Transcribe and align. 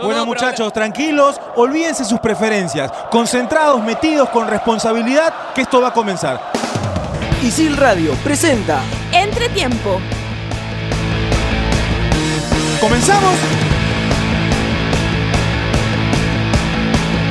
Bueno 0.00 0.24
muchachos, 0.24 0.72
tranquilos, 0.72 1.38
olvídense 1.54 2.06
sus 2.06 2.18
preferencias, 2.18 2.90
concentrados, 3.10 3.82
metidos 3.82 4.30
con 4.30 4.48
responsabilidad, 4.48 5.52
que 5.54 5.60
esto 5.60 5.82
va 5.82 5.88
a 5.88 5.92
comenzar. 5.92 6.50
Isil 7.42 7.76
Radio 7.76 8.14
presenta 8.24 8.80
Entretiempo. 9.12 10.00
¿Comenzamos? 12.80 13.34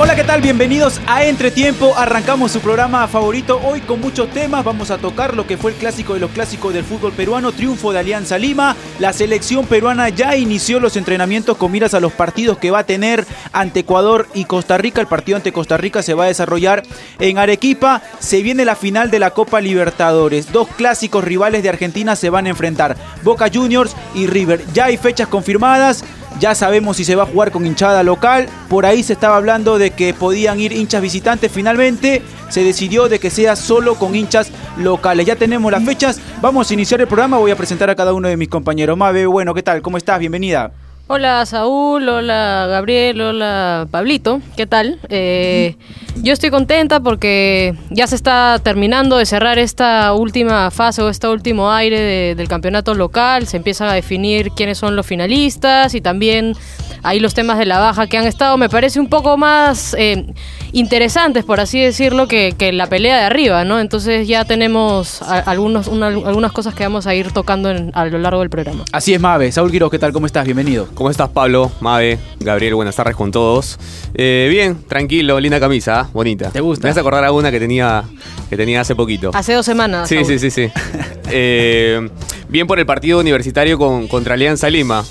Hola, 0.04 0.15
¿qué 0.15 0.23
tal? 0.23 0.41
Bienvenidos 0.41 0.99
a 1.05 1.25
Entretiempo. 1.25 1.95
Arrancamos 1.95 2.51
su 2.51 2.59
programa 2.59 3.07
favorito 3.07 3.61
hoy 3.63 3.81
con 3.81 4.01
muchos 4.01 4.31
temas. 4.31 4.65
Vamos 4.65 4.89
a 4.89 4.97
tocar 4.97 5.36
lo 5.36 5.45
que 5.45 5.57
fue 5.57 5.73
el 5.73 5.77
clásico 5.77 6.15
de 6.15 6.20
los 6.20 6.31
clásicos 6.31 6.73
del 6.73 6.83
fútbol 6.83 7.11
peruano, 7.11 7.51
triunfo 7.51 7.93
de 7.93 8.00
Alianza 8.00 8.39
Lima. 8.39 8.75
La 8.97 9.14
selección 9.14 9.68
peruana 9.68 10.09
ya 10.09 10.36
inició 10.36 10.79
los 10.79 10.97
entrenamientos 10.97 11.55
con 11.55 11.71
miras 11.71 11.93
a 11.93 12.00
los 12.00 12.14
partidos 12.14 12.57
que 12.57 12.71
va 12.71 12.79
a 12.79 12.83
tener 12.83 13.27
ante 13.51 13.82
Ecuador 13.82 14.27
y 14.33 14.45
Costa 14.45 14.75
Rica. 14.79 15.01
El 15.01 15.07
partido 15.07 15.36
ante 15.36 15.54
Costa 15.54 15.77
Rica 15.77 16.02
se 16.02 16.15
va 16.15 16.24
a 16.24 16.29
desarrollar 16.29 16.82
en 17.19 17.38
Arequipa. 17.38 18.02
Se 18.18 18.41
viene 18.41 18.65
la 18.65 18.75
final 18.75 19.11
de 19.11 19.19
la 19.19 19.29
Copa 19.36 19.61
Libertadores. 19.61 20.52
Dos 20.52 20.68
clásicos 20.69 21.24
rivales 21.24 21.61
de 21.61 21.69
Argentina 21.69 22.15
se 22.15 22.32
van 22.32 22.47
a 22.47 22.49
enfrentar, 22.49 22.97
Boca 23.21 23.52
Juniors 23.54 23.96
y 24.15 24.25
River. 24.25 24.65
Ya 24.74 24.86
hay 24.86 24.97
fechas 24.97 25.27
confirmadas. 25.27 26.04
Ya 26.39 26.55
sabemos 26.55 26.97
si 26.97 27.05
se 27.05 27.15
va 27.15 27.23
a 27.23 27.27
jugar 27.27 27.51
con 27.51 27.65
hinchada 27.65 28.03
local. 28.03 28.47
Por 28.69 28.85
ahí 28.85 29.03
se 29.03 29.13
estaba 29.13 29.37
hablando 29.37 29.77
de 29.77 29.91
que 29.91 30.13
podían 30.13 30.59
ir 30.59 30.71
hinchas 30.71 31.01
visitantes. 31.01 31.51
Finalmente 31.51 32.21
se 32.49 32.63
decidió 32.63 33.09
de 33.09 33.19
que 33.19 33.30
sea 33.30 33.55
solo 33.55 33.95
con 33.95 34.16
hinchas 34.16 34.52
locales. 34.77 35.25
Ya 35.25 35.35
tenemos 35.35 35.71
las 35.71 35.83
fechas. 35.83 36.19
Vamos 36.41 36.69
a 36.69 36.73
iniciar 36.73 37.02
el 37.02 37.07
programa. 37.07 37.38
Voy 37.38 37.52
a 37.52 37.55
presentar 37.55 37.89
a 37.89 37.95
cada 37.95 38.13
uno 38.13 38.27
de 38.27 38.38
mis 38.38 38.49
compañeros. 38.49 38.97
Mabe, 38.97 39.25
bueno, 39.25 39.53
¿qué 39.53 39.61
tal? 39.61 39.81
¿Cómo 39.81 39.97
estás? 39.97 40.19
Bienvenida. 40.19 40.71
Hola 41.14 41.45
Saúl, 41.45 42.08
hola 42.08 42.67
Gabriel, 42.70 43.19
hola 43.19 43.86
Pablito, 43.92 44.39
¿qué 44.56 44.66
tal? 44.66 44.97
Eh, 45.09 45.75
yo 46.23 46.31
estoy 46.31 46.52
contenta 46.52 47.02
porque 47.02 47.75
ya 47.89 48.08
se 48.08 48.16
está 48.16 48.61
terminando 48.63 49.17
de 49.17 49.25
cerrar 49.25 49.59
esta 49.59 50.13
última 50.13 50.72
fase 50.72 51.02
o 51.02 51.09
este 51.09 51.27
último 51.27 51.69
aire 51.69 52.00
de, 52.00 52.35
del 52.35 52.47
campeonato 52.47 52.94
local, 52.94 53.45
se 53.45 53.58
empieza 53.58 53.91
a 53.91 53.94
definir 53.94 54.52
quiénes 54.52 54.77
son 54.77 54.95
los 54.95 55.05
finalistas 55.05 55.95
y 55.95 56.00
también 56.00 56.55
ahí 57.03 57.19
los 57.19 57.33
temas 57.33 57.57
de 57.57 57.66
la 57.66 57.78
baja 57.78 58.07
que 58.07 58.17
han 58.17 58.25
estado, 58.25 58.55
me 58.55 58.69
parece 58.69 59.02
un 59.02 59.09
poco 59.09 59.35
más 59.35 59.94
eh, 60.00 60.33
interesantes, 60.73 61.44
por 61.44 61.59
así 61.59 61.80
decirlo, 61.80 62.27
que, 62.27 62.53
que, 62.58 62.72
la 62.72 62.88
pelea 62.88 63.17
de 63.17 63.23
arriba, 63.23 63.64
¿no? 63.66 63.80
Entonces 63.80 64.27
ya 64.27 64.45
tenemos 64.45 65.22
a, 65.22 65.39
algunos, 65.39 65.88
una, 65.88 66.08
algunas 66.08 66.52
cosas 66.52 66.73
que 66.73 66.83
vamos 66.83 67.08
a 67.08 67.16
ir 67.16 67.31
tocando 67.31 67.69
en, 67.69 67.91
a 67.94 68.05
lo 68.05 68.17
largo 68.19 68.39
del 68.39 68.50
programa. 68.50 68.86
Así 68.91 69.13
es, 69.13 69.19
Mabe. 69.19 69.52
Saúl 69.52 69.72
Quiroz, 69.72 69.91
¿qué 69.91 70.00
tal? 70.00 70.13
¿Cómo 70.13 70.25
estás? 70.25 70.45
Bienvenido. 70.45 70.88
¿Cómo 70.94 71.09
estás, 71.09 71.30
Pablo? 71.30 71.72
Mabe, 71.81 72.19
Gabriel, 72.39 72.75
buenas 72.75 72.95
tardes 72.95 73.16
con 73.16 73.31
todos. 73.31 73.78
Eh, 74.13 74.47
bien, 74.50 74.78
tranquilo, 74.88 75.39
linda 75.39 75.59
camisa, 75.59 76.05
¿eh? 76.08 76.11
bonita. 76.13 76.50
¿Te 76.50 76.61
gusta? 76.61 76.88
Me 76.88 76.91
hace 76.91 77.00
acordar 77.00 77.25
a 77.25 77.31
una 77.31 77.52
que 77.52 77.59
tenía, 77.59 78.03
que 78.50 78.58
tenía 78.58 78.81
hace 78.81 78.95
poquito. 78.95 79.31
Hace 79.33 79.53
dos 79.53 79.66
semanas. 79.66 80.08
Sí, 80.08 80.23
sí, 80.25 80.39
sí, 80.39 80.52
sí. 80.52 80.69
eh, 81.30 82.09
bien 82.50 82.67
por 82.67 82.80
el 82.80 82.85
partido 82.85 83.19
universitario 83.19 83.78
con, 83.78 84.08
contra 84.08 84.35
Alianza 84.35 84.69
Lima. 84.69 85.03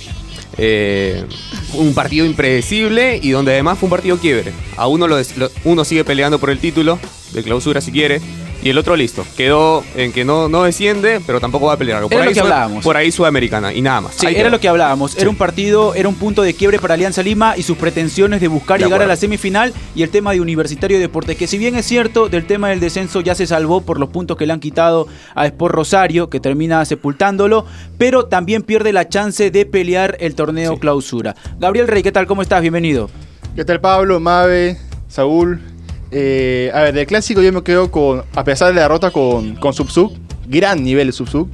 Eh, 0.63 1.25
un 1.73 1.95
partido 1.95 2.27
impredecible 2.27 3.19
y 3.23 3.31
donde 3.31 3.53
además 3.53 3.79
fue 3.79 3.87
un 3.87 3.91
partido 3.91 4.19
quiebre. 4.19 4.53
A 4.77 4.89
uno, 4.89 5.09
lo, 5.09 5.17
lo, 5.17 5.51
uno 5.65 5.87
sigue 5.87 6.05
peleando 6.05 6.39
por 6.39 6.51
el 6.51 6.59
título 6.59 6.99
de 7.33 7.43
clausura 7.43 7.81
si 7.81 7.91
quiere. 7.91 8.21
Y 8.63 8.69
el 8.69 8.79
otro 8.79 8.95
listo. 8.95 9.25
Quedó 9.37 9.83
en 9.95 10.13
que 10.13 10.25
no, 10.25 10.49
no 10.49 10.65
desciende, 10.65 11.21
pero 11.27 11.41
tampoco 11.41 11.67
va 11.67 11.75
a 11.75 11.77
pelear. 11.77 12.03
Por, 12.03 12.13
era 12.13 12.23
ahí, 12.23 12.29
lo 12.29 12.35
que 12.35 12.41
hablábamos. 12.41 12.85
por 12.85 12.97
ahí 12.97 13.11
Sudamericana 13.11 13.73
y 13.73 13.81
nada 13.81 14.03
más. 14.03 14.15
Sí, 14.15 14.27
era 14.27 14.51
lo 14.51 14.61
que 14.61 14.69
hablábamos. 14.69 15.17
Era 15.17 15.31
un 15.31 15.37
partido, 15.37 15.95
era 15.95 16.09
un 16.09 16.15
punto 16.15 16.43
de 16.43 16.53
quiebre 16.53 16.79
para 16.79 16.95
Alianza 16.95 17.23
Lima 17.23 17.57
y 17.57 17.63
sus 17.63 17.79
pretensiones 17.79 18.41
de 18.41 18.49
buscar 18.49 18.79
de 18.79 18.85
llegar 18.85 18.99
acuerdo. 18.99 19.13
a 19.13 19.15
la 19.15 19.17
semifinal 19.17 19.73
y 19.95 20.03
el 20.03 20.11
tema 20.11 20.33
de 20.33 20.41
Universitario 20.41 20.99
de 20.99 21.03
Deportes, 21.03 21.37
que 21.37 21.47
si 21.47 21.57
bien 21.57 21.75
es 21.75 21.87
cierto, 21.87 22.29
del 22.29 22.47
tema 22.47 22.69
del 22.69 22.81
descenso 22.81 23.21
ya 23.21 23.35
se 23.35 23.47
salvó 23.47 23.81
por 23.81 23.99
los 23.99 24.11
puntos 24.11 24.37
que 24.37 24.47
le 24.47 24.53
han 24.53 24.61
quitado 24.61 25.09
a 25.35 25.47
Sport 25.47 25.75
Rosario, 25.75 26.29
que 26.29 26.41
termina 26.41 26.85
sepultándolo, 26.85 27.65
pero 27.97 28.27
también 28.27 28.63
pierde 28.63 28.93
la 28.93 29.09
chance 29.09 29.51
de 29.51 29.67
pelear 29.67 30.17
el 30.21 30.35
torneo 30.35 30.75
sí. 30.75 30.81
clausura. 30.81 31.35
Gabriel 31.59 31.89
Rey, 31.89 32.03
¿qué 32.03 32.13
tal? 32.13 32.27
¿Cómo 32.27 32.43
estás? 32.43 32.61
Bienvenido. 32.61 33.09
¿Qué 33.57 33.65
tal 33.65 33.81
Pablo, 33.81 34.21
Mabe, 34.21 34.79
Saúl? 35.09 35.61
Eh, 36.11 36.71
a 36.75 36.83
ver, 36.83 36.95
del 36.95 37.07
clásico 37.07 37.43
yo 37.43 37.53
me 37.53 37.63
quedo 37.63 37.91
con, 37.91 38.25
a 38.35 38.45
pesar 38.45 38.69
de 38.69 38.75
la 38.75 38.83
derrota 38.83 39.11
con, 39.11 39.55
con 39.57 39.73
Subsub, 39.73 40.13
gran 40.49 40.83
nivel 40.83 41.09
de 41.09 41.13
Subsub. 41.13 41.49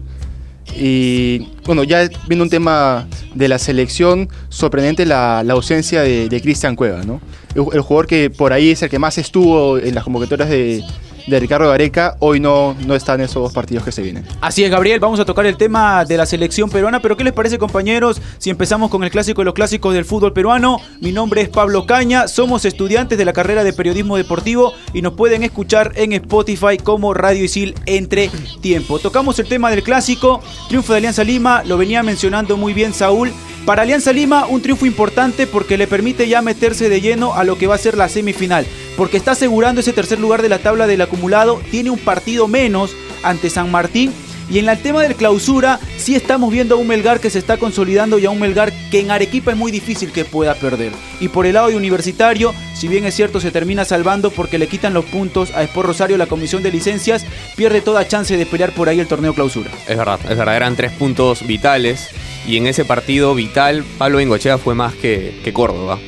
Y 0.74 1.48
bueno, 1.64 1.84
ya 1.84 2.08
viendo 2.26 2.42
un 2.42 2.50
tema 2.50 3.06
de 3.34 3.48
la 3.48 3.58
selección, 3.58 4.28
sorprendente 4.48 5.06
la, 5.06 5.42
la 5.44 5.54
ausencia 5.54 6.02
de, 6.02 6.40
Cristian 6.42 6.74
Cueva, 6.74 7.04
¿no? 7.04 7.20
El, 7.54 7.80
jugador 7.80 8.06
que 8.06 8.30
por 8.30 8.52
ahí 8.52 8.70
es 8.70 8.82
el 8.82 8.90
que 8.90 8.98
más 8.98 9.16
estuvo 9.16 9.78
en 9.78 9.94
las 9.94 10.04
convocatorias 10.04 10.48
de, 10.48 10.82
de 11.26 11.40
Ricardo 11.40 11.68
Gareca, 11.68 12.16
hoy 12.20 12.40
no, 12.40 12.76
no 12.86 12.94
está 12.94 13.14
en 13.14 13.22
esos 13.22 13.42
dos 13.42 13.52
partidos 13.52 13.84
que 13.84 13.92
se 13.92 14.02
vienen. 14.02 14.24
Así 14.40 14.64
es, 14.64 14.70
Gabriel, 14.70 15.00
vamos 15.00 15.18
a 15.20 15.24
tocar 15.24 15.46
el 15.46 15.56
tema 15.56 16.04
de 16.04 16.16
la 16.16 16.26
selección 16.26 16.70
peruana, 16.70 17.00
pero 17.00 17.16
¿qué 17.16 17.24
les 17.24 17.32
parece, 17.32 17.58
compañeros, 17.58 18.20
si 18.38 18.50
empezamos 18.50 18.90
con 18.90 19.02
el 19.04 19.10
clásico 19.10 19.40
de 19.40 19.46
los 19.46 19.54
clásicos 19.54 19.94
del 19.94 20.04
fútbol 20.04 20.32
peruano? 20.32 20.80
Mi 21.00 21.12
nombre 21.12 21.40
es 21.40 21.48
Pablo 21.48 21.86
Caña, 21.86 22.28
somos 22.28 22.64
estudiantes 22.64 23.18
de 23.18 23.24
la 23.24 23.32
carrera 23.32 23.64
de 23.64 23.72
periodismo 23.72 24.16
deportivo 24.16 24.72
y 24.92 25.02
nos 25.02 25.14
pueden 25.14 25.42
escuchar 25.42 25.92
en 25.96 26.12
Spotify 26.12 26.78
como 26.82 27.14
Radio 27.14 27.44
Isil 27.44 27.74
entre 27.86 28.30
tiempo. 28.60 28.98
Tocamos 28.98 29.38
el 29.38 29.48
tema 29.48 29.70
del 29.70 29.82
clásico, 29.82 30.40
triunfo 30.68 30.92
de 30.92 30.98
Alianza 30.98 31.24
Lima, 31.24 31.64
lo 31.64 31.76
venía 31.76 32.02
mencionando 32.02 32.56
muy 32.56 32.72
bien 32.72 32.94
Saúl. 32.94 33.32
Para 33.66 33.82
Alianza 33.82 34.12
Lima, 34.12 34.46
un 34.46 34.62
triunfo 34.62 34.86
importante 34.86 35.48
porque 35.48 35.76
le 35.76 35.88
permite 35.88 36.28
ya 36.28 36.40
meterse 36.40 36.88
de 36.88 37.00
lleno 37.00 37.34
a 37.34 37.42
lo 37.42 37.58
que 37.58 37.66
va 37.66 37.74
a 37.74 37.78
ser 37.78 37.96
la 37.96 38.08
semifinal, 38.08 38.64
porque 38.96 39.16
está 39.16 39.32
asegurando 39.32 39.80
ese 39.80 39.92
tercer 39.92 40.20
lugar 40.20 40.40
de 40.40 40.48
la 40.48 40.60
tabla 40.60 40.86
del 40.86 41.00
acumulado, 41.00 41.60
tiene 41.72 41.90
un 41.90 41.98
partido 41.98 42.46
menos 42.46 42.94
ante 43.24 43.50
San 43.50 43.72
Martín. 43.72 44.12
Y 44.48 44.60
en 44.60 44.68
el 44.68 44.80
tema 44.80 45.02
del 45.02 45.16
clausura, 45.16 45.80
sí 45.98 46.14
estamos 46.14 46.52
viendo 46.52 46.76
a 46.76 46.78
un 46.78 46.86
Melgar 46.86 47.18
que 47.18 47.30
se 47.30 47.40
está 47.40 47.56
consolidando 47.56 48.20
y 48.20 48.26
a 48.26 48.30
un 48.30 48.38
Melgar 48.38 48.72
que 48.92 49.00
en 49.00 49.10
Arequipa 49.10 49.50
es 49.50 49.56
muy 49.56 49.72
difícil 49.72 50.12
que 50.12 50.24
pueda 50.24 50.54
perder. 50.54 50.92
Y 51.18 51.26
por 51.26 51.46
el 51.46 51.54
lado 51.54 51.66
de 51.66 51.76
Universitario, 51.76 52.54
si 52.72 52.86
bien 52.86 53.04
es 53.04 53.16
cierto, 53.16 53.40
se 53.40 53.50
termina 53.50 53.84
salvando 53.84 54.30
porque 54.30 54.58
le 54.58 54.68
quitan 54.68 54.94
los 54.94 55.04
puntos 55.06 55.50
a 55.50 55.64
Sport 55.64 55.88
Rosario, 55.88 56.16
la 56.16 56.26
comisión 56.26 56.62
de 56.62 56.70
licencias, 56.70 57.26
pierde 57.56 57.80
toda 57.80 58.06
chance 58.06 58.36
de 58.36 58.46
pelear 58.46 58.70
por 58.70 58.88
ahí 58.88 59.00
el 59.00 59.08
torneo 59.08 59.34
clausura. 59.34 59.72
Es 59.88 59.96
verdad, 59.96 60.20
es 60.22 60.38
verdad, 60.38 60.54
eran 60.54 60.76
tres 60.76 60.92
puntos 60.92 61.44
vitales 61.44 62.10
y 62.46 62.56
en 62.56 62.66
ese 62.66 62.84
partido 62.84 63.34
vital 63.34 63.84
Pablo 63.98 64.18
Bengochea 64.18 64.58
fue 64.58 64.74
más 64.74 64.94
que, 64.94 65.40
que 65.44 65.52
Córdoba 65.52 65.98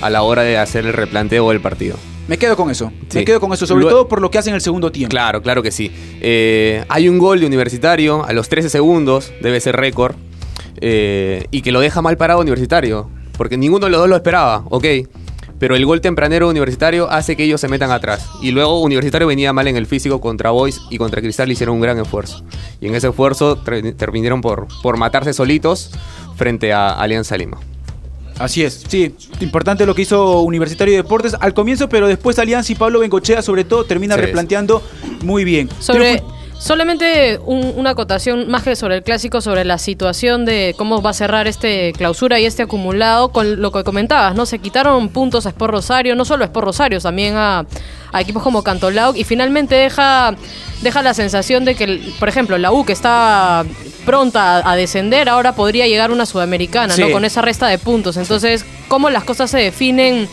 a 0.00 0.10
la 0.10 0.22
hora 0.22 0.42
de 0.42 0.58
hacer 0.58 0.86
el 0.86 0.92
replanteo 0.92 1.48
del 1.50 1.60
partido. 1.60 1.96
Me 2.28 2.36
quedo 2.36 2.56
con 2.56 2.70
eso. 2.70 2.92
Sí. 3.08 3.18
Me 3.18 3.24
quedo 3.24 3.40
con 3.40 3.52
eso, 3.52 3.66
sobre 3.66 3.82
Luego, 3.82 3.96
todo 3.96 4.08
por 4.08 4.20
lo 4.20 4.30
que 4.30 4.38
hace 4.38 4.50
en 4.50 4.54
el 4.54 4.60
segundo 4.60 4.92
tiempo. 4.92 5.10
Claro, 5.10 5.42
claro 5.42 5.62
que 5.62 5.70
sí. 5.70 5.90
Eh, 6.20 6.84
hay 6.88 7.08
un 7.08 7.18
gol 7.18 7.40
de 7.40 7.46
Universitario 7.46 8.24
a 8.24 8.32
los 8.34 8.48
13 8.50 8.68
segundos, 8.68 9.32
debe 9.40 9.60
ser 9.60 9.76
récord, 9.76 10.14
eh, 10.80 11.46
y 11.50 11.62
que 11.62 11.72
lo 11.72 11.80
deja 11.80 12.02
mal 12.02 12.18
parado 12.18 12.40
Universitario, 12.40 13.10
porque 13.36 13.56
ninguno 13.56 13.86
de 13.86 13.92
los 13.92 14.00
dos 14.00 14.08
lo 14.10 14.16
esperaba, 14.16 14.64
ok. 14.68 14.84
Pero 15.58 15.76
el 15.76 15.84
gol 15.84 16.00
tempranero 16.00 16.48
Universitario 16.48 17.10
hace 17.10 17.36
que 17.36 17.44
ellos 17.44 17.60
se 17.60 17.68
metan 17.68 17.90
atrás. 17.90 18.28
Y 18.40 18.52
luego 18.52 18.80
Universitario 18.80 19.26
venía 19.26 19.52
mal 19.52 19.68
en 19.68 19.76
el 19.76 19.86
físico 19.86 20.20
contra 20.20 20.50
Boys 20.50 20.80
y 20.90 20.98
contra 20.98 21.20
Cristal 21.20 21.50
hicieron 21.50 21.76
un 21.76 21.80
gran 21.80 21.98
esfuerzo. 21.98 22.44
Y 22.80 22.86
en 22.86 22.94
ese 22.94 23.08
esfuerzo 23.08 23.56
terminaron 23.56 24.40
por, 24.40 24.68
por 24.82 24.96
matarse 24.96 25.32
solitos 25.32 25.90
frente 26.36 26.72
a 26.72 26.90
Alianza 26.90 27.36
Lima. 27.36 27.58
Así 28.38 28.62
es, 28.62 28.84
sí, 28.86 29.14
importante 29.40 29.84
lo 29.84 29.96
que 29.96 30.02
hizo 30.02 30.42
Universitario 30.42 30.92
de 30.92 31.02
Deportes 31.02 31.34
al 31.40 31.54
comienzo, 31.54 31.88
pero 31.88 32.06
después 32.06 32.38
Alianza 32.38 32.70
y 32.70 32.76
Pablo 32.76 33.00
Bengochea 33.00 33.42
sobre 33.42 33.64
todo 33.64 33.84
termina 33.84 34.14
sí, 34.14 34.20
replanteando 34.20 34.80
muy 35.24 35.42
bien. 35.42 35.68
Sobre, 35.80 36.22
Solamente 36.58 37.38
un, 37.44 37.72
una 37.76 37.90
acotación 37.90 38.50
más 38.50 38.64
que 38.64 38.74
sobre 38.74 38.96
el 38.96 39.02
clásico, 39.04 39.40
sobre 39.40 39.64
la 39.64 39.78
situación 39.78 40.44
de 40.44 40.74
cómo 40.76 41.00
va 41.00 41.10
a 41.10 41.14
cerrar 41.14 41.46
este 41.46 41.92
clausura 41.92 42.40
y 42.40 42.46
este 42.46 42.64
acumulado, 42.64 43.28
con 43.28 43.62
lo 43.62 43.70
que 43.70 43.84
comentabas, 43.84 44.34
¿no? 44.34 44.44
Se 44.44 44.58
quitaron 44.58 45.08
puntos 45.10 45.46
a 45.46 45.50
Sport 45.50 45.72
Rosario, 45.72 46.16
no 46.16 46.24
solo 46.24 46.42
a 46.42 46.46
Sport 46.46 46.66
Rosario, 46.66 47.00
también 47.00 47.36
a, 47.36 47.64
a 48.12 48.20
equipos 48.20 48.42
como 48.42 48.64
Cantolao, 48.64 49.14
y 49.14 49.22
finalmente 49.22 49.76
deja, 49.76 50.34
deja 50.82 51.02
la 51.02 51.14
sensación 51.14 51.64
de 51.64 51.76
que, 51.76 52.00
por 52.18 52.28
ejemplo, 52.28 52.58
la 52.58 52.72
U 52.72 52.84
que 52.84 52.92
está 52.92 53.64
pronta 54.04 54.68
a, 54.68 54.74
descender, 54.74 55.28
ahora 55.28 55.54
podría 55.54 55.86
llegar 55.86 56.10
una 56.10 56.26
sudamericana, 56.26 56.94
sí. 56.94 57.02
¿no? 57.02 57.12
Con 57.12 57.24
esa 57.24 57.40
resta 57.40 57.68
de 57.68 57.78
puntos. 57.78 58.16
Entonces, 58.16 58.64
cómo 58.88 59.10
las 59.10 59.22
cosas 59.22 59.50
se 59.50 59.58
definen 59.58 60.28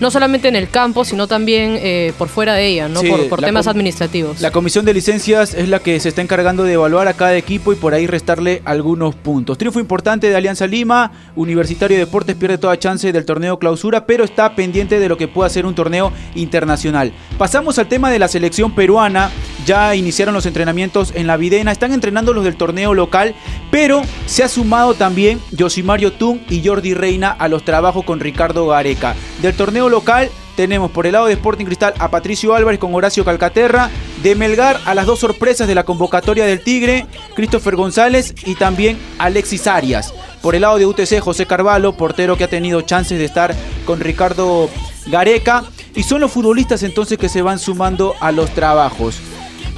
no 0.00 0.10
solamente 0.10 0.48
en 0.48 0.56
el 0.56 0.68
campo, 0.68 1.04
sino 1.04 1.26
también 1.26 1.78
eh, 1.80 2.12
por 2.18 2.28
fuera 2.28 2.54
de 2.54 2.66
ella, 2.66 2.88
¿no? 2.88 3.00
Sí, 3.00 3.08
por, 3.08 3.28
por 3.28 3.40
temas 3.40 3.66
administrativos. 3.66 4.40
La 4.40 4.50
comisión 4.50 4.84
de 4.84 4.94
licencias 4.94 5.54
es 5.54 5.68
la 5.68 5.78
que 5.78 6.00
se 6.00 6.08
está 6.08 6.22
encargando 6.22 6.64
de 6.64 6.74
evaluar 6.74 7.08
a 7.08 7.14
cada 7.14 7.36
equipo 7.36 7.72
y 7.72 7.76
por 7.76 7.94
ahí 7.94 8.06
restarle 8.06 8.62
algunos 8.64 9.14
puntos. 9.14 9.58
Triunfo 9.58 9.80
importante 9.80 10.28
de 10.28 10.36
Alianza 10.36 10.66
Lima, 10.66 11.12
Universitario 11.36 11.96
de 11.96 12.04
Deportes 12.04 12.36
pierde 12.36 12.58
toda 12.58 12.78
chance 12.78 13.12
del 13.12 13.24
torneo 13.24 13.58
clausura, 13.58 14.06
pero 14.06 14.24
está 14.24 14.54
pendiente 14.54 14.98
de 14.98 15.08
lo 15.08 15.16
que 15.16 15.28
pueda 15.28 15.48
ser 15.50 15.66
un 15.66 15.74
torneo 15.74 16.12
internacional. 16.34 17.12
Pasamos 17.38 17.78
al 17.78 17.88
tema 17.88 18.10
de 18.10 18.18
la 18.18 18.28
selección 18.28 18.74
peruana. 18.74 19.30
ya 19.66 19.94
iniciaron 19.94 20.34
los 20.34 20.46
entrenamientos 20.46 21.12
en 21.14 21.26
la 21.26 21.36
Videna, 21.36 21.72
están 21.72 21.92
entrenando 21.92 22.32
los 22.32 22.44
del 22.44 22.56
torneo 22.56 22.92
local, 22.94 23.34
pero 23.70 24.02
se 24.26 24.42
ha 24.42 24.48
sumado 24.48 24.94
también 24.94 25.40
Yosimario 25.52 26.12
Tung 26.12 26.40
y 26.50 26.66
Jordi 26.66 26.94
Reina 26.94 27.30
a 27.30 27.48
los 27.48 27.64
trabajos 27.64 28.04
con 28.04 28.20
Ricardo 28.20 28.66
Gareca. 28.66 29.14
Del 29.40 29.54
torneo 29.54 29.83
local 29.88 30.30
tenemos 30.56 30.90
por 30.90 31.06
el 31.06 31.12
lado 31.12 31.26
de 31.26 31.32
Sporting 31.32 31.64
Cristal 31.64 31.94
a 31.98 32.10
Patricio 32.10 32.54
Álvarez 32.54 32.78
con 32.78 32.94
Horacio 32.94 33.24
Calcaterra, 33.24 33.90
de 34.22 34.34
Melgar 34.34 34.80
a 34.84 34.94
las 34.94 35.06
dos 35.06 35.18
sorpresas 35.18 35.66
de 35.66 35.74
la 35.74 35.84
convocatoria 35.84 36.46
del 36.46 36.62
Tigre, 36.62 37.06
Christopher 37.34 37.74
González 37.74 38.34
y 38.44 38.54
también 38.54 38.98
Alexis 39.18 39.66
Arias. 39.66 40.14
Por 40.42 40.54
el 40.54 40.62
lado 40.62 40.78
de 40.78 40.86
UTC, 40.86 41.20
José 41.20 41.46
Carvalho, 41.46 41.96
portero 41.96 42.36
que 42.36 42.44
ha 42.44 42.48
tenido 42.48 42.82
chances 42.82 43.18
de 43.18 43.24
estar 43.24 43.54
con 43.84 44.00
Ricardo 44.00 44.68
Gareca. 45.06 45.64
Y 45.94 46.02
son 46.02 46.20
los 46.20 46.32
futbolistas 46.32 46.82
entonces 46.82 47.18
que 47.18 47.28
se 47.28 47.42
van 47.42 47.58
sumando 47.58 48.14
a 48.20 48.32
los 48.32 48.50
trabajos. 48.50 49.20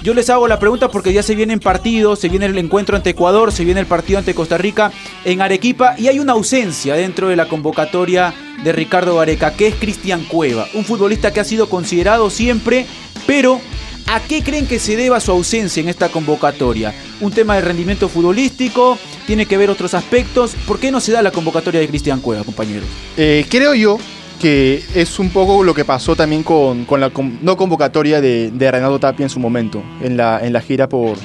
Yo 0.02 0.14
les 0.14 0.30
hago 0.30 0.46
la 0.46 0.58
pregunta 0.58 0.88
porque 0.88 1.12
ya 1.12 1.22
se 1.22 1.34
vienen 1.34 1.58
partidos, 1.58 2.20
se 2.20 2.28
viene 2.28 2.46
el 2.46 2.56
encuentro 2.58 2.96
ante 2.96 3.10
Ecuador, 3.10 3.50
se 3.50 3.64
viene 3.64 3.80
el 3.80 3.86
partido 3.86 4.18
ante 4.18 4.34
Costa 4.34 4.56
Rica 4.56 4.92
en 5.24 5.42
Arequipa 5.42 5.96
y 5.98 6.06
hay 6.08 6.20
una 6.20 6.32
ausencia 6.32 6.94
dentro 6.94 7.28
de 7.28 7.36
la 7.36 7.48
convocatoria 7.48 8.32
de 8.62 8.72
Ricardo 8.72 9.16
Gareca, 9.16 9.52
que 9.54 9.68
es 9.68 9.74
Cristian 9.74 10.24
Cueva, 10.24 10.66
un 10.74 10.84
futbolista 10.84 11.32
que 11.32 11.40
ha 11.40 11.44
sido 11.44 11.68
considerado 11.68 12.30
siempre, 12.30 12.86
pero 13.26 13.60
¿a 14.06 14.20
qué 14.20 14.42
creen 14.42 14.66
que 14.66 14.78
se 14.78 14.96
deba 14.96 15.20
su 15.20 15.30
ausencia 15.32 15.80
en 15.80 15.88
esta 15.88 16.08
convocatoria? 16.08 16.94
¿Un 17.20 17.32
tema 17.32 17.56
de 17.56 17.62
rendimiento 17.62 18.08
futbolístico? 18.08 18.98
¿Tiene 19.26 19.46
que 19.46 19.56
ver 19.56 19.70
otros 19.70 19.94
aspectos? 19.94 20.54
¿Por 20.66 20.78
qué 20.78 20.90
no 20.90 21.00
se 21.00 21.12
da 21.12 21.22
la 21.22 21.30
convocatoria 21.30 21.80
de 21.80 21.88
Cristian 21.88 22.20
Cueva, 22.20 22.44
compañeros? 22.44 22.88
Eh, 23.16 23.44
creo 23.48 23.74
yo 23.74 23.98
que 24.40 24.84
es 24.94 25.18
un 25.18 25.30
poco 25.30 25.64
lo 25.64 25.74
que 25.74 25.84
pasó 25.84 26.14
también 26.14 26.42
con, 26.42 26.84
con 26.84 27.00
la 27.00 27.10
no 27.40 27.56
convocatoria 27.56 28.20
de, 28.20 28.50
de 28.50 28.70
Renato 28.70 28.98
Tapia 28.98 29.24
en 29.24 29.30
su 29.30 29.40
momento, 29.40 29.82
en 30.02 30.16
la, 30.16 30.40
en 30.42 30.52
la 30.52 30.60
gira 30.60 30.88
por, 30.88 31.16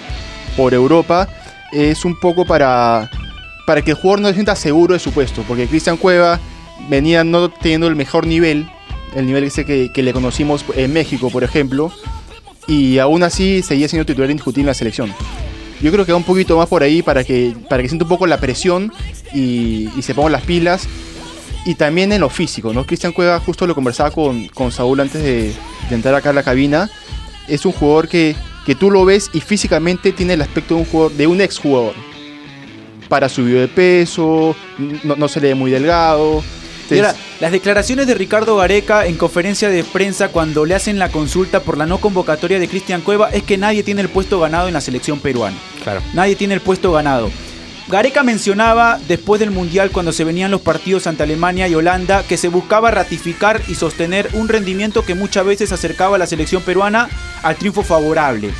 por 0.56 0.74
Europa. 0.74 1.28
Es 1.72 2.06
un 2.06 2.20
poco 2.20 2.46
para, 2.46 3.10
para 3.68 3.82
que 3.82 3.92
el 3.92 3.98
jugador 3.98 4.22
no 4.22 4.28
se 4.30 4.34
sienta 4.36 4.56
seguro 4.56 4.94
de 4.94 5.00
su 5.00 5.12
puesto, 5.12 5.44
porque 5.48 5.68
Cristian 5.68 5.98
Cueva 5.98 6.40
venía 6.90 7.24
no 7.24 7.50
teniendo 7.50 7.88
el 7.88 7.96
mejor 7.96 8.28
nivel, 8.28 8.70
el 9.16 9.26
nivel 9.26 9.44
ese 9.44 9.66
que, 9.66 9.92
que 9.94 10.04
le 10.04 10.14
conocimos 10.14 10.66
en 10.76 10.94
México, 10.94 11.30
por 11.30 11.44
ejemplo, 11.44 11.92
y 12.68 13.00
aún 13.00 13.24
así 13.24 13.62
seguía 13.62 13.88
siendo 13.88 14.06
titular 14.06 14.30
indiscutible 14.30 14.64
en 14.64 14.68
la 14.68 14.74
selección. 14.74 15.14
Yo 15.82 15.92
creo 15.92 16.06
que 16.06 16.12
va 16.12 16.18
un 16.18 16.24
poquito 16.24 16.58
más 16.58 16.68
por 16.68 16.84
ahí 16.84 17.02
para 17.02 17.24
que, 17.24 17.56
para 17.70 17.82
que 17.82 17.90
sienta 17.90 18.06
un 18.06 18.10
poco 18.10 18.28
la 18.28 18.40
presión 18.40 18.94
y, 19.34 19.90
y 19.98 20.02
se 20.04 20.14
pongan 20.14 20.34
las 20.34 20.44
pilas 20.44 20.88
y 21.66 21.76
también 21.76 22.12
en 22.12 22.22
lo 22.22 22.30
físico, 22.30 22.72
¿no? 22.74 22.86
Cristian 22.86 23.14
Cueva, 23.14 23.40
justo 23.40 23.66
lo 23.66 23.76
conversaba 23.76 24.12
con, 24.12 24.48
con 24.50 24.72
Saúl 24.72 25.00
antes 25.00 25.22
de, 25.24 25.54
de 25.90 25.96
entrar 25.96 26.14
acá 26.16 26.30
a 26.30 26.34
la 26.34 26.44
cabina, 26.44 26.90
es 27.48 27.66
un 27.66 27.72
jugador 27.72 28.08
que, 28.08 28.36
que 28.66 28.76
tú 28.76 28.92
lo 28.92 29.06
ves 29.06 29.30
y 29.34 29.42
físicamente 29.42 30.12
tiene 30.12 30.34
el 30.34 30.42
aspecto 30.42 30.76
de 30.76 30.82
un 30.82 30.86
jugador, 30.86 31.14
de 31.14 31.28
un 31.28 31.42
exjugador. 31.42 31.94
Para 33.10 33.28
subido 33.28 33.60
de 33.60 33.68
peso, 33.68 34.56
no, 35.04 35.16
no 35.16 35.28
se 35.28 35.42
le 35.42 35.50
ve 35.50 35.56
muy 35.56 35.70
delgado. 35.70 36.44
Las 37.00 37.52
declaraciones 37.52 38.08
de 38.08 38.14
Ricardo 38.14 38.58
Gareca 38.58 39.06
en 39.06 39.18
conferencia 39.18 39.70
de 39.70 39.84
prensa 39.84 40.30
cuando 40.30 40.66
le 40.66 40.76
hacen 40.76 41.00
la 41.00 41.10
consulta 41.10 41.62
por 41.62 41.78
la 41.78 41.86
no 41.86 42.00
convocatoria 42.00 42.60
de 42.60 42.68
Cristian 42.68 43.02
Cueva 43.02 43.30
es 43.32 43.44
que 43.44 43.58
nadie 43.58 43.84
tiene 43.84 44.02
el 44.02 44.10
puesto 44.10 44.40
ganado 44.40 44.68
en 44.68 44.74
la 44.74 44.82
selección 44.82 45.20
peruana. 45.20 45.58
Claro. 45.84 46.02
Nadie 46.14 46.36
tiene 46.36 46.54
el 46.54 46.62
puesto 46.62 46.92
ganado. 46.92 47.32
Gareca 47.88 48.24
mencionaba 48.24 49.00
después 49.08 49.40
del 49.40 49.52
Mundial 49.52 49.92
cuando 49.92 50.14
se 50.14 50.24
venían 50.24 50.52
los 50.52 50.62
partidos 50.62 51.08
ante 51.08 51.24
Alemania 51.24 51.68
y 51.68 51.76
Holanda 51.76 52.24
que 52.24 52.38
se 52.38 52.48
buscaba 52.48 52.92
ratificar 52.92 53.62
y 53.68 53.76
sostener 53.76 54.30
un 54.34 54.48
rendimiento 54.48 55.04
que 55.04 55.16
muchas 55.16 55.46
veces 55.46 55.72
acercaba 55.72 56.16
a 56.16 56.20
la 56.20 56.28
selección 56.28 56.62
peruana 56.62 57.10
al 57.44 57.56
triunfo 57.56 57.84
favorable. 57.84 58.52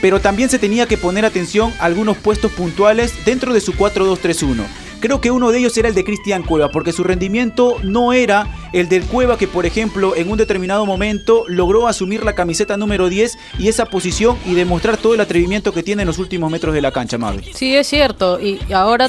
Pero 0.00 0.20
también 0.20 0.48
se 0.48 0.58
tenía 0.58 0.86
que 0.86 0.96
poner 0.96 1.24
atención 1.24 1.72
a 1.80 1.86
algunos 1.86 2.16
puestos 2.16 2.52
puntuales 2.52 3.12
dentro 3.24 3.52
de 3.52 3.60
su 3.60 3.72
4-2-3-1. 3.74 4.64
Creo 5.00 5.20
que 5.20 5.30
uno 5.30 5.50
de 5.50 5.58
ellos 5.58 5.76
era 5.76 5.88
el 5.88 5.94
de 5.94 6.04
Cristian 6.04 6.42
Cueva, 6.42 6.70
porque 6.70 6.92
su 6.92 7.04
rendimiento 7.04 7.76
no 7.82 8.12
era 8.12 8.70
el 8.72 8.88
del 8.88 9.04
Cueva 9.04 9.38
que, 9.38 9.46
por 9.46 9.64
ejemplo, 9.64 10.16
en 10.16 10.30
un 10.30 10.38
determinado 10.38 10.86
momento 10.86 11.44
logró 11.46 11.86
asumir 11.86 12.24
la 12.24 12.34
camiseta 12.34 12.76
número 12.76 13.08
10 13.08 13.38
y 13.58 13.68
esa 13.68 13.86
posición 13.86 14.36
y 14.44 14.54
demostrar 14.54 14.96
todo 14.96 15.14
el 15.14 15.20
atrevimiento 15.20 15.72
que 15.72 15.82
tiene 15.82 16.02
en 16.02 16.08
los 16.08 16.18
últimos 16.18 16.50
metros 16.50 16.74
de 16.74 16.80
la 16.80 16.90
cancha, 16.90 17.16
Mavi. 17.16 17.52
Sí, 17.54 17.76
es 17.76 17.86
cierto. 17.86 18.40
Y 18.40 18.60
ahora 18.72 19.08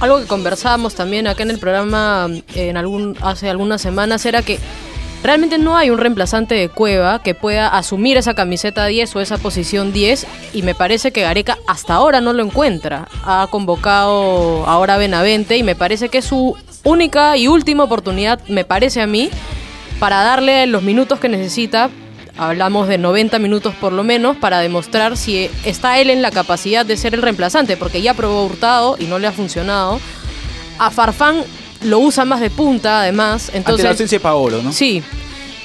algo 0.00 0.20
que 0.20 0.26
conversábamos 0.26 0.94
también 0.94 1.26
acá 1.26 1.42
en 1.42 1.50
el 1.50 1.58
programa 1.58 2.28
eh, 2.54 2.68
en 2.68 2.76
algún, 2.76 3.16
hace 3.22 3.48
algunas 3.48 3.80
semanas 3.80 4.26
era 4.26 4.42
que 4.42 4.58
realmente 5.22 5.58
no 5.58 5.76
hay 5.76 5.90
un 5.90 5.98
reemplazante 5.98 6.54
de 6.54 6.68
Cueva 6.68 7.22
que 7.22 7.34
pueda 7.34 7.68
asumir 7.68 8.16
esa 8.16 8.34
camiseta 8.34 8.86
10 8.86 9.16
o 9.16 9.20
esa 9.20 9.38
posición 9.38 9.92
10 9.92 10.26
y 10.52 10.62
me 10.62 10.74
parece 10.74 11.12
que 11.12 11.22
Gareca 11.22 11.58
hasta 11.66 11.94
ahora 11.94 12.20
no 12.20 12.32
lo 12.32 12.42
encuentra. 12.42 13.08
Ha 13.24 13.48
convocado 13.50 14.66
ahora 14.66 14.96
Benavente 14.96 15.56
y 15.56 15.62
me 15.62 15.74
parece 15.74 16.08
que 16.08 16.18
es 16.18 16.24
su 16.24 16.56
única 16.84 17.36
y 17.36 17.48
última 17.48 17.84
oportunidad, 17.84 18.40
me 18.48 18.64
parece 18.64 19.00
a 19.00 19.06
mí, 19.06 19.30
para 19.98 20.22
darle 20.22 20.66
los 20.66 20.82
minutos 20.82 21.18
que 21.18 21.28
necesita. 21.28 21.90
Hablamos 22.38 22.86
de 22.86 22.98
90 22.98 23.38
minutos 23.38 23.74
por 23.74 23.92
lo 23.92 24.04
menos 24.04 24.36
para 24.36 24.60
demostrar 24.60 25.16
si 25.16 25.50
está 25.64 25.98
él 25.98 26.10
en 26.10 26.20
la 26.20 26.30
capacidad 26.30 26.84
de 26.84 26.98
ser 26.98 27.14
el 27.14 27.22
reemplazante, 27.22 27.76
porque 27.76 28.02
ya 28.02 28.12
probó 28.14 28.44
Hurtado 28.44 28.96
y 28.98 29.06
no 29.06 29.18
le 29.18 29.26
ha 29.26 29.32
funcionado. 29.32 29.98
A 30.78 30.90
Farfán 30.90 31.42
lo 31.82 31.98
usa 31.98 32.24
más 32.24 32.40
de 32.40 32.50
punta, 32.50 33.02
además. 33.02 33.46
Ante 33.46 33.58
Entonces, 33.58 33.84
la 33.84 33.90
ausencia 33.90 34.18
de 34.18 34.22
Paolo, 34.22 34.62
¿no? 34.62 34.72
Sí. 34.72 35.02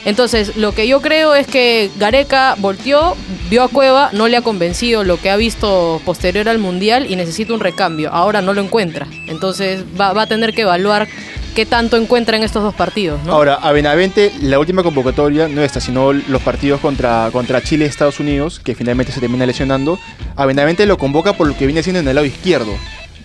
Entonces, 0.04 0.58
lo 0.58 0.74
que 0.74 0.88
yo 0.88 1.00
creo 1.02 1.36
es 1.36 1.46
que 1.46 1.92
Gareca 1.98 2.56
volteó, 2.58 3.16
vio 3.52 3.62
a 3.64 3.68
Cueva, 3.68 4.10
no 4.14 4.28
le 4.28 4.36
ha 4.36 4.42
convencido 4.42 5.04
lo 5.04 5.18
que 5.18 5.30
ha 5.30 5.36
visto 5.36 6.02
posterior 6.06 6.50
al 6.50 6.58
Mundial 6.58 7.06
y 7.10 7.16
necesita 7.16 7.54
un 7.54 7.60
recambio. 7.60 8.12
Ahora 8.12 8.42
no 8.42 8.54
lo 8.54 8.62
encuentra. 8.62 9.08
Entonces, 9.28 9.84
va, 10.00 10.14
va 10.14 10.24
a 10.24 10.28
tener 10.28 10.54
que 10.54 10.62
evaluar 10.62 11.08
qué 11.54 11.66
tanto 11.66 11.98
encuentra 11.98 12.38
en 12.38 12.44
estos 12.44 12.64
dos 12.64 12.74
partidos, 12.74 13.24
¿no? 13.26 13.34
Ahora, 13.34 13.56
a 13.56 13.72
Benavente, 13.72 14.32
la 14.42 14.60
última 14.60 14.84
convocatoria, 14.84 15.48
no 15.48 15.62
esta, 15.62 15.82
sino 15.82 16.14
los 16.14 16.42
partidos 16.42 16.80
contra, 16.80 17.30
contra 17.32 17.62
Chile 17.62 17.86
y 17.86 17.88
Estados 17.88 18.20
Unidos, 18.20 18.60
que 18.60 18.76
finalmente 18.76 19.12
se 19.12 19.20
termina 19.20 19.46
lesionando, 19.46 20.00
a 20.36 20.46
Benavente 20.46 20.86
lo 20.86 20.98
convoca 20.98 21.34
por 21.34 21.48
lo 21.48 21.58
que 21.58 21.66
viene 21.66 21.82
haciendo 21.82 22.00
en 22.00 22.08
el 22.08 22.16
lado 22.16 22.26
izquierdo, 22.26 22.74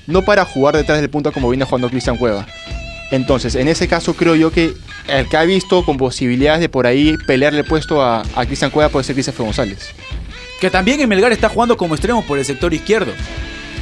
no 0.07 0.23
para 0.23 0.45
jugar 0.45 0.77
detrás 0.77 1.01
del 1.01 1.11
punto 1.11 1.33
como 1.33 1.49
viene 1.49 1.65
jugando 1.65 1.89
Cristian 1.89 2.17
Cueva. 2.17 2.47
Entonces, 3.11 3.55
en 3.55 3.69
ese 3.69 3.89
caso 3.89 4.15
creo 4.15 4.35
yo 4.35 4.51
que 4.51 4.75
el 5.09 5.29
que 5.29 5.37
ha 5.37 5.45
visto 5.45 5.85
con 5.85 5.97
posibilidades 5.97 6.61
de 6.61 6.69
por 6.69 6.87
ahí 6.87 7.17
pelearle 7.27 7.61
el 7.61 7.65
puesto 7.65 8.03
a, 8.03 8.23
a 8.35 8.47
Cristian 8.47 8.71
Cueva 8.71 8.89
puede 8.89 9.05
ser 9.05 9.15
Christopher 9.15 9.47
González. 9.47 9.91
Que 10.61 10.71
también 10.71 11.01
en 11.01 11.09
Melgar 11.09 11.33
está 11.33 11.49
jugando 11.49 11.77
como 11.77 11.95
extremo 11.95 12.23
por 12.25 12.39
el 12.39 12.45
sector 12.45 12.73
izquierdo. 12.73 13.13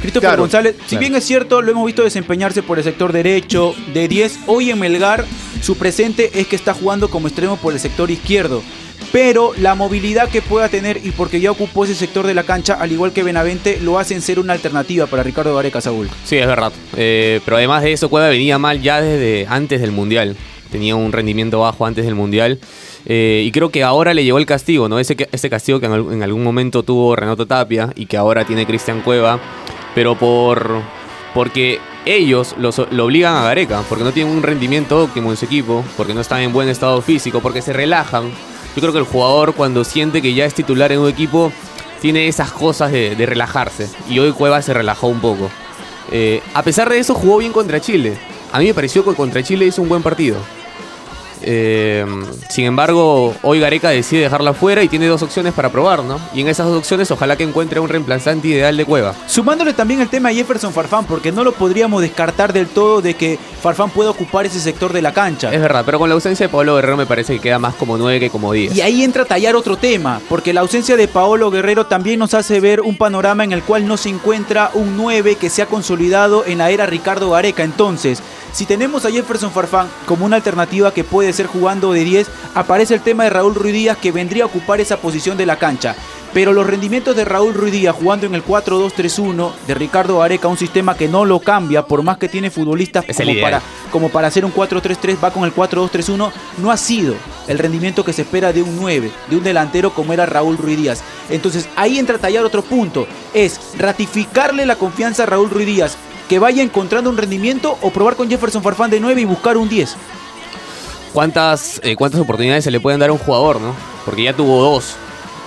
Christopher 0.01 0.29
Claro, 0.29 0.43
González, 0.43 0.75
si 0.81 0.89
claro. 0.89 0.99
bien 0.99 1.15
es 1.15 1.23
cierto, 1.23 1.61
lo 1.61 1.71
hemos 1.71 1.85
visto 1.85 2.03
desempeñarse 2.03 2.61
por 2.61 2.77
el 2.77 2.83
sector 2.83 3.11
derecho 3.11 3.73
de 3.93 4.07
10, 4.07 4.39
hoy 4.47 4.69
en 4.69 4.79
Melgar 4.79 5.25
su 5.61 5.77
presente 5.77 6.29
es 6.39 6.47
que 6.47 6.55
está 6.55 6.73
jugando 6.73 7.09
como 7.09 7.27
extremo 7.27 7.57
por 7.57 7.73
el 7.73 7.79
sector 7.79 8.11
izquierdo. 8.11 8.61
Pero 9.11 9.53
la 9.57 9.75
movilidad 9.75 10.29
que 10.29 10.41
pueda 10.41 10.67
tener 10.69 10.99
y 11.03 11.11
porque 11.11 11.39
ya 11.39 11.51
ocupó 11.51 11.85
ese 11.85 11.95
sector 11.95 12.27
de 12.27 12.33
la 12.33 12.43
cancha, 12.43 12.73
al 12.73 12.91
igual 12.91 13.13
que 13.13 13.23
Benavente, 13.23 13.79
lo 13.81 13.97
hacen 13.97 14.21
ser 14.21 14.39
una 14.39 14.53
alternativa 14.53 15.05
para 15.05 15.23
Ricardo 15.23 15.55
Gareca 15.55 15.79
Saúl. 15.81 16.09
Sí, 16.25 16.35
es 16.37 16.47
verdad. 16.47 16.73
Eh, 16.97 17.39
pero 17.45 17.57
además 17.57 17.83
de 17.83 17.93
eso, 17.93 18.09
Cueva 18.09 18.27
venía 18.29 18.57
mal 18.57 18.81
ya 18.81 19.01
desde 19.01 19.45
antes 19.49 19.79
del 19.79 19.91
Mundial. 19.91 20.35
Tenía 20.71 20.95
un 20.97 21.11
rendimiento 21.13 21.59
bajo 21.61 21.85
antes 21.85 22.03
del 22.05 22.15
Mundial. 22.15 22.59
Eh, 23.05 23.43
y 23.45 23.51
creo 23.51 23.69
que 23.69 23.83
ahora 23.83 24.13
le 24.13 24.23
llegó 24.25 24.37
el 24.39 24.45
castigo, 24.45 24.89
¿no? 24.89 24.99
Ese, 24.99 25.15
castigo 25.15 25.79
que 25.79 25.85
en, 25.85 25.91
al- 25.93 26.11
en 26.11 26.23
algún 26.23 26.43
momento 26.43 26.83
tuvo 26.83 27.15
Renato 27.15 27.45
Tapia 27.45 27.91
y 27.95 28.07
que 28.07 28.17
ahora 28.17 28.43
tiene 28.45 28.65
Cristian 28.65 29.01
Cueva. 29.01 29.39
Pero 29.93 30.15
por 30.17 30.81
porque 31.33 31.79
ellos 32.05 32.55
los- 32.57 32.81
lo 32.91 33.05
obligan 33.05 33.35
a 33.35 33.43
Gareca, 33.43 33.83
porque 33.87 34.03
no 34.03 34.11
tienen 34.11 34.33
un 34.35 34.43
rendimiento 34.43 35.01
óptimo 35.03 35.31
en 35.31 35.37
su 35.37 35.45
equipo, 35.45 35.83
porque 35.95 36.13
no 36.13 36.21
están 36.21 36.41
en 36.41 36.51
buen 36.51 36.67
estado 36.69 37.01
físico, 37.01 37.39
porque 37.41 37.61
se 37.61 37.71
relajan. 37.71 38.31
Yo 38.75 38.81
creo 38.81 38.91
que 38.91 38.99
el 38.99 39.05
jugador 39.05 39.53
cuando 39.53 39.83
siente 39.85 40.21
que 40.21 40.33
ya 40.33 40.45
es 40.45 40.53
titular 40.53 40.91
en 40.91 40.99
un 40.99 41.09
equipo 41.09 41.51
tiene 42.01 42.27
esas 42.27 42.51
cosas 42.51 42.91
de, 42.91 43.15
relajarse. 43.25 43.89
Y 44.09 44.19
hoy 44.19 44.31
Cueva 44.33 44.61
se 44.61 44.73
relajó 44.73 45.07
un 45.07 45.21
poco. 45.21 45.49
Eh, 46.11 46.41
a 46.53 46.61
pesar 46.61 46.89
de 46.89 46.99
eso, 46.99 47.15
jugó 47.15 47.37
bien 47.37 47.53
contra 47.53 47.79
Chile. 47.79 48.17
A 48.51 48.59
mí 48.59 48.65
me 48.65 48.73
pareció 48.73 49.03
que 49.05 49.15
contra 49.15 49.41
Chile 49.41 49.65
hizo 49.65 49.81
un 49.81 49.89
buen 49.89 50.03
partido. 50.03 50.37
Eh, 51.47 52.03
sin 52.49 52.65
embargo, 52.65 53.35
hoy 53.43 53.59
Gareca 53.59 53.89
decide 53.89 54.21
dejarla 54.21 54.53
fuera 54.53 54.81
y 54.81 54.87
tiene 54.87 55.05
dos 55.05 55.21
opciones 55.21 55.53
para 55.53 55.69
probar, 55.69 56.03
¿no? 56.03 56.19
Y 56.33 56.41
en 56.41 56.47
esas 56.47 56.65
dos 56.65 56.79
opciones, 56.79 57.11
ojalá 57.11 57.37
que 57.37 57.43
encuentre 57.43 57.79
un 57.79 57.87
reemplazante 57.87 58.47
ideal 58.47 58.75
de 58.75 58.83
Cueva. 58.83 59.13
Sumándole 59.27 59.73
también 59.73 60.01
el 60.01 60.09
tema 60.09 60.29
de 60.29 60.35
Jefferson 60.35 60.73
Farfán, 60.73 61.05
porque 61.05 61.31
no 61.31 61.43
lo 61.43 61.51
podríamos 61.51 62.01
descartar 62.01 62.51
del 62.51 62.67
todo 62.67 62.99
de 63.01 63.13
que 63.13 63.37
Farfán 63.61 63.91
pueda 63.91 64.09
ocupar 64.09 64.47
ese 64.47 64.59
sector 64.59 64.91
de 64.91 65.03
la 65.03 65.13
cancha. 65.13 65.53
Es 65.53 65.61
verdad, 65.61 65.83
pero 65.85 65.99
con 65.99 66.09
la 66.09 66.15
ausencia 66.15 66.47
de 66.47 66.51
Pablo 66.51 66.75
Guerrero 66.75 66.97
me 66.97 67.05
parece 67.05 67.35
que 67.35 67.39
queda 67.39 67.59
más 67.59 67.75
como 67.75 67.95
9 67.95 68.19
que 68.19 68.29
como 68.31 68.51
10. 68.51 68.75
Y 68.75 68.81
ahí 68.81 69.03
entra 69.03 69.23
a 69.23 69.25
tallar 69.25 69.55
otro 69.55 69.77
tema, 69.77 70.21
porque 70.27 70.51
la 70.51 70.61
ausencia 70.61 70.97
de 70.97 71.07
Paolo 71.07 71.51
Guerrero 71.51 71.85
también 71.85 72.19
nos 72.19 72.33
hace 72.33 72.59
ver 72.59 72.81
un 72.81 72.97
panorama 72.97 73.43
en 73.43 73.51
el 73.51 73.61
cual 73.61 73.87
no 73.87 73.97
se 73.97 74.09
encuentra 74.09 74.71
un 74.73 74.97
9 74.97 75.35
que 75.35 75.51
se 75.51 75.61
ha 75.61 75.67
consolidado 75.67 76.43
en 76.45 76.57
la 76.57 76.71
era 76.71 76.87
Ricardo 76.87 77.29
Gareca. 77.29 77.63
Entonces, 77.63 78.23
si 78.55 78.65
tenemos 78.65 79.03
a 79.03 79.11
Jefferson 79.11 79.51
Farfán 79.51 79.89
como 80.05 80.25
una 80.25 80.37
alternativa 80.37 80.93
que 80.93 81.03
puede 81.03 81.33
ser 81.33 81.45
jugando 81.45 81.91
de 81.91 82.05
10, 82.05 82.27
aparece 82.53 82.93
el 82.93 83.01
tema 83.01 83.25
de 83.25 83.29
Raúl 83.29 83.53
Ruiz 83.53 83.73
Díaz 83.73 83.97
que 83.97 84.13
vendría 84.13 84.43
a 84.43 84.47
ocupar 84.47 84.79
esa 84.79 84.95
posición 84.95 85.37
de 85.37 85.45
la 85.45 85.57
cancha. 85.57 85.93
pero 86.33 86.51
los 86.51 86.67
rendimientos 86.67 87.15
de 87.15 87.23
Raúl 87.23 87.53
Ruiz 87.53 87.71
Díaz 87.71 87.95
jugando 87.95 88.25
en 88.25 88.35
el 88.35 88.45
4-2-3-1, 88.45 89.53
de 89.67 89.73
Ricardo 89.73 90.21
Areca, 90.21 90.49
un 90.49 90.57
sistema 90.57 90.95
que 90.95 91.07
no 91.07 91.23
lo 91.23 91.39
cambia, 91.39 91.85
por 91.85 92.03
más 92.03 92.17
que 92.17 92.27
tiene 92.27 92.51
futbolistas 92.51 93.05
Es 93.07 93.15
como 93.15 93.39
para, 93.39 93.61
como 93.89 94.09
para 94.09 94.27
hacer 94.27 94.43
un 94.43 94.53
4-3-3, 94.53 95.17
va 95.23 95.31
con 95.31 95.45
el 95.45 95.55
4-2-3-1, 95.55 96.31
no 96.57 96.71
ha 96.71 96.77
sido 96.77 97.15
el 97.47 97.57
rendimiento 97.57 98.03
que 98.03 98.11
se 98.11 98.23
espera 98.23 98.51
de 98.51 98.61
un 98.61 98.77
9, 98.77 99.11
de 99.29 99.35
un 99.37 99.43
delantero 99.43 99.93
como 99.93 100.11
era 100.11 100.25
Raúl 100.25 100.57
Ruiz 100.57 100.77
Díaz. 100.77 101.03
Entonces 101.29 101.69
ahí 101.77 101.99
entra 101.99 102.15
a 102.15 102.19
tallar 102.19 102.43
otro 102.43 102.63
punto, 102.63 103.07
es 103.33 103.59
ratificarle 103.77 104.65
la 104.65 104.75
confianza 104.75 105.23
a 105.23 105.27
Raúl 105.27 105.49
Ruiz 105.49 105.67
Díaz, 105.67 105.97
que 106.29 106.39
vaya 106.39 106.63
encontrando 106.63 107.09
un 107.09 107.17
rendimiento 107.17 107.77
o 107.81 107.91
probar 107.91 108.15
con 108.15 108.29
Jefferson 108.29 108.63
Farfán 108.63 108.89
de 108.89 108.99
9 108.99 109.21
y 109.21 109.25
buscar 109.25 109.57
un 109.57 109.69
10. 109.69 109.95
¿Cuántas, 111.13 111.79
eh, 111.83 111.95
¿Cuántas 111.95 112.19
oportunidades 112.19 112.63
se 112.63 112.71
le 112.71 112.79
pueden 112.79 112.99
dar 112.99 113.09
a 113.09 113.13
un 113.13 113.19
jugador, 113.19 113.61
no? 113.61 113.73
Porque 114.03 114.23
ya 114.23 114.33
tuvo 114.33 114.61
dos. 114.61 114.95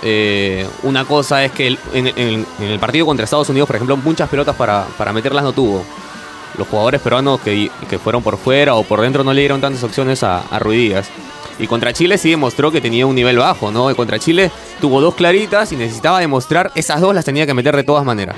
Eh, 0.01 0.67
una 0.83 1.05
cosa 1.05 1.43
es 1.43 1.51
que 1.51 1.67
el- 1.67 1.79
en, 1.93 2.45
el 2.61 2.79
partido 2.79 3.05
contra 3.05 3.23
Estados 3.25 3.49
Unidos, 3.49 3.67
por 3.67 3.75
ejemplo, 3.75 3.97
muchas 3.97 4.29
pelotas 4.29 4.55
para, 4.55 4.85
para 4.97 5.13
meterlas 5.13 5.43
no 5.43 5.51
tuvo. 5.53 5.83
Los 6.57 6.67
jugadores 6.67 6.99
peruanos 7.01 7.39
que, 7.41 7.69
que 7.89 7.99
fueron 7.99 8.23
por 8.23 8.37
fuera 8.37 8.75
o 8.75 8.83
por 8.83 9.01
dentro 9.01 9.23
no 9.23 9.31
le 9.33 9.41
dieron 9.41 9.61
tantas 9.61 9.83
opciones 9.83 10.23
a, 10.23 10.39
a 10.49 10.59
Ruiz 10.59 10.79
Díaz. 10.79 11.09
Y 11.59 11.67
contra 11.67 11.93
Chile 11.93 12.17
sí 12.17 12.29
demostró 12.31 12.71
que 12.71 12.81
tenía 12.81 13.05
un 13.05 13.13
nivel 13.13 13.37
bajo, 13.37 13.69
¿no? 13.71 13.91
Y 13.91 13.95
contra 13.95 14.17
Chile 14.17 14.49
tuvo 14.81 15.01
dos 15.01 15.13
claritas 15.13 15.71
y 15.71 15.75
necesitaba 15.75 16.19
demostrar, 16.19 16.71
esas 16.73 17.01
dos 17.01 17.13
las 17.13 17.25
tenía 17.25 17.45
que 17.45 17.53
meter 17.53 17.75
de 17.75 17.83
todas 17.83 18.03
maneras. 18.05 18.37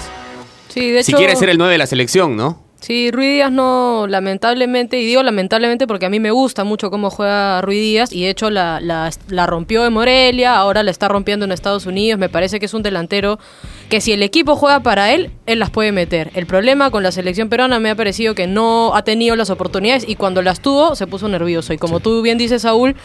Sí, 0.73 0.91
de 0.91 0.99
hecho, 0.99 1.05
Si 1.05 1.13
quiere 1.13 1.35
ser 1.35 1.49
el 1.49 1.57
9 1.57 1.73
de 1.73 1.77
la 1.77 1.87
selección, 1.87 2.35
¿no? 2.35 2.71
Sí, 2.81 3.11
Ruiz 3.11 3.33
Díaz 3.33 3.51
no, 3.51 4.07
lamentablemente, 4.07 4.99
y 4.99 5.05
digo 5.05 5.21
lamentablemente 5.21 5.85
porque 5.85 6.07
a 6.07 6.09
mí 6.09 6.19
me 6.19 6.31
gusta 6.31 6.63
mucho 6.63 6.89
cómo 6.89 7.11
juega 7.11 7.61
Ruiz 7.61 7.79
Díaz, 7.79 8.11
y 8.11 8.23
de 8.23 8.31
hecho 8.31 8.49
la, 8.49 8.79
la, 8.81 9.11
la 9.27 9.45
rompió 9.45 9.85
en 9.85 9.93
Morelia, 9.93 10.55
ahora 10.55 10.81
la 10.81 10.89
está 10.89 11.07
rompiendo 11.07 11.45
en 11.45 11.51
Estados 11.51 11.85
Unidos, 11.85 12.19
me 12.19 12.27
parece 12.27 12.59
que 12.59 12.65
es 12.65 12.73
un 12.73 12.81
delantero 12.81 13.37
que 13.87 14.01
si 14.01 14.13
el 14.13 14.23
equipo 14.23 14.55
juega 14.55 14.79
para 14.79 15.13
él, 15.13 15.29
él 15.45 15.59
las 15.59 15.69
puede 15.69 15.91
meter. 15.91 16.31
El 16.33 16.47
problema 16.47 16.89
con 16.89 17.03
la 17.03 17.11
selección 17.11 17.49
peruana 17.49 17.79
me 17.79 17.91
ha 17.91 17.95
parecido 17.95 18.33
que 18.33 18.47
no 18.47 18.95
ha 18.95 19.03
tenido 19.03 19.35
las 19.35 19.51
oportunidades 19.51 20.03
y 20.07 20.15
cuando 20.15 20.41
las 20.41 20.59
tuvo 20.59 20.95
se 20.95 21.05
puso 21.05 21.27
nervioso. 21.27 21.73
Y 21.73 21.77
como 21.77 21.99
tú 21.99 22.23
bien 22.23 22.39
dices, 22.39 22.63
Saúl, 22.63 22.95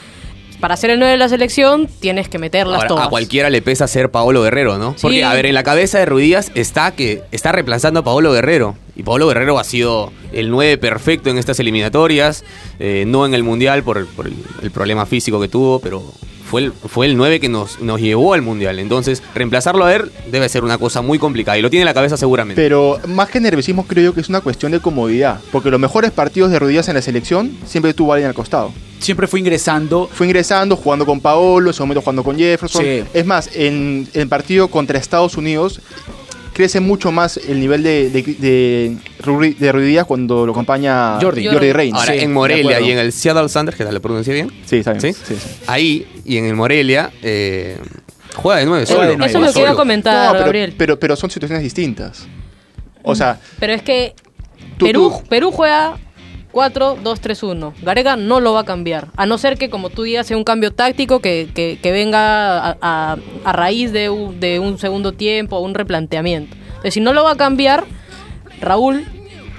para 0.61 0.77
ser 0.77 0.91
el 0.91 0.99
9 0.99 1.13
de 1.13 1.19
la 1.19 1.29
selección 1.29 1.89
tienes 2.01 2.29
que 2.29 2.39
meterlas 2.39 2.77
Ahora, 2.77 2.89
todas. 2.89 3.07
a 3.07 3.11
cualquiera 3.11 3.51
le 3.51 3.63
pesa 3.63 3.87
ser 3.89 4.11
Paolo 4.11 4.43
Guerrero, 4.43 4.79
¿no? 4.79 4.93
Sí. 4.93 4.99
Porque, 5.03 5.25
a 5.25 5.33
ver, 5.33 5.47
en 5.47 5.55
la 5.55 5.63
cabeza 5.63 5.99
de 5.99 6.07
Ruidías 6.07 6.51
está 6.55 6.91
que 6.93 7.23
está 7.33 7.53
reemplazando 7.53 8.01
a 8.01 8.05
Paolo 8.05 8.33
Guerrero. 8.33 8.77
Y 8.95 9.03
Paolo 9.03 9.27
Guerrero 9.29 9.59
ha 9.59 9.65
sido 9.65 10.13
el 10.33 10.51
9 10.51 10.79
perfecto 10.79 11.29
en 11.31 11.39
estas 11.39 11.61
eliminatorias, 11.61 12.45
eh, 12.79 13.05
no 13.07 13.27
en 13.27 13.35
el 13.35 13.43
Mundial 13.43 13.83
por, 13.83 14.07
por 14.07 14.27
el, 14.27 14.35
el 14.63 14.71
problema 14.71 15.05
físico 15.05 15.41
que 15.41 15.49
tuvo, 15.49 15.81
pero 15.81 16.03
fue 16.47 16.63
el, 16.63 16.73
fue 16.73 17.07
el 17.07 17.17
9 17.17 17.41
que 17.41 17.49
nos, 17.49 17.81
nos 17.81 18.01
llevó 18.01 18.33
al 18.35 18.43
Mundial. 18.43 18.79
Entonces, 18.79 19.23
reemplazarlo 19.35 19.85
a 19.85 19.95
él 19.95 20.13
debe 20.31 20.49
ser 20.49 20.65
una 20.65 20.79
cosa 20.79 21.03
muy 21.03 21.19
complicada 21.19 21.59
y 21.59 21.63
lo 21.63 21.71
tiene 21.71 21.83
en 21.83 21.87
la 21.87 21.95
cabeza 21.95 22.17
seguramente. 22.17 22.63
Pero 22.63 22.99
más 23.09 23.29
que 23.29 23.41
nerviosismo, 23.41 23.87
creo 23.87 24.05
yo 24.05 24.15
que 24.15 24.21
es 24.21 24.29
una 24.29 24.41
cuestión 24.41 24.73
de 24.73 24.81
comodidad. 24.81 25.41
Porque 25.53 25.71
los 25.71 25.81
mejores 25.81 26.13
partidos 26.13 26.51
de 26.51 26.59
rodillas 26.59 26.89
en 26.89 26.95
la 26.95 27.03
selección 27.03 27.57
siempre 27.67 27.93
tuvo 27.95 28.13
alguien 28.13 28.29
al 28.29 28.35
costado. 28.35 28.73
Siempre 28.99 29.27
fue 29.27 29.41
ingresando. 29.41 30.09
Fue 30.13 30.27
ingresando, 30.27 30.77
jugando 30.77 31.05
con 31.05 31.21
Paolo, 31.21 31.71
en 31.71 31.75
su 31.75 31.83
momento 31.83 32.01
jugando 32.01 32.25
con 32.25 32.39
Jefferson. 32.39 32.83
Sí. 32.83 33.03
Es 33.13 33.27
más, 33.27 33.51
en 33.53 34.09
el 34.15 34.29
partido 34.29 34.69
contra 34.69 34.99
Estados 34.99 35.37
Unidos 35.37 35.81
crece 36.57 36.81
mucho 36.81 37.13
más 37.13 37.37
el 37.37 37.61
nivel 37.61 37.83
de, 37.83 38.09
de, 38.09 38.23
de, 38.23 38.97
de 39.59 40.05
cuando 40.07 40.47
lo 40.47 40.53
acompaña 40.53 41.19
Jordi. 41.21 41.47
Jordi 41.47 41.71
Reina. 41.73 41.99
Ahora, 41.99 42.13
Sí, 42.15 42.19
en 42.21 42.33
Morelia 42.33 42.81
y 42.81 42.91
en 42.91 42.99
el 42.99 43.13
Seattle 43.13 43.49
Sanders, 43.51 43.77
que 43.77 43.85
tal, 43.85 43.93
¿le 43.93 44.01
pronuncié 44.01 44.33
bien? 44.33 44.51
Sí, 44.65 44.77
está 44.79 44.93
bien. 44.95 45.03
¿Sí? 45.03 45.13
Sí, 45.13 45.35
sí. 45.37 45.49
Ahí 45.67 46.07
y 46.25 46.39
en 46.39 46.47
el 46.47 46.55
Morelia, 46.57 47.11
eh, 47.23 47.77
juega 48.37 48.61
de 48.61 48.65
9 48.67 48.85
Juega 48.87 49.01
solo. 49.03 49.11
de 49.11 49.17
nueve. 49.19 49.31
Eso 49.31 49.39
es 49.41 49.47
lo 49.47 49.53
que 49.53 49.61
iba 49.61 49.71
a 49.71 49.75
comentar, 49.75 50.27
No, 50.29 50.33
pero, 50.33 50.45
Gabriel. 50.47 50.75
pero, 50.79 50.99
pero 50.99 51.15
son 51.17 51.31
situaciones 51.31 51.63
distintas. 51.63 52.27
O 53.03 53.15
sea, 53.15 53.39
Pero 53.61 53.75
es 53.75 53.83
que 53.83 54.15
Tú- 54.79 54.87
Perú, 54.87 55.11
tú- 55.23 55.29
Perú 55.29 55.51
juega 55.53 55.99
4-2-3-1. 56.57 57.73
Gareca 57.83 58.17
no 58.17 58.41
lo 58.41 58.53
va 58.55 58.61
a 58.61 58.65
cambiar. 58.65 59.09
A 59.17 59.27
no 59.27 59.37
ser 59.39 59.59
que, 59.59 59.69
como 59.71 59.91
tú 59.91 60.03
digas, 60.05 60.27
sea 60.27 60.37
un 60.37 60.45
cambio 60.45 60.73
táctico 60.73 61.21
que, 61.21 61.49
que- 61.55 61.79
que 61.83 61.93
venga 61.93 62.77
a 62.81 63.17
raíz 63.53 63.93
de 63.93 64.09
un, 64.11 64.41
de 64.41 64.59
un 64.59 64.79
segundo 64.79 65.13
tiempo 65.13 65.57
o 65.57 65.61
un 65.61 65.75
replanteamiento. 65.75 66.57
Entonces, 66.69 66.95
si 66.95 67.01
no 67.01 67.13
lo 67.13 67.25
va 67.25 67.33
a 67.33 67.37
cambiar, 67.37 67.85
Raúl 68.61 69.05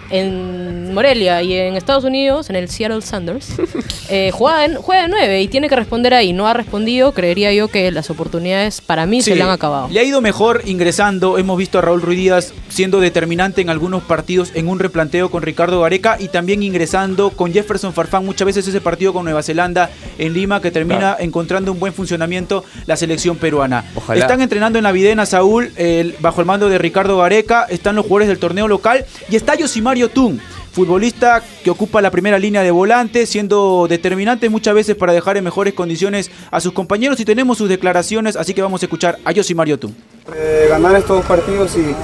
en 0.09 0.93
Morelia 0.93 1.41
y 1.43 1.53
en 1.53 1.75
Estados 1.75 2.03
Unidos, 2.03 2.49
en 2.49 2.55
el 2.55 2.69
Seattle 2.69 3.01
Sanders, 3.01 3.49
eh, 4.09 4.31
juega, 4.33 4.67
de, 4.67 4.75
juega 4.75 5.03
de 5.03 5.07
9 5.09 5.41
y 5.41 5.47
tiene 5.47 5.69
que 5.69 5.75
responder 5.75 6.13
ahí. 6.13 6.33
No 6.33 6.47
ha 6.47 6.53
respondido, 6.53 7.11
creería 7.11 7.53
yo 7.53 7.67
que 7.67 7.91
las 7.91 8.09
oportunidades 8.09 8.81
para 8.81 9.05
mí 9.05 9.21
se 9.21 9.35
le 9.35 9.43
han 9.43 9.49
acabado. 9.49 9.89
Le 9.89 9.99
ha 9.99 10.03
ido 10.03 10.21
mejor 10.21 10.61
ingresando. 10.65 11.37
Hemos 11.37 11.57
visto 11.57 11.79
a 11.79 11.81
Raúl 11.81 12.01
Ruiz 12.01 12.17
Díaz 12.17 12.53
siendo 12.69 12.99
determinante 12.99 13.61
en 13.61 13.69
algunos 13.69 14.03
partidos 14.03 14.51
en 14.55 14.67
un 14.67 14.79
replanteo 14.79 15.29
con 15.29 15.43
Ricardo 15.43 15.81
Gareca 15.81 16.17
y 16.19 16.29
también 16.29 16.63
ingresando 16.63 17.31
con 17.31 17.53
Jefferson 17.53 17.93
Farfán. 17.93 18.25
Muchas 18.25 18.45
veces 18.45 18.67
ese 18.67 18.81
partido 18.81 19.13
con 19.13 19.25
Nueva 19.25 19.43
Zelanda 19.43 19.89
en 20.17 20.33
Lima 20.33 20.61
que 20.61 20.71
termina 20.71 21.15
encontrando 21.19 21.71
un 21.71 21.79
buen 21.79 21.93
funcionamiento 21.93 22.63
la 22.85 22.95
selección 22.95 23.37
peruana. 23.37 23.85
Ojalá. 23.95 24.19
Están 24.19 24.41
entrenando 24.41 24.79
en 24.79 24.83
la 24.83 24.91
Videna, 24.91 25.25
Saúl, 25.25 25.71
bajo 26.19 26.41
el 26.41 26.47
mando 26.47 26.69
de 26.69 26.77
Ricardo 26.77 27.17
Gareca. 27.17 27.65
Están 27.69 27.95
los 27.95 28.05
jugadores 28.05 28.27
del 28.27 28.39
torneo 28.39 28.67
local 28.67 29.05
y 29.29 29.35
está 29.35 29.55
Yosimario 29.97 30.09
Tun. 30.09 30.39
Futbolista 30.71 31.41
que 31.63 31.71
ocupa 31.71 32.01
la 32.01 32.11
primera 32.11 32.37
línea 32.37 32.61
de 32.61 32.69
volante, 32.69 33.25
siendo 33.25 33.87
determinante 33.89 34.47
muchas 34.47 34.75
veces 34.75 34.95
para 34.95 35.11
dejar 35.11 35.35
en 35.37 35.43
mejores 35.43 35.73
condiciones 35.73 36.29
a 36.51 36.59
sus 36.59 36.71
compañeros. 36.71 37.19
Y 37.19 37.25
tenemos 37.25 37.57
sus 37.57 37.67
declaraciones, 37.67 38.35
así 38.35 38.53
que 38.53 38.61
vamos 38.61 38.83
a 38.83 38.85
escuchar 38.85 39.17
a 39.25 39.31
Yosimario 39.31 39.79
Tun. 39.79 39.95
Eh, 40.35 40.67
ganar 40.69 40.95
estos 40.95 41.17
dos 41.17 41.25
partidos 41.25 41.75
y, 41.75 41.95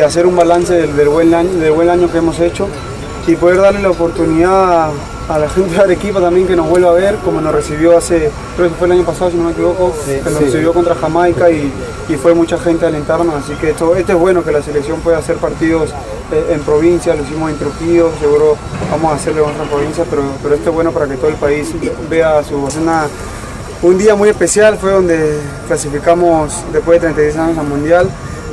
hacer 0.00 0.26
un 0.26 0.34
balance 0.34 0.74
del 0.74 1.08
buen 1.08 1.32
año, 1.34 1.50
del 1.50 1.70
buen 1.70 1.88
año 1.88 2.10
que 2.10 2.18
hemos 2.18 2.40
hecho 2.40 2.68
y 3.28 3.36
poder 3.36 3.60
darle 3.60 3.82
la 3.82 3.90
oportunidad 3.90 4.90
a, 5.28 5.38
la 5.38 5.48
gente 5.50 5.74
de 5.74 5.80
Arequipa 5.80 6.18
también 6.18 6.46
que 6.46 6.56
nos 6.56 6.66
vuelva 6.66 6.90
a 6.90 6.94
ver, 6.94 7.16
como 7.16 7.42
nos 7.42 7.54
recibió 7.54 7.98
hace, 7.98 8.30
creo 8.56 8.70
que 8.70 8.74
fue 8.74 8.86
el 8.86 8.92
año 8.92 9.04
pasado 9.04 9.30
si 9.30 9.36
no 9.36 9.44
me 9.44 9.52
equivoco, 9.52 9.94
que 10.06 10.30
nos 10.30 10.40
recibió 10.40 10.72
contra 10.72 10.94
Jamaica 10.94 11.50
y, 11.50 11.70
y 12.08 12.14
fue 12.16 12.32
mucha 12.32 12.58
gente 12.58 12.86
a 12.86 12.88
alentarnos, 12.88 13.34
así 13.34 13.52
que 13.60 13.70
esto, 13.70 13.94
esto 13.94 14.12
es 14.12 14.18
bueno 14.18 14.42
que 14.42 14.50
la 14.50 14.62
selección 14.62 15.00
pueda 15.00 15.18
hacer 15.18 15.36
partidos 15.36 15.90
eh, 16.32 16.52
en 16.54 16.60
provincia, 16.60 17.14
lo 17.14 17.22
hicimos 17.22 17.50
en 17.50 17.58
Trujillo, 17.58 18.10
seguro 18.18 18.56
vamos 18.90 19.12
a 19.12 19.16
hacerlo 19.16 19.44
en 19.44 19.50
otras 19.50 19.68
provincias, 19.68 20.06
pero, 20.08 20.22
pero 20.42 20.54
esto 20.54 20.70
es 20.70 20.74
bueno 20.74 20.92
para 20.92 21.06
que 21.06 21.16
todo 21.16 21.28
el 21.28 21.36
país 21.36 21.68
vea 22.08 22.42
su 22.42 22.56
una, 22.56 23.08
un 23.82 23.98
día 23.98 24.14
muy 24.14 24.30
especial 24.30 24.78
fue 24.78 24.92
donde 24.92 25.38
clasificamos 25.66 26.64
después 26.72 27.02
de 27.02 27.08
36 27.08 27.36
años 27.36 27.58
al 27.58 27.66
Mundial. 27.66 28.08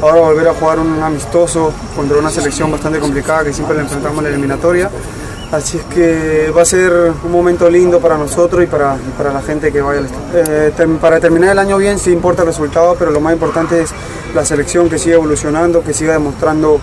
Ahora 0.05 0.21
volver 0.21 0.47
a 0.47 0.53
jugar 0.53 0.77
un 0.77 1.01
amistoso 1.01 1.73
contra 1.95 2.19
una 2.19 2.29
selección 2.29 2.71
bastante 2.71 2.99
complicada 2.99 3.43
que 3.43 3.51
siempre 3.51 3.75
le 3.75 3.81
enfrentamos 3.81 4.19
en 4.19 4.23
la 4.25 4.29
eliminatoria. 4.29 4.87
Así 5.51 5.77
es 5.77 5.83
que 5.85 6.51
va 6.55 6.61
a 6.61 6.65
ser 6.65 7.11
un 7.23 7.31
momento 7.31 7.67
lindo 7.71 7.99
para 7.99 8.15
nosotros 8.15 8.63
y 8.63 8.67
para, 8.67 8.97
para 9.17 9.33
la 9.33 9.41
gente 9.41 9.71
que 9.71 9.81
vaya 9.81 10.01
al. 10.01 10.07
Eh, 10.35 10.97
para 11.01 11.19
terminar 11.19 11.53
el 11.53 11.57
año 11.57 11.77
bien 11.79 11.97
sí 11.97 12.11
importa 12.11 12.43
el 12.43 12.49
resultado, 12.49 12.95
pero 12.99 13.09
lo 13.09 13.19
más 13.19 13.33
importante 13.33 13.81
es 13.81 13.89
la 14.35 14.45
selección 14.45 14.89
que 14.89 14.99
siga 14.99 15.15
evolucionando, 15.15 15.83
que 15.83 15.91
siga 15.91 16.13
demostrando 16.13 16.79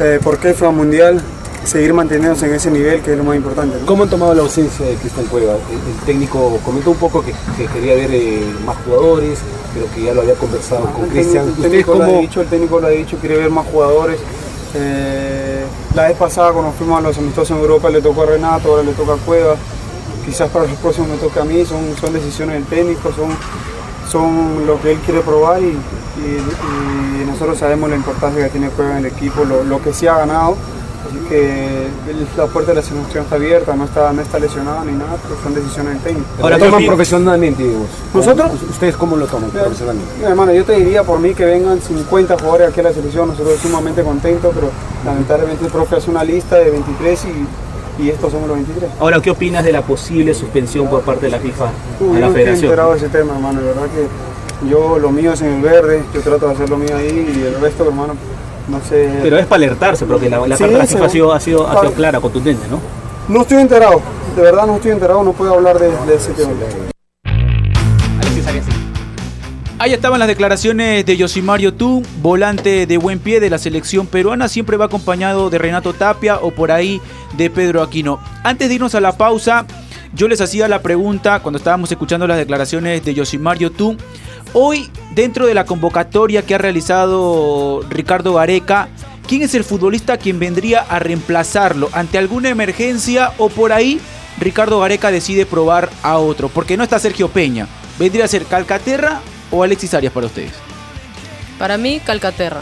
eh, 0.00 0.18
por 0.20 0.38
qué 0.38 0.52
fue 0.52 0.66
al 0.66 0.74
Mundial, 0.74 1.22
seguir 1.66 1.92
manteniéndose 1.92 2.46
en 2.46 2.54
ese 2.54 2.70
nivel 2.70 3.00
que 3.02 3.12
es 3.12 3.18
lo 3.18 3.24
más 3.24 3.36
importante. 3.36 3.76
¿no? 3.80 3.86
¿Cómo 3.86 4.04
han 4.04 4.10
tomado 4.10 4.34
la 4.34 4.42
ausencia 4.42 4.86
de 4.86 4.94
Cristian 4.94 5.26
Cueva? 5.26 5.54
El, 5.54 5.58
el 5.78 6.06
técnico 6.06 6.58
comentó 6.64 6.90
un 6.92 6.96
poco 6.96 7.22
que, 7.22 7.32
que 7.56 7.66
quería 7.66 7.94
ver 7.94 8.10
eh, 8.12 8.44
más 8.64 8.76
jugadores, 8.84 9.38
pero 9.74 9.86
que 9.94 10.02
ya 10.04 10.14
lo 10.14 10.20
había 10.22 10.34
conversado 10.34 10.84
con 10.92 11.04
El 11.04 11.10
Cristian. 11.10 11.44
el 11.44 11.50
¿Ustedes 11.50 11.70
técnico 11.70 11.94
lo 11.94 12.04
ha 12.04 12.06
cómo, 12.06 12.20
dicho, 12.20 12.40
el 12.40 12.46
técnico 12.48 12.80
lo 12.80 12.86
ha 12.86 12.90
dicho, 12.90 13.16
quiere 13.18 13.36
ver 13.36 13.50
más 13.50 13.66
jugadores. 13.66 14.18
Eh, 14.74 15.64
la 15.94 16.08
vez 16.08 16.16
pasada 16.16 16.52
cuando 16.52 16.72
fuimos 16.72 16.98
a 16.98 17.02
los 17.02 17.16
amistosos 17.18 17.50
en 17.50 17.58
Europa 17.62 17.88
le 17.90 18.00
tocó 18.02 18.22
a 18.22 18.26
Renato, 18.26 18.70
ahora 18.70 18.82
le 18.82 18.92
toca 18.92 19.14
a 19.14 19.16
Cueva. 19.16 19.56
Quizás 20.24 20.48
para 20.50 20.66
los 20.66 20.76
próximos 20.78 21.08
me 21.10 21.16
toque 21.16 21.38
a 21.40 21.44
mí, 21.44 21.64
son, 21.64 21.94
son 22.00 22.12
decisiones 22.12 22.56
del 22.56 22.64
técnico, 22.64 23.10
son, 23.12 23.30
son 24.10 24.66
lo 24.66 24.80
que 24.80 24.92
él 24.92 24.98
quiere 25.04 25.20
probar 25.20 25.60
y, 25.62 25.66
y- 25.66 27.22
y 27.22 27.26
nosotros 27.26 27.58
sabemos 27.58 27.88
la 27.90 27.96
importancia 27.96 28.42
que 28.44 28.50
tiene 28.50 28.68
Cueva 28.70 28.92
en 28.92 28.98
el 28.98 29.06
equipo, 29.06 29.44
lo, 29.44 29.62
lo 29.64 29.80
que 29.80 29.92
sí 29.92 30.06
ha 30.06 30.18
ganado. 30.18 30.56
Así 31.08 31.18
que 31.28 31.86
la 32.36 32.46
puerta 32.46 32.72
de 32.72 32.76
la 32.76 32.82
selección 32.82 33.24
está 33.24 33.36
abierta, 33.36 33.74
no 33.74 33.84
está, 33.84 34.12
no 34.12 34.22
está 34.22 34.38
lesionado 34.38 34.84
ni 34.84 34.92
nada, 34.92 35.16
pero 35.22 35.34
son 35.42 35.54
decisiones 35.54 35.94
del 35.94 36.02
técnico. 36.02 36.26
Ahora 36.42 36.58
toman 36.58 36.86
profesionalmente, 36.86 37.62
digo. 37.62 37.86
¿Nosotros? 38.14 38.50
¿Ustedes 38.70 38.96
cómo 38.96 39.16
lo 39.16 39.26
toman 39.26 39.50
profesionalmente? 39.50 40.12
Mira, 40.18 40.30
hermano, 40.30 40.52
yo 40.52 40.64
te 40.64 40.72
diría 40.74 41.02
por 41.02 41.18
mí 41.20 41.34
que 41.34 41.44
vengan 41.44 41.80
50 41.80 42.36
jugadores 42.38 42.68
aquí 42.68 42.80
a 42.80 42.84
la 42.84 42.92
selección, 42.92 43.28
nosotros 43.28 43.58
sumamente 43.60 44.02
contentos, 44.02 44.52
pero 44.54 44.70
lamentablemente 45.04 45.64
el 45.64 45.70
profe 45.70 45.96
hace 45.96 46.10
una 46.10 46.24
lista 46.24 46.56
de 46.56 46.70
23 46.70 47.24
y, 47.98 48.02
y 48.04 48.10
estos 48.10 48.32
somos 48.32 48.48
los 48.48 48.56
23. 48.56 48.90
Ahora, 49.00 49.20
¿qué 49.20 49.30
opinas 49.30 49.64
de 49.64 49.72
la 49.72 49.82
posible 49.82 50.34
suspensión 50.34 50.88
por 50.88 51.02
parte 51.02 51.26
de 51.26 51.32
la 51.32 51.38
FIFA 51.38 51.64
Uy, 52.00 52.08
a 52.08 52.12
la 52.12 52.20
no 52.20 52.26
estoy 52.26 52.32
federación? 52.42 52.64
enterado 52.64 52.90
de 52.92 52.98
ese 52.98 53.08
tema, 53.08 53.34
hermano, 53.34 53.60
de 53.60 53.66
verdad 53.66 53.84
que 53.84 54.68
yo 54.68 54.98
lo 54.98 55.10
mío 55.10 55.32
es 55.32 55.42
en 55.42 55.52
el 55.54 55.62
verde, 55.62 56.02
yo 56.14 56.20
trato 56.22 56.48
de 56.48 56.54
hacer 56.54 56.70
lo 56.70 56.78
mío 56.78 56.96
ahí 56.96 57.06
y 57.36 57.42
el 57.46 57.60
resto, 57.60 57.84
hermano, 57.84 58.14
no 58.68 58.80
sé. 58.80 59.10
Pero 59.22 59.38
es 59.38 59.46
para 59.46 59.56
alertarse, 59.64 60.04
porque 60.06 60.28
la, 60.28 60.38
la 60.46 60.56
Sí, 60.56 60.62
carta 60.64 60.72
de 60.74 60.78
la 60.78 60.86
sí, 60.86 60.96
ha 61.02 61.08
sido, 61.08 61.32
ha 61.32 61.40
sido, 61.40 61.66
ha 61.66 61.72
Ah. 61.72 61.80
sido 61.80 61.92
clara, 61.92 62.20
contundente, 62.20 62.66
¿no? 62.70 62.80
No 63.28 63.42
estoy 63.42 63.58
enterado, 63.58 64.00
de 64.36 64.42
verdad 64.42 64.66
no 64.66 64.76
estoy 64.76 64.92
enterado, 64.92 65.22
no 65.24 65.32
puedo 65.32 65.54
hablar 65.54 65.78
de, 65.78 65.88
de 66.06 66.14
ese 66.14 66.32
tema. 66.32 66.50
Ahí 69.78 69.92
estaban 69.92 70.18
las 70.18 70.28
declaraciones 70.28 71.04
de 71.04 71.16
Yosimario 71.18 71.74
Tú, 71.74 72.02
volante 72.22 72.86
de 72.86 72.96
buen 72.96 73.18
pie 73.18 73.40
de 73.40 73.50
la 73.50 73.58
selección 73.58 74.06
peruana, 74.06 74.48
siempre 74.48 74.76
va 74.78 74.86
acompañado 74.86 75.50
de 75.50 75.58
Renato 75.58 75.92
Tapia 75.92 76.38
o 76.40 76.50
por 76.50 76.72
ahí 76.72 77.00
de 77.36 77.50
Pedro 77.50 77.82
Aquino. 77.82 78.18
Antes 78.42 78.68
de 78.68 78.76
irnos 78.76 78.94
a 78.94 79.00
la 79.02 79.12
pausa, 79.18 79.66
yo 80.14 80.28
les 80.28 80.40
hacía 80.40 80.66
la 80.66 80.80
pregunta 80.80 81.40
cuando 81.40 81.58
estábamos 81.58 81.90
escuchando 81.92 82.26
las 82.26 82.38
declaraciones 82.38 83.04
de 83.04 83.12
Yosimario 83.14 83.70
Tú. 83.70 83.96
Hoy, 84.52 84.90
dentro 85.14 85.46
de 85.46 85.54
la 85.54 85.66
convocatoria 85.66 86.42
que 86.42 86.54
ha 86.54 86.58
realizado 86.58 87.82
Ricardo 87.90 88.34
Gareca, 88.34 88.88
¿quién 89.26 89.42
es 89.42 89.54
el 89.54 89.64
futbolista 89.64 90.16
quien 90.16 90.38
vendría 90.38 90.80
a 90.80 90.98
reemplazarlo 90.98 91.90
ante 91.92 92.18
alguna 92.18 92.48
emergencia 92.48 93.32
o 93.38 93.48
por 93.48 93.72
ahí 93.72 94.00
Ricardo 94.38 94.80
Gareca 94.80 95.10
decide 95.10 95.46
probar 95.46 95.90
a 96.02 96.18
otro? 96.18 96.48
Porque 96.48 96.76
no 96.76 96.84
está 96.84 96.98
Sergio 96.98 97.28
Peña. 97.28 97.66
¿Vendría 97.98 98.24
a 98.24 98.28
ser 98.28 98.44
Calcaterra 98.44 99.20
o 99.50 99.62
Alexis 99.62 99.94
Arias 99.94 100.12
para 100.12 100.26
ustedes? 100.26 100.52
Para 101.58 101.76
mí, 101.76 102.00
Calcaterra. 102.04 102.60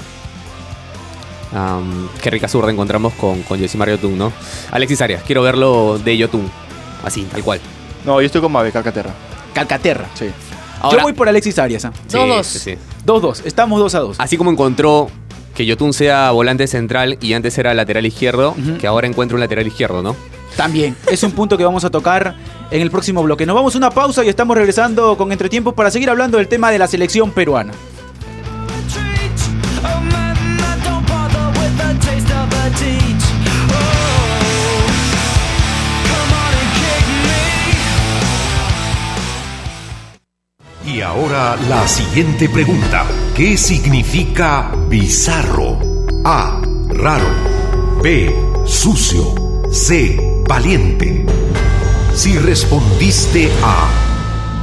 Am, 1.53 2.09
qué 2.21 2.31
rica 2.31 2.49
zurda 2.49 2.73
encontramos 2.73 3.13
con, 3.15 3.43
con 3.43 3.61
Mario 3.77 3.97
Yotun, 3.97 4.19
¿no? 4.19 4.33
Alexis 4.73 5.01
Arias, 5.01 5.23
quiero 5.25 5.43
verlo 5.43 5.99
de 5.99 6.17
Yotun. 6.17 6.51
Así, 7.05 7.23
tal 7.25 7.43
cual. 7.45 7.61
No, 8.05 8.21
yo 8.21 8.27
estoy 8.27 8.41
con 8.41 8.51
Mabe, 8.51 8.73
Calcaterra. 8.73 9.13
Calcaterra. 9.53 10.09
Sí. 10.15 10.31
Ahora- 10.85 10.99
Yo 10.99 11.03
voy 11.03 11.13
por 11.13 11.29
Alexis 11.29 11.59
Arias. 11.59 11.85
¿ah? 11.85 11.93
Sí, 12.07 12.17
2-2. 12.17 12.43
sí, 12.45 12.59
sí. 12.59 12.75
2-2, 13.07 13.43
estamos 13.45 13.79
2 13.81 13.95
a 13.95 14.01
2. 14.01 14.17
Así 14.21 14.37
como 14.37 14.51
encontró 14.51 15.09
que 15.55 15.65
Yotun 15.67 15.93
sea 15.93 16.31
volante 16.33 16.67
central 16.67 17.17
y 17.21 17.33
antes 17.35 17.57
era 17.59 17.75
lateral 17.75 18.05
izquierdo, 18.07 18.55
que 18.81 18.87
ahora 18.87 19.07
encuentra 19.07 19.35
un 19.37 19.41
lateral 19.41 19.67
izquierdo, 19.67 20.03
¿no? 20.03 20.17
También, 20.57 20.97
es 21.11 21.23
un 21.23 21.33
punto 21.33 21.57
que 21.59 21.65
vamos 21.65 21.85
a 21.85 21.91
tocar 21.91 22.35
en 22.71 22.81
el 22.81 22.91
próximo 22.91 23.23
bloque. 23.23 23.45
Nos 23.47 23.55
vamos 23.57 23.75
a 23.75 23.79
una 23.79 23.91
pausa 23.91 24.25
y 24.25 24.29
estamos 24.29 24.57
regresando 24.57 25.17
con 25.17 25.33
Entretiempo 25.33 25.73
para 25.73 25.91
seguir 25.91 26.11
hablando 26.11 26.39
del 26.39 26.49
tema 26.49 26.71
de 26.71 26.79
la 26.79 26.87
selección 26.87 27.31
peruana. 27.33 27.73
Ahora 41.05 41.57
la 41.69 41.87
siguiente 41.87 42.49
pregunta. 42.49 43.05
¿Qué 43.37 43.57
significa 43.57 44.73
bizarro? 44.89 45.79
A. 46.25 46.61
Raro. 46.89 47.29
B. 48.03 48.35
Sucio. 48.67 49.63
C. 49.71 50.19
Valiente. 50.49 51.27
Si 52.15 52.39
respondiste 52.39 53.51
A. 53.63 53.89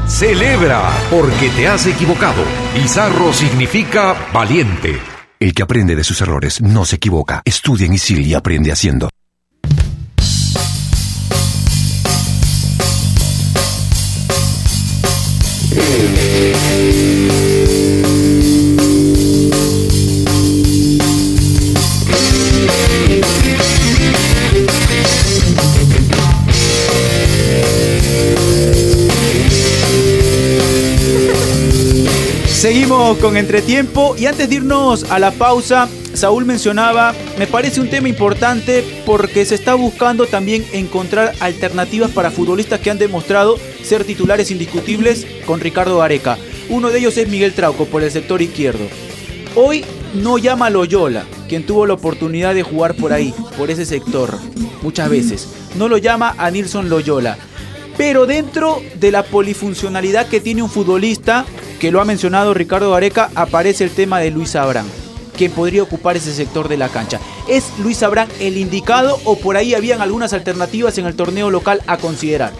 Celebra 0.07 0.91
porque 1.09 1.49
te 1.49 1.67
has 1.67 1.85
equivocado. 1.85 2.43
Bizarro 2.73 3.31
significa 3.31 4.15
valiente. 4.33 4.99
El 5.39 5.53
que 5.53 5.63
aprende 5.63 5.95
de 5.95 6.03
sus 6.03 6.21
errores 6.21 6.61
no 6.61 6.85
se 6.85 6.97
equivoca. 6.97 7.41
Estudia 7.45 7.85
en 7.85 7.93
ISIL 7.93 8.27
y 8.27 8.33
aprende 8.33 8.71
haciendo. 8.71 9.09
Con 33.19 33.35
Entretiempo 33.35 34.15
y 34.17 34.25
antes 34.25 34.47
de 34.47 34.55
irnos 34.55 35.03
a 35.11 35.19
la 35.19 35.31
pausa, 35.31 35.89
Saúl 36.13 36.45
mencionaba, 36.45 37.13
me 37.37 37.45
parece 37.45 37.81
un 37.81 37.89
tema 37.89 38.07
importante 38.07 38.83
porque 39.05 39.43
se 39.45 39.55
está 39.55 39.75
buscando 39.75 40.27
también 40.27 40.65
encontrar 40.71 41.33
alternativas 41.41 42.11
para 42.11 42.31
futbolistas 42.31 42.79
que 42.79 42.89
han 42.89 42.97
demostrado 42.97 43.57
ser 43.83 44.05
titulares 44.05 44.49
indiscutibles 44.49 45.27
con 45.45 45.59
Ricardo 45.59 45.97
Gareca. 45.97 46.37
Uno 46.69 46.89
de 46.89 46.99
ellos 46.99 47.17
es 47.17 47.27
Miguel 47.27 47.53
Trauco 47.53 47.85
por 47.85 48.01
el 48.01 48.11
sector 48.11 48.41
izquierdo. 48.41 48.87
Hoy 49.55 49.83
no 50.13 50.37
llama 50.37 50.67
a 50.67 50.69
Loyola, 50.69 51.25
quien 51.49 51.65
tuvo 51.65 51.85
la 51.85 51.95
oportunidad 51.95 52.55
de 52.55 52.63
jugar 52.63 52.95
por 52.95 53.13
ahí, 53.13 53.33
por 53.57 53.69
ese 53.69 53.85
sector, 53.85 54.39
muchas 54.81 55.09
veces. 55.09 55.47
No 55.75 55.89
lo 55.89 55.97
llama 55.97 56.33
a 56.37 56.49
Nilson 56.49 56.89
Loyola. 56.89 57.37
Pero 57.97 58.25
dentro 58.25 58.81
de 58.99 59.11
la 59.11 59.23
polifuncionalidad 59.23 60.27
que 60.27 60.39
tiene 60.39 60.63
un 60.63 60.69
futbolista, 60.69 61.45
que 61.81 61.91
lo 61.91 61.99
ha 61.99 62.05
mencionado 62.05 62.53
Ricardo 62.53 62.91
Gareca, 62.91 63.31
aparece 63.33 63.83
el 63.83 63.89
tema 63.89 64.19
de 64.19 64.29
Luis 64.29 64.55
Abrán, 64.55 64.85
quien 65.35 65.51
podría 65.51 65.81
ocupar 65.81 66.15
ese 66.15 66.31
sector 66.31 66.69
de 66.69 66.77
la 66.77 66.89
cancha. 66.89 67.19
¿Es 67.49 67.71
Luis 67.79 68.03
Abrán 68.03 68.29
el 68.39 68.55
indicado 68.57 69.19
o 69.25 69.35
por 69.35 69.57
ahí 69.57 69.73
habían 69.73 69.99
algunas 69.99 70.31
alternativas 70.33 70.99
en 70.99 71.07
el 71.07 71.15
torneo 71.15 71.49
local 71.49 71.81
a 71.87 71.97
considerar? 71.97 72.53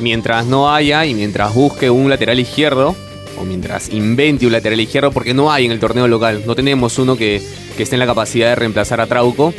Mientras 0.00 0.44
no 0.44 0.70
haya 0.70 1.06
y 1.06 1.14
mientras 1.14 1.54
busque 1.54 1.88
un 1.88 2.10
lateral 2.10 2.38
izquierdo, 2.38 2.94
o 3.40 3.44
mientras 3.44 3.88
invente 3.88 4.44
un 4.44 4.52
lateral 4.52 4.80
izquierdo, 4.80 5.12
porque 5.12 5.32
no 5.32 5.50
hay 5.50 5.64
en 5.64 5.72
el 5.72 5.80
torneo 5.80 6.06
local, 6.06 6.42
no 6.44 6.54
tenemos 6.54 6.98
uno 6.98 7.16
que, 7.16 7.42
que 7.74 7.84
esté 7.84 7.96
en 7.96 8.00
la 8.00 8.06
capacidad 8.06 8.50
de 8.50 8.54
reemplazar 8.54 9.00
a 9.00 9.06
Trauco, 9.06 9.54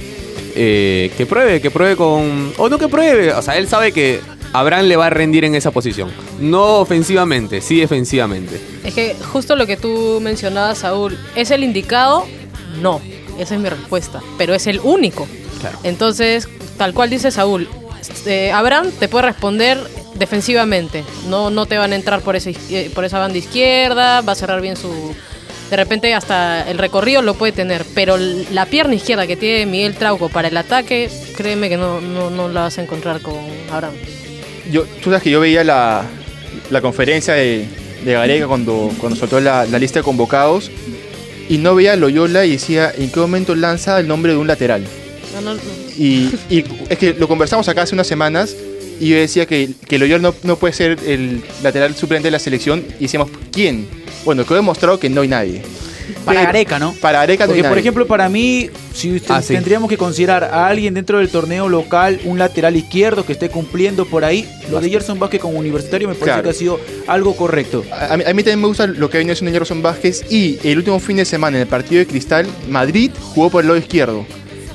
eh, 0.56 1.12
que 1.18 1.26
pruebe, 1.26 1.60
que 1.62 1.72
pruebe 1.72 1.96
con... 1.96 2.54
O 2.58 2.70
no 2.70 2.78
que 2.78 2.88
pruebe, 2.88 3.34
o 3.34 3.42
sea, 3.42 3.58
él 3.58 3.68
sabe 3.68 3.92
que 3.92 4.22
Abraham 4.54 4.86
le 4.86 4.96
va 4.96 5.08
a 5.08 5.10
rendir 5.10 5.46
en 5.46 5.56
esa 5.56 5.72
posición. 5.72 6.12
No 6.40 6.78
ofensivamente, 6.78 7.62
sí 7.62 7.80
defensivamente. 7.80 8.60
Es 8.84 8.94
que 8.94 9.16
justo 9.32 9.56
lo 9.56 9.68
que 9.68 9.78
tú 9.78 10.20
mencionabas, 10.22 10.80
Saúl, 10.80 11.18
¿es 11.36 11.52
el 11.52 11.64
indicado? 11.64 12.26
No, 12.82 13.02
esa 13.38 13.56
es 13.56 13.62
mi 13.62 13.70
respuesta, 13.70 14.22
pero 14.38 14.54
es 14.54 14.68
el 14.68 14.80
único. 14.84 15.28
Claro. 15.60 15.78
Entonces, 15.84 16.48
tal 16.78 16.94
cual 16.94 17.10
dice 17.10 17.32
Saúl, 17.32 17.68
eh, 18.26 18.52
Abraham 18.52 18.92
te 18.98 19.08
puede 19.08 19.28
responder 19.28 19.78
defensivamente, 20.16 21.04
no, 21.28 21.50
no 21.50 21.66
te 21.66 21.78
van 21.78 21.94
a 21.94 21.96
entrar 21.96 22.22
por, 22.22 22.36
ese, 22.36 22.56
eh, 22.70 22.92
por 22.94 23.06
esa 23.06 23.20
banda 23.20 23.38
izquierda, 23.38 24.22
va 24.22 24.34
a 24.34 24.36
cerrar 24.36 24.62
bien 24.62 24.76
su... 24.76 25.14
De 25.70 25.76
repente 25.76 26.16
hasta 26.16 26.68
el 26.68 26.80
recorrido 26.80 27.22
lo 27.22 27.36
puede 27.36 27.52
tener, 27.52 27.86
pero 27.94 28.18
la 28.18 28.66
pierna 28.66 28.96
izquierda 28.96 29.28
que 29.28 29.38
tiene 29.38 29.68
Miguel 29.68 29.96
Trauco 29.96 30.28
para 30.28 30.48
el 30.48 30.58
ataque, 30.58 31.12
créeme 31.38 31.70
que 31.70 31.78
no, 31.78 32.02
no, 32.02 32.32
no 32.32 32.50
la 32.50 32.62
vas 32.62 32.80
a 32.80 32.82
encontrar 32.82 33.22
con 33.22 33.36
Abraham. 33.72 33.94
Yo, 34.72 34.84
tú 34.84 35.06
sabes 35.06 35.24
que 35.24 35.30
yo 35.30 35.40
veía 35.40 35.64
la, 35.64 36.04
la 36.70 36.82
conferencia 36.82 37.34
de, 37.34 37.66
de 38.06 38.14
Gareca 38.14 38.48
cuando, 38.48 38.92
cuando 39.00 39.18
soltó 39.18 39.40
la, 39.40 39.66
la 39.66 39.80
lista 39.80 40.00
de 40.00 40.04
convocados 40.04 40.72
y 41.50 41.58
no 41.58 41.76
veía 41.76 41.94
a 41.94 41.96
Loyola 41.96 42.46
y 42.46 42.52
decía 42.52 42.92
en 42.96 43.12
qué 43.12 43.20
momento 43.20 43.56
lanza 43.56 44.00
el 44.00 44.08
nombre 44.08 44.34
de 44.34 44.38
un 44.38 44.48
lateral. 44.48 44.84
No, 45.34 45.42
no, 45.42 45.54
no. 45.56 45.62
Y, 45.98 46.32
y 46.50 46.64
es 46.90 46.98
que 46.98 47.14
lo 47.14 47.28
conversamos 47.28 47.68
acá 47.68 47.82
hace 47.84 47.96
unas 47.96 48.08
semanas 48.08 48.56
y 49.00 49.10
yo 49.10 49.18
decía 49.18 49.46
que, 49.46 49.70
que 49.88 49.98
Loyola 49.98 50.22
no, 50.22 50.36
no 50.44 50.58
puede 50.58 50.74
ser 50.74 51.00
el 51.06 51.42
lateral 51.64 51.96
suplente 51.96 52.28
de 52.28 52.32
la 52.32 52.40
selección 52.40 52.84
y 53.00 53.04
decíamos, 53.04 53.30
¿quién? 53.52 53.88
Bueno, 54.26 54.46
quedó 54.46 54.56
demostrado 54.56 55.00
que 55.00 55.10
no 55.10 55.22
hay 55.22 55.28
nadie. 55.28 55.62
Para 56.26 56.40
Pero- 56.40 56.46
Gareca, 56.52 56.80
¿no? 56.80 56.94
Para 56.94 57.20
Gareca 57.20 57.46
no 57.46 57.54
Porque, 57.54 57.64
por 57.68 57.78
ejemplo, 57.78 58.08
para 58.08 58.30
mí, 58.30 58.70
si 58.94 59.16
usted- 59.16 59.32
Ah, 59.36 59.42
sí. 59.42 59.54
tendríamos 59.54 59.90
que 59.90 59.98
considerar 59.98 60.44
a 60.44 60.68
alguien 60.68 60.94
dentro 60.94 61.20
del 61.20 61.30
torneo 61.30 61.70
local, 61.70 62.20
un 62.26 62.38
lateral 62.40 62.76
izquierdo 62.76 63.26
que 63.26 63.34
esté 63.34 63.50
cumpliendo 63.50 64.06
por 64.06 64.24
ahí, 64.26 64.48
lo 64.72 64.80
de 64.82 64.90
Gerson 64.90 65.20
Vázquez 65.20 65.42
como 65.42 65.58
universitario 65.60 66.08
me 66.08 66.14
parece 66.16 66.26
Claro. 66.26 66.44
que 66.44 66.50
ha 66.50 66.54
sido 66.54 66.80
algo 67.08 67.36
correcto. 67.36 67.84
A, 67.92 68.14
a 68.14 68.18
mí, 68.18 68.24
a 68.26 68.34
mí 68.34 68.44
también 68.44 68.62
me 68.62 68.68
gusta 68.68 68.88
lo 68.88 69.10
que 69.10 69.18
ha 69.18 69.20
venido 69.20 69.34
haciendo 69.34 69.52
Gerson 69.58 69.82
Vázquez 69.82 70.26
y 70.32 70.60
el 70.64 70.78
último 70.78 71.00
fin 71.00 71.18
de 71.18 71.26
semana 71.26 71.58
en 71.58 71.62
el 71.64 71.68
partido 71.68 72.00
de 72.00 72.08
Cristal, 72.08 72.48
Madrid 72.70 73.12
jugó 73.34 73.50
por 73.50 73.62
el 73.64 73.68
lado 73.68 73.80
izquierdo. 73.80 74.26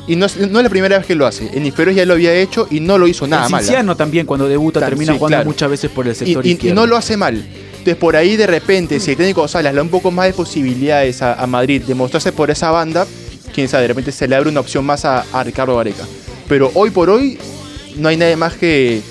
Y 0.06 0.16
no, 0.16 0.26
es- 0.26 0.36
no 0.36 0.58
es 0.58 0.62
la 0.64 0.68
primera 0.68 0.98
vez 0.98 1.06
que 1.06 1.14
lo 1.14 1.26
hace. 1.26 1.48
En 1.54 1.64
inferiores 1.64 1.96
ya 1.96 2.04
lo 2.04 2.12
había 2.12 2.34
hecho 2.34 2.68
y 2.70 2.78
no 2.80 2.98
lo 2.98 3.08
hizo 3.08 3.26
nada 3.26 3.48
mal. 3.48 3.60
¿ah? 3.60 3.64
Cinciano 3.64 3.96
también 3.96 4.26
cuando 4.26 4.46
debuta 4.46 4.80
Tan- 4.80 4.90
termina 4.90 5.12
sí, 5.12 5.18
jugando 5.18 5.36
claro. 5.38 5.48
muchas 5.50 5.70
veces 5.70 5.90
por 5.90 6.06
el 6.06 6.14
sector 6.14 6.44
y- 6.44 6.50
y 6.50 6.52
izquierdo. 6.52 6.74
no 6.80 6.86
lo 6.86 6.96
hace 6.98 7.16
mal. 7.16 7.42
Entonces 7.84 8.00
por 8.00 8.16
ahí 8.16 8.38
de 8.38 8.46
repente, 8.46 8.98
si 8.98 9.10
el 9.10 9.18
técnico 9.18 9.46
Salas 9.46 9.74
le 9.74 9.76
da 9.76 9.82
un 9.82 9.90
poco 9.90 10.10
más 10.10 10.26
de 10.26 10.32
posibilidades 10.32 11.20
a, 11.20 11.34
a 11.34 11.46
Madrid 11.46 11.82
de 11.82 11.94
mostrarse 11.94 12.32
por 12.32 12.50
esa 12.50 12.70
banda, 12.70 13.06
quién 13.52 13.68
sabe, 13.68 13.82
de 13.82 13.88
repente 13.88 14.10
se 14.10 14.26
le 14.26 14.34
abre 14.34 14.48
una 14.48 14.60
opción 14.60 14.86
más 14.86 15.04
a, 15.04 15.26
a 15.30 15.44
Ricardo 15.44 15.76
Gareca. 15.76 16.04
Pero 16.48 16.70
hoy 16.72 16.88
por 16.88 17.10
hoy 17.10 17.36
no 17.96 18.08
hay 18.08 18.16
nadie 18.16 18.36
más 18.36 18.54
que 18.54 19.02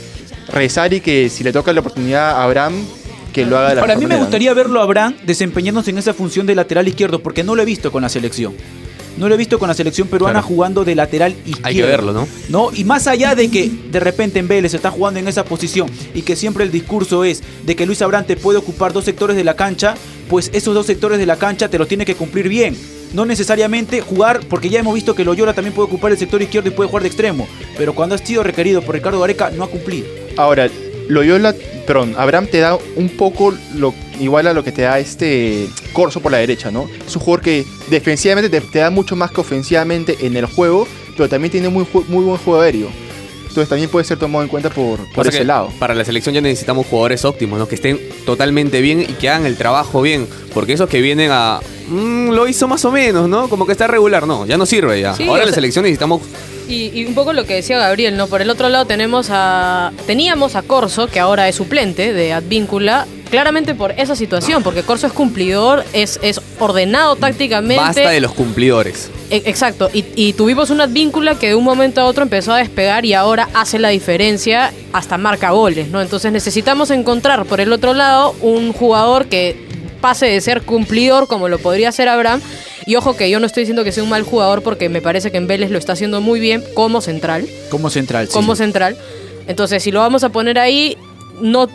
rezar 0.51 0.91
y 0.91 1.01
que 1.01 1.29
si 1.29 1.43
le 1.43 1.53
toca 1.53 1.71
la 1.71 1.81
oportunidad 1.81 2.31
a 2.31 2.43
Abraham, 2.45 2.83
que 3.31 3.45
lo 3.45 3.59
haga 3.59 3.69
de 3.69 3.75
la 3.75 3.81
Para 3.81 3.95
mí 3.95 4.07
me 4.07 4.17
gustaría 4.17 4.51
verlo 4.55 4.79
a 4.79 4.83
Abraham 4.86 5.17
desempeñándose 5.23 5.91
en 5.91 5.99
esa 5.99 6.15
función 6.15 6.47
de 6.47 6.55
lateral 6.55 6.88
izquierdo, 6.88 7.21
porque 7.21 7.43
no 7.43 7.53
lo 7.53 7.62
he 7.62 7.65
visto 7.65 7.91
con 7.91 8.01
la 8.01 8.09
selección. 8.09 8.55
No 9.17 9.28
lo 9.30 9.36
he 9.36 9.38
visto 9.38 9.60
con 9.60 9.67
la 9.67 9.73
selección 9.73 10.08
peruana 10.08 10.39
Claro. 10.39 10.47
jugando 10.47 10.84
de 10.86 10.95
lateral 10.95 11.34
izquierdo. 11.45 11.62
Hay 11.67 11.76
que 11.76 11.84
verlo, 11.84 12.13
¿no? 12.13 12.28
¿no? 12.49 12.69
Y 12.73 12.84
más 12.84 13.08
allá 13.08 13.36
de 13.36 13.49
que 13.49 13.69
de 13.91 13.99
repente 13.99 14.39
en 14.39 14.47
Vélez 14.47 14.73
está 14.73 14.89
jugando 14.91 15.19
en 15.19 15.28
esa 15.28 15.43
posición 15.45 15.89
y 16.13 16.23
que 16.23 16.36
siempre 16.36 16.63
el 16.63 16.71
discurso 16.71 17.23
es 17.23 17.43
de 17.65 17.76
que 17.76 17.86
Luis 17.86 18.02
Abrante 18.02 18.36
puede 18.38 18.58
ocupar 18.58 18.91
dos 18.93 19.06
sectores 19.06 19.36
de 19.36 19.43
la 19.43 19.56
cancha, 19.56 19.95
pues 20.30 20.49
esos 20.54 20.73
dos 20.73 20.86
sectores 20.88 21.19
de 21.19 21.26
la 21.26 21.36
cancha 21.36 21.69
te 21.69 21.78
los 21.78 21.88
tiene 21.88 22.06
que 22.06 22.15
cumplir 22.15 22.49
bien. 22.49 22.76
No 23.13 23.26
necesariamente 23.28 24.02
jugar, 24.02 24.39
porque 24.49 24.69
ya 24.69 24.80
hemos 24.80 24.95
visto 24.95 25.13
que 25.13 25.23
Loyola 25.23 25.54
también 25.54 25.76
puede 25.76 25.86
ocupar 25.88 26.12
el 26.12 26.17
sector 26.17 26.41
izquierdo 26.41 26.69
y 26.69 26.71
puede 26.71 26.89
jugar 26.89 27.04
de 27.04 27.10
extremo, 27.10 27.47
pero 27.78 27.93
cuando 27.93 28.15
ha 28.15 28.17
sido 28.17 28.41
requerido 28.41 28.82
por 28.82 28.95
Ricardo 28.95 29.19
Gareca 29.19 29.52
no 29.52 29.63
ha 29.63 29.69
cumplido. 29.69 30.08
Ahora, 30.36 30.67
Loyola 31.08 31.54
perdón, 31.86 32.15
Abraham 32.17 32.48
te 32.48 32.60
da 32.60 32.78
un 32.96 33.10
poco 33.10 33.54
lo, 33.76 33.93
igual 34.19 34.48
a 34.48 34.54
lo 34.54 34.63
que 34.63 34.72
te 34.72 34.84
da 34.84 35.00
este 35.00 35.69
Corso 35.93 36.22
por 36.22 36.32
la 36.32 36.39
derecha, 36.39 36.72
¿no? 36.72 36.89
Es 37.06 37.15
un 37.15 37.22
jugador 37.22 37.43
que 37.43 37.65
defensivamente 37.89 38.50
te, 38.50 38.65
te 38.65 38.80
da 38.80 38.89
mucho 38.89 39.15
más 39.15 39.32
que 39.32 39.41
ofensivamente 39.41 40.17
en 40.22 40.36
el 40.36 40.46
juego, 40.46 40.88
pero 41.15 41.30
también 41.30 41.52
tiene 41.52 41.69
muy, 41.69 41.86
muy 42.08 42.24
buen 42.24 42.38
juego 42.38 42.62
aéreo. 42.62 42.89
Entonces 43.54 43.69
también 43.69 43.88
puede 43.91 44.04
ser 44.04 44.17
tomado 44.17 44.43
en 44.43 44.50
cuenta 44.50 44.72
por, 44.72 45.08
por 45.13 45.28
ese 45.28 45.46
lado. 45.46 45.69
Para 45.78 45.93
la 45.93 46.04
selección 46.04 46.34
ya 46.34 46.41
necesitamos 46.41 46.88
jugadores 46.88 47.24
óptimos, 47.24 47.60
¿no? 47.60 47.67
Que 47.67 47.76
estén 47.76 48.00
totalmente 48.26 48.82
bien 48.82 49.02
y 49.02 49.13
que 49.13 49.30
hagan 49.30 49.46
el 49.46 49.58
trabajo 49.58 50.02
bien. 50.02 50.28
Porque 50.56 50.74
esos 50.74 50.89
que 50.89 51.02
vienen 51.02 51.30
a. 51.32 51.60
"Mm, 51.88 52.30
lo 52.32 52.48
hizo 52.48 52.67
más 52.67 52.84
o 52.86 52.91
menos, 52.91 53.28
¿no? 53.30 53.48
Como 53.50 53.65
que 53.65 53.72
está 53.74 53.88
regular. 53.88 54.26
No, 54.28 54.46
ya 54.46 54.58
no 54.58 54.65
sirve 54.65 55.02
ya. 55.02 55.13
Sí, 55.15 55.24
Ahora 55.28 55.39
la 55.41 55.46
sea- 55.48 55.56
selección 55.56 55.84
necesitamos. 55.84 56.22
Y, 56.67 56.91
y 56.98 57.06
un 57.06 57.13
poco 57.13 57.34
lo 57.34 57.46
que 57.46 57.56
decía 57.56 57.78
Gabriel, 57.78 58.15
¿no? 58.15 58.28
Por 58.28 58.41
el 58.41 58.50
otro 58.50 58.69
lado 58.69 58.86
tenemos 58.86 59.28
a. 59.32 59.91
Teníamos 60.08 60.56
a 60.56 60.62
Corso, 60.62 61.08
que 61.08 61.19
ahora 61.19 61.50
es 61.50 61.56
suplente 61.58 62.13
de 62.13 62.32
Advíncula, 62.32 63.06
claramente 63.30 63.76
por 63.76 63.91
esa 63.91 64.15
situación, 64.15 64.63
porque 64.63 64.82
Corso 64.84 65.06
es 65.08 65.12
cumplidor, 65.13 65.84
es, 65.91 66.19
es 66.22 66.39
ordenado 66.60 67.17
tácticamente. 67.17 67.76
Basta 67.84 68.10
de 68.10 68.22
los 68.22 68.32
cumplidores. 68.32 69.10
E- 69.30 69.43
Exacto, 69.46 69.89
y, 69.93 70.06
y 70.15 70.32
tuvimos 70.34 70.69
una 70.69 70.86
advíncula 70.86 71.38
que 71.38 71.50
de 71.50 71.56
un 71.56 71.65
momento 71.65 72.00
a 72.00 72.06
otro 72.06 72.24
empezó 72.24 72.54
a 72.54 72.60
despegar 72.60 73.04
y 73.06 73.13
ahora 73.13 73.50
hace 73.54 73.78
la 73.78 73.89
diferencia, 73.89 74.72
hasta 74.93 75.17
marca 75.17 75.50
goles, 75.52 75.89
¿no? 75.89 76.02
Entonces 76.02 76.32
necesitamos 76.32 76.91
encontrar 76.91 77.43
por 77.46 77.60
el 77.60 77.74
otro 77.74 77.93
lado 77.93 78.36
un 78.39 78.72
jugador 78.72 79.26
que 79.26 79.72
pase 80.03 80.25
de 80.25 80.41
ser 80.41 80.63
cumplidor 80.63 81.27
como 81.27 81.47
lo 81.47 81.57
podría 81.59 81.91
ser 81.93 82.09
Abraham. 82.09 82.41
Y 82.85 82.97
ojo 82.97 83.15
que 83.15 83.29
yo 83.29 83.39
no 83.39 83.45
estoy 83.45 83.61
diciendo 83.61 83.85
que 83.85 83.93
sea 83.93 84.03
un 84.03 84.09
mal 84.09 84.23
jugador 84.23 84.61
porque 84.61 84.89
me 84.89 85.01
parece 85.01 85.31
que 85.31 85.37
en 85.37 85.47
Vélez 85.47 85.71
lo 85.71 85.77
está 85.77 85.93
haciendo 85.93 86.19
muy 86.19 86.41
bien 86.41 86.61
como 86.73 86.99
central. 86.99 87.47
Como 87.69 87.89
central, 87.89 88.27
sí. 88.27 88.33
Como 88.33 88.57
central. 88.57 88.97
Entonces, 89.47 89.81
si 89.81 89.91
lo 89.91 90.01
vamos 90.01 90.25
a 90.25 90.29
poner 90.29 90.59
ahí, 90.59 90.97
no... 91.41 91.69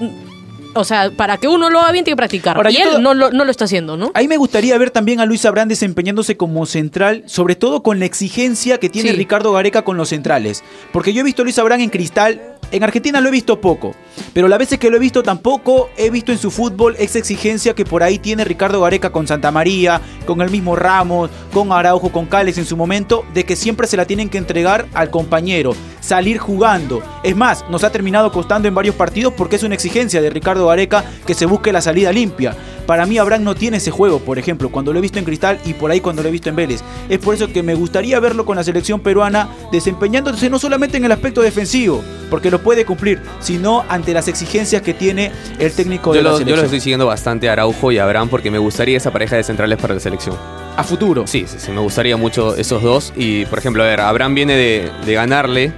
O 0.75 0.85
sea, 0.85 1.11
para 1.11 1.39
que 1.39 1.49
uno 1.49 1.71
lo 1.71 1.81
haga 1.81 1.91
bien 1.93 2.05
tiene 2.05 2.15
que 2.15 2.19
practicar. 2.19 2.57
Ahora, 2.57 2.71
y 2.71 2.77
él 2.77 2.89
todo- 2.91 2.99
no, 3.01 3.15
lo, 3.15 3.31
no 3.33 3.45
lo 3.47 3.51
está 3.51 3.65
haciendo, 3.65 3.97
¿no? 3.97 4.11
Ahí 4.15 4.29
me 4.29 4.37
gustaría 4.37 4.77
ver 4.77 4.91
también 4.91 5.19
a 5.19 5.25
Luis 5.27 5.47
Abrán 5.47 5.67
desempeñándose 5.67 6.37
como 6.37 6.67
central, 6.67 7.25
sobre 7.27 7.57
todo 7.57 7.83
con 7.83 7.99
la 7.99 8.05
exigencia 8.05 8.79
que 8.79 8.91
tiene 8.91 9.11
Sí. 9.11 9.17
Ricardo 9.17 9.51
Gareca 9.55 9.83
con 9.83 9.97
los 9.97 10.11
centrales. 10.11 10.63
Porque 10.93 11.15
yo 11.15 11.23
he 11.23 11.25
visto 11.25 11.41
a 11.43 11.45
Luis 11.45 11.59
Abrán 11.59 11.81
en 11.81 11.89
Cristal, 11.89 12.58
en 12.71 12.85
Argentina 12.85 13.21
lo 13.21 13.29
he 13.29 13.33
visto 13.33 13.61
poco, 13.61 13.95
pero 14.33 14.49
las 14.49 14.59
veces 14.59 14.79
que 14.79 14.91
lo 14.91 14.97
he 14.97 15.01
visto 15.01 15.23
tampoco 15.23 15.91
he 15.97 16.11
visto 16.11 16.33
en 16.33 16.39
su 16.39 16.51
fútbol 16.51 16.97
esa 16.99 17.19
exigencia 17.19 17.75
que 17.75 17.85
por 17.85 18.03
ahí 18.03 18.19
tiene 18.19 18.45
Ricardo 18.45 18.81
Gareca 18.83 19.11
con 19.11 19.27
Santa 19.27 19.51
María, 19.51 20.01
con 20.27 20.43
el 20.43 20.51
mismo 20.51 20.77
Ramos, 20.77 21.31
con 21.53 21.73
Araujo, 21.73 22.13
con 22.13 22.27
Cales 22.27 22.59
en 22.59 22.67
su 22.67 22.77
momento, 22.77 23.25
de 23.33 23.45
que 23.45 23.57
siempre 23.57 23.87
se 23.87 23.97
la 23.97 24.05
tienen 24.05 24.29
que 24.29 24.39
entregar 24.39 24.87
al 24.95 25.11
compañero, 25.11 25.75
salir 26.01 26.39
jugando. 26.39 27.03
Es 27.23 27.37
más, 27.37 27.65
nos 27.71 27.85
ha 27.85 27.91
terminado 27.91 28.31
costando 28.33 28.69
en 28.69 28.75
varios 28.75 28.95
partidos 28.95 29.33
porque 29.35 29.57
es 29.57 29.63
una 29.63 29.75
exigencia 29.75 30.21
de 30.21 30.31
Ricardo 30.31 30.67
Gareca 30.67 31.05
que 31.27 31.35
se 31.35 31.47
busque 31.47 31.73
la 31.73 31.81
salida 31.81 32.13
limpia. 32.13 32.57
Para 32.87 33.05
mí 33.05 33.19
Abraham 33.19 33.45
no 33.45 33.55
tiene 33.55 33.77
ese 33.77 33.91
juego, 33.91 34.19
por 34.19 34.39
ejemplo, 34.39 34.71
cuando 34.71 34.95
lo 34.95 34.99
he 34.99 35.03
visto 35.03 35.19
en 35.19 35.27
Cristal 35.27 35.61
y 35.67 35.75
por 35.75 35.91
ahí 35.91 36.01
cuando 36.01 36.23
lo 36.23 36.29
he 36.31 36.33
visto 36.33 36.49
en 36.49 36.57
Vélez. 36.57 36.83
Es 37.11 37.19
por 37.19 37.35
eso 37.35 37.53
que 37.53 37.63
me 37.63 37.75
gustaría 37.75 38.19
verlo 38.19 38.47
con 38.47 38.57
la 38.57 38.65
selección 38.65 39.01
peruana 39.01 39.51
desempeñándose 39.71 40.49
no 40.49 40.59
solamente 40.59 40.97
en 40.97 41.05
el 41.05 41.13
aspecto 41.13 41.43
defensivo, 41.43 42.03
porque 42.31 42.51
lo 42.59 42.63
puede 42.65 42.85
cumplir, 42.85 43.21
sino 43.41 43.85
ante 43.89 44.13
las 44.13 44.29
exigencias 44.29 44.83
que 44.83 44.95
tiene 44.95 45.33
el 45.59 45.73
técnico 45.73 46.13
Yo 46.13 46.19
de 46.19 46.23
la 46.23 46.31
lo, 46.31 46.41
yo 46.41 46.57
lo 46.57 46.63
estoy 46.63 46.81
siguiendo 46.81 47.07
bastante 47.07 47.49
a 47.49 47.53
Araujo 47.53 47.93
y 47.93 47.99
a 47.99 48.05
Abraham 48.05 48.29
porque 48.29 48.51
me 48.51 48.59
gustaría 48.59 48.97
esa 48.97 49.11
pareja 49.13 49.37
de 49.37 49.45
centrales 49.45 49.79
para 49.79 49.95
la 49.95 50.01
selección. 50.01 50.37
A 50.77 50.85
futuro. 50.85 51.27
Sí, 51.27 51.45
sí, 51.47 51.57
sí, 51.59 51.71
me 51.73 51.81
gustaría 51.81 52.17
mucho 52.17 52.55
esos 52.57 52.83
dos. 52.83 53.13
Y, 53.17 53.47
por 53.47 53.59
ejemplo, 53.59 53.83
a 53.83 53.87
ver, 53.87 54.01
Abraham 54.01 54.35
viene 54.35 54.55
de, 54.55 54.91
de 55.05 55.15
ganarle. 55.15 55.73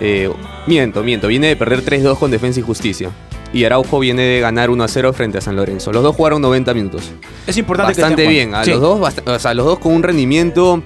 eh, 0.00 0.30
miento, 0.66 1.02
miento, 1.02 1.28
viene 1.28 1.48
de 1.48 1.56
perder 1.56 1.84
3-2 1.84 2.18
con 2.18 2.30
Defensa 2.30 2.60
y 2.60 2.62
Justicia. 2.62 3.10
Y 3.52 3.64
Araujo 3.64 3.98
viene 3.98 4.22
de 4.22 4.40
ganar 4.40 4.68
1-0 4.68 5.12
frente 5.14 5.38
a 5.38 5.40
San 5.40 5.56
Lorenzo. 5.56 5.92
Los 5.92 6.02
dos 6.02 6.14
jugaron 6.16 6.42
90 6.42 6.74
minutos. 6.74 7.10
Es 7.46 7.56
importante 7.56 7.94
que 7.94 8.00
Bastante 8.02 8.26
bien. 8.26 8.54
A 8.54 8.64
los, 8.64 8.80
dos, 8.80 9.14
o 9.24 9.38
sea, 9.38 9.54
los 9.54 9.64
dos 9.64 9.78
con 9.78 9.92
un 9.94 10.02
rendimiento. 10.02 10.82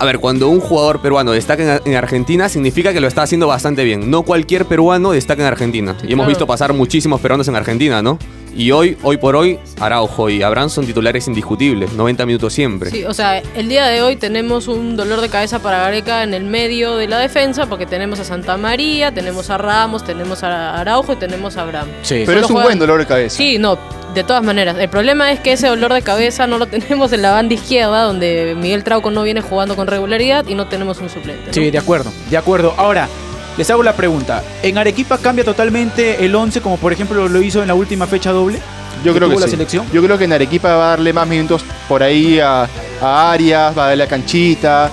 A 0.00 0.06
ver, 0.06 0.18
cuando 0.18 0.48
un 0.48 0.60
jugador 0.60 1.02
peruano 1.02 1.32
destaca 1.32 1.76
en, 1.76 1.82
en 1.84 1.94
Argentina, 1.94 2.48
significa 2.48 2.92
que 2.94 3.00
lo 3.00 3.06
está 3.06 3.20
haciendo 3.22 3.46
bastante 3.46 3.84
bien. 3.84 4.10
No 4.10 4.22
cualquier 4.22 4.64
peruano 4.64 5.12
destaca 5.12 5.42
en 5.42 5.48
Argentina. 5.48 5.94
y 6.02 6.06
hemos 6.06 6.24
claro. 6.24 6.28
visto 6.28 6.46
pasar 6.46 6.72
muchísimos 6.72 7.20
peruanos 7.20 7.46
en 7.48 7.54
Argentina, 7.56 8.00
¿no? 8.00 8.18
Y 8.56 8.72
hoy, 8.72 8.96
hoy 9.02 9.18
por 9.18 9.36
hoy, 9.36 9.58
Araujo 9.78 10.28
y 10.30 10.42
Abraham 10.42 10.70
son 10.70 10.84
titulares 10.86 11.28
indiscutibles. 11.28 11.92
90 11.92 12.24
minutos 12.26 12.52
siempre. 12.52 12.90
Sí, 12.90 13.04
o 13.04 13.12
sea, 13.14 13.38
el 13.54 13.68
día 13.68 13.86
de 13.86 14.02
hoy 14.02 14.16
tenemos 14.16 14.68
un 14.68 14.96
dolor 14.96 15.20
de 15.20 15.28
cabeza 15.28 15.60
para 15.60 15.78
Gareca 15.80 16.24
en 16.24 16.32
el 16.34 16.44
medio 16.44 16.96
de 16.96 17.06
la 17.06 17.18
defensa 17.18 17.66
porque 17.66 17.84
tenemos 17.86 18.18
a 18.20 18.24
Santa 18.24 18.56
María, 18.56 19.12
tenemos 19.12 19.50
a 19.50 19.58
Ramos, 19.58 20.02
tenemos 20.04 20.42
a 20.42 20.80
Araujo 20.80 21.12
y 21.12 21.16
tenemos 21.16 21.56
a 21.58 21.62
Abraham. 21.62 21.88
Sí. 22.02 22.24
Pero 22.26 22.26
Solo 22.26 22.38
es 22.40 22.44
un 22.50 22.56
juegan- 22.56 22.64
buen 22.64 22.78
dolor 22.80 22.98
de 23.00 23.06
cabeza. 23.06 23.36
Sí, 23.36 23.58
no, 23.58 23.78
de 24.14 24.24
todas 24.24 24.42
maneras. 24.42 24.76
El 24.78 24.88
problema 24.88 25.32
es 25.32 25.40
que 25.40 25.52
ese 25.52 25.68
dolor 25.68 25.92
de 25.92 26.02
cabeza 26.02 26.46
no 26.46 26.58
lo 26.58 26.66
tenemos 26.68 27.12
en 27.12 27.22
la 27.22 27.32
banda 27.32 27.54
izquierda 27.54 28.02
donde 28.02 28.54
Miguel 28.56 28.84
Trauco 28.84 29.10
no 29.10 29.22
viene 29.22 29.40
jugando 29.40 29.76
con 29.76 29.86
regularidad 29.86 30.46
y 30.46 30.54
no 30.54 30.66
tenemos 30.66 30.98
un 30.98 31.08
suplente. 31.08 31.48
¿no? 31.48 31.52
Sí, 31.52 31.70
de 31.70 31.78
acuerdo, 31.78 32.12
de 32.28 32.36
acuerdo. 32.36 32.74
Ahora, 32.76 33.08
les 33.56 33.70
hago 33.70 33.82
la 33.82 33.94
pregunta. 33.94 34.42
¿En 34.62 34.78
Arequipa 34.78 35.18
cambia 35.18 35.44
totalmente 35.44 36.24
el 36.24 36.34
11 36.34 36.60
como 36.60 36.76
por 36.76 36.92
ejemplo 36.92 37.28
lo 37.28 37.42
hizo 37.42 37.62
en 37.62 37.68
la 37.68 37.74
última 37.74 38.06
fecha 38.06 38.32
doble? 38.32 38.60
Yo 39.04 39.14
creo 39.14 39.28
que 39.28 39.36
la 39.36 39.46
sí. 39.46 39.52
selección? 39.52 39.86
Yo 39.92 40.02
creo 40.02 40.18
que 40.18 40.24
en 40.24 40.32
Arequipa 40.32 40.74
va 40.76 40.86
a 40.86 40.90
darle 40.90 41.12
más 41.12 41.26
minutos 41.26 41.64
por 41.88 42.02
ahí 42.02 42.38
a, 42.38 42.68
a 43.00 43.32
Arias, 43.32 43.76
va 43.76 43.86
a 43.86 43.88
darle 43.88 44.04
a 44.04 44.06
Canchita, 44.06 44.90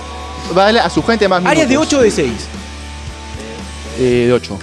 va 0.56 0.62
a 0.62 0.64
darle 0.66 0.80
a 0.80 0.88
su 0.88 1.02
gente 1.02 1.28
más 1.28 1.40
minutos. 1.40 1.52
Áreas 1.52 1.68
de 1.68 1.76
8 1.76 1.98
o 1.98 2.02
de 2.02 2.10
6. 2.10 2.32
Eh, 3.98 4.24
de 4.26 4.32
8. 4.32 4.58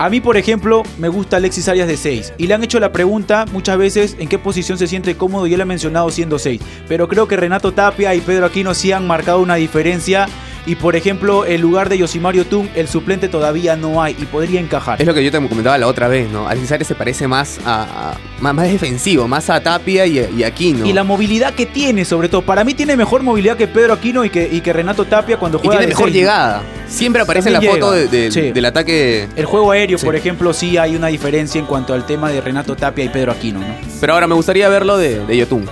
A 0.00 0.08
mí, 0.08 0.22
por 0.22 0.38
ejemplo, 0.38 0.82
me 0.96 1.08
gusta 1.08 1.36
Alexis 1.36 1.68
Arias 1.68 1.86
de 1.86 1.98
6. 1.98 2.32
Y 2.38 2.46
le 2.46 2.54
han 2.54 2.64
hecho 2.64 2.80
la 2.80 2.90
pregunta 2.90 3.44
muchas 3.52 3.76
veces 3.76 4.16
en 4.18 4.30
qué 4.30 4.38
posición 4.38 4.78
se 4.78 4.86
siente 4.86 5.14
cómodo 5.14 5.46
y 5.46 5.52
él 5.52 5.60
ha 5.60 5.66
mencionado 5.66 6.08
siendo 6.08 6.38
6. 6.38 6.58
Pero 6.88 7.06
creo 7.06 7.28
que 7.28 7.36
Renato 7.36 7.72
Tapia 7.72 8.14
y 8.14 8.22
Pedro 8.22 8.46
Aquino 8.46 8.72
sí 8.72 8.92
han 8.92 9.06
marcado 9.06 9.40
una 9.40 9.56
diferencia. 9.56 10.26
Y 10.66 10.74
por 10.74 10.94
ejemplo, 10.94 11.46
en 11.46 11.60
lugar 11.60 11.88
de 11.88 11.96
Yosimario 11.98 12.44
Tung, 12.46 12.68
el 12.74 12.86
suplente 12.86 13.28
todavía 13.28 13.76
no 13.76 14.02
hay 14.02 14.14
y 14.18 14.24
podría 14.26 14.60
encajar. 14.60 15.00
Es 15.00 15.06
lo 15.06 15.14
que 15.14 15.24
yo 15.24 15.30
te 15.30 15.38
comentaba 15.48 15.78
la 15.78 15.86
otra 15.86 16.06
vez, 16.06 16.28
¿no? 16.30 16.46
Alexis 16.46 16.72
Arias 16.72 16.88
se 16.88 16.94
parece 16.94 17.26
más 17.26 17.58
a, 17.64 17.82
a- 18.12 18.18
más, 18.40 18.54
más 18.54 18.68
defensivo, 18.70 19.26
más 19.26 19.48
a 19.50 19.60
Tapia 19.60 20.06
y, 20.06 20.18
y 20.36 20.44
Aquino. 20.44 20.84
Y 20.86 20.92
la 20.92 21.02
movilidad 21.04 21.54
que 21.54 21.66
tiene, 21.66 22.04
sobre 22.04 22.28
todo. 22.28 22.42
Para 22.42 22.62
mí 22.64 22.74
tiene 22.74 22.96
mejor 22.96 23.22
movilidad 23.22 23.56
que 23.56 23.66
Pedro 23.68 23.94
Aquino 23.94 24.24
y 24.24 24.30
que, 24.30 24.48
y 24.52 24.60
que 24.60 24.72
Renato 24.72 25.04
Tapia 25.06 25.38
cuando 25.38 25.58
Y 25.58 25.60
juega 25.62 25.78
tiene 25.78 25.86
de 25.86 25.92
mejor 25.94 26.06
seis. 26.08 26.16
llegada. 26.16 26.62
Siempre 26.88 27.22
aparece 27.22 27.48
en 27.48 27.54
la 27.54 27.62
foto 27.62 27.92
de- 27.92 28.00
llega. 28.08 28.10
de- 28.10 28.30
Sí. 28.30 28.52
del 28.52 28.64
ataque. 28.64 29.28
El 29.36 29.44
juego 29.46 29.70
aéreo, 29.72 29.98
Sí. 29.98 30.04
por 30.06 30.14
ejemplo, 30.16 30.52
sí 30.52 30.76
hay 30.76 30.94
una 30.96 31.06
diferencia 31.08 31.58
en 31.58 31.66
cuanto 31.66 31.94
al 31.94 32.04
tema 32.06 32.30
de 32.30 32.40
Renato 32.40 32.76
Tapia 32.76 33.04
y 33.04 33.08
Pedro 33.08 33.32
Aquino, 33.32 33.60
¿no? 33.60 33.74
Pero 34.00 34.12
ahora 34.12 34.26
me 34.26 34.34
gustaría 34.34 34.68
verlo 34.68 34.96
de, 34.98 35.24
de 35.26 35.36
Yotun. 35.36 35.64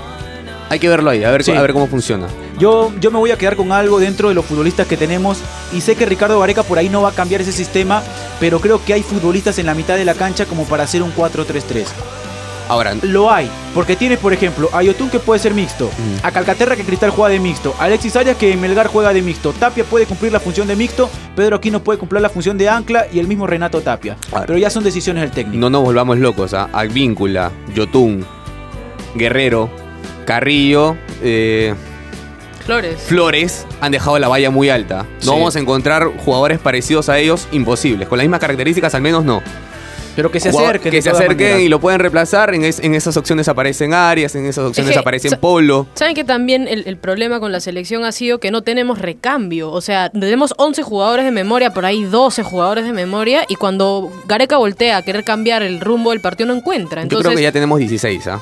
Hay 0.71 0.79
que 0.79 0.89
verlo 0.89 1.11
ahí, 1.11 1.25
a 1.25 1.31
ver, 1.31 1.43
Sí. 1.45 1.53
a 1.53 1.63
ver 1.63 1.73
cómo 1.73 1.87
funciona. 1.87 2.27
Yo, 2.59 2.93
yo 3.01 3.11
me 3.11 3.19
voy 3.19 3.31
a 3.31 3.39
quedar 3.39 3.57
con 3.57 3.73
algo 3.73 3.99
dentro 4.01 4.29
de 4.29 4.35
los 4.35 4.45
futbolistas 4.45 4.87
que 4.87 4.97
tenemos 4.97 5.39
y 5.73 5.81
sé 5.81 5.95
que 5.97 6.05
Ricardo 6.07 6.39
Gareca 6.41 6.63
por 6.63 6.79
ahí 6.79 6.89
no 6.89 7.03
va 7.03 7.11
a 7.11 7.13
cambiar 7.13 7.41
ese 7.41 7.53
sistema, 7.53 8.03
pero 8.41 8.61
creo 8.61 8.85
que 8.85 8.93
hay 8.93 9.03
futbolistas 9.03 9.59
en 9.59 9.67
la 9.67 9.75
mitad 9.75 9.97
de 9.97 10.05
la 10.05 10.15
cancha 10.15 10.45
como 10.47 10.65
para 10.65 10.83
hacer 10.85 11.03
un 11.03 11.13
4-3-3. 11.15 11.87
Ahora, 12.71 12.95
Lo 13.01 13.31
hay, 13.33 13.49
porque 13.75 13.97
tienes, 13.97 14.19
por 14.19 14.35
ejemplo, 14.35 14.69
a 14.75 14.83
Yotun 14.83 15.09
que 15.09 15.19
puede 15.21 15.41
ser 15.41 15.55
mixto, 15.55 15.89
a 16.23 16.31
Calcaterra 16.31 16.77
que 16.77 16.85
Cristal 16.85 17.09
juega 17.09 17.31
de 17.33 17.41
mixto, 17.41 17.75
a 17.79 17.85
Alexis 17.85 18.15
Arias 18.15 18.37
que 18.37 18.55
Melgar 18.59 18.89
juega 18.89 19.15
de 19.15 19.23
mixto, 19.23 19.55
Tapia 19.55 19.85
puede 19.85 20.05
cumplir 20.05 20.33
la 20.33 20.39
función 20.41 20.67
de 20.69 20.77
mixto, 20.77 21.09
Pedro 21.35 21.57
Aquino 21.57 21.81
puede 21.83 21.99
cumplir 21.99 22.21
la 22.21 22.29
función 22.29 22.59
de 22.59 22.69
ancla 22.69 23.07
y 23.11 23.21
el 23.21 23.27
mismo 23.27 23.47
Renato 23.47 23.81
Tapia. 23.81 24.19
Pero 24.47 24.59
ya 24.59 24.69
son 24.69 24.85
decisiones 24.85 25.23
del 25.23 25.31
técnico. 25.31 25.59
no 25.59 25.71
nos 25.71 25.83
volvamos 25.83 26.19
locos. 26.19 26.53
¿ah? 26.53 26.69
Advíncula, 26.75 27.51
Yotun, 27.75 28.27
Guerrero, 29.15 29.71
Carrillo, 30.29 30.95
eh, 31.23 31.75
Flores. 32.67 33.01
Flores 33.01 33.67
han 33.81 33.93
dejado 33.93 34.19
la 34.19 34.29
valla 34.29 34.51
muy 34.51 34.69
alta. 34.69 35.05
No 35.05 35.21
Sí. 35.21 35.29
vamos 35.31 35.57
a 35.57 35.59
encontrar 35.59 36.05
jugadores 36.19 36.59
parecidos 36.59 37.09
a 37.09 37.19
ellos, 37.19 37.49
imposibles. 37.51 38.07
Con 38.09 38.19
las 38.19 38.25
mismas 38.27 38.41
características, 38.41 38.95
al 38.95 39.01
menos 39.01 39.25
no. 39.25 39.43
Pero 40.15 40.31
que 40.31 40.39
se 40.41 40.49
acerquen. 40.51 40.91
Que 40.93 41.01
se 41.01 41.09
acerquen 41.11 41.61
y 41.61 41.69
lo 41.69 41.81
pueden 41.81 42.01
reemplazar. 42.01 42.53
En, 42.55 42.65
es- 42.65 42.81
en 42.81 42.95
esas 42.95 43.17
opciones 43.17 43.49
aparecen 43.49 43.95
Arias, 43.95 44.35
en 44.35 44.45
esas 44.45 44.65
opciones 44.67 44.93
que, 44.93 44.99
aparecen 44.99 45.31
sa- 45.31 45.39
Polo. 45.41 45.87
¿Saben 45.95 46.15
que 46.15 46.25
también 46.25 46.69
el, 46.69 46.83
el 46.87 46.97
problema 46.99 47.41
con 47.41 47.53
la 47.53 47.61
selección 47.61 48.05
ha 48.05 48.13
sido 48.13 48.39
que 48.39 48.51
no 48.51 48.61
tenemos 48.63 48.99
recambio? 48.99 49.71
O 49.71 49.81
sea, 49.81 50.11
tenemos 50.11 50.53
11 50.59 50.83
jugadores 50.83 51.25
de 51.25 51.31
memoria, 51.31 51.73
por 51.73 51.87
ahí 51.87 52.03
12 52.05 52.43
jugadores 52.43 52.85
de 52.85 52.93
memoria, 52.93 53.45
y 53.49 53.55
cuando 53.55 54.11
Gareca 54.27 54.57
voltea 54.59 54.99
a 54.99 55.03
querer 55.03 55.23
cambiar 55.25 55.63
el 55.63 55.81
rumbo 55.81 56.11
del 56.11 56.21
partido 56.21 56.49
no 56.49 56.55
encuentra. 56.55 57.05
Yo 57.05 57.21
creo 57.21 57.35
que 57.35 57.43
ya 57.43 57.53
tenemos 57.53 57.79
16, 57.79 58.27
¿ah? 58.27 58.41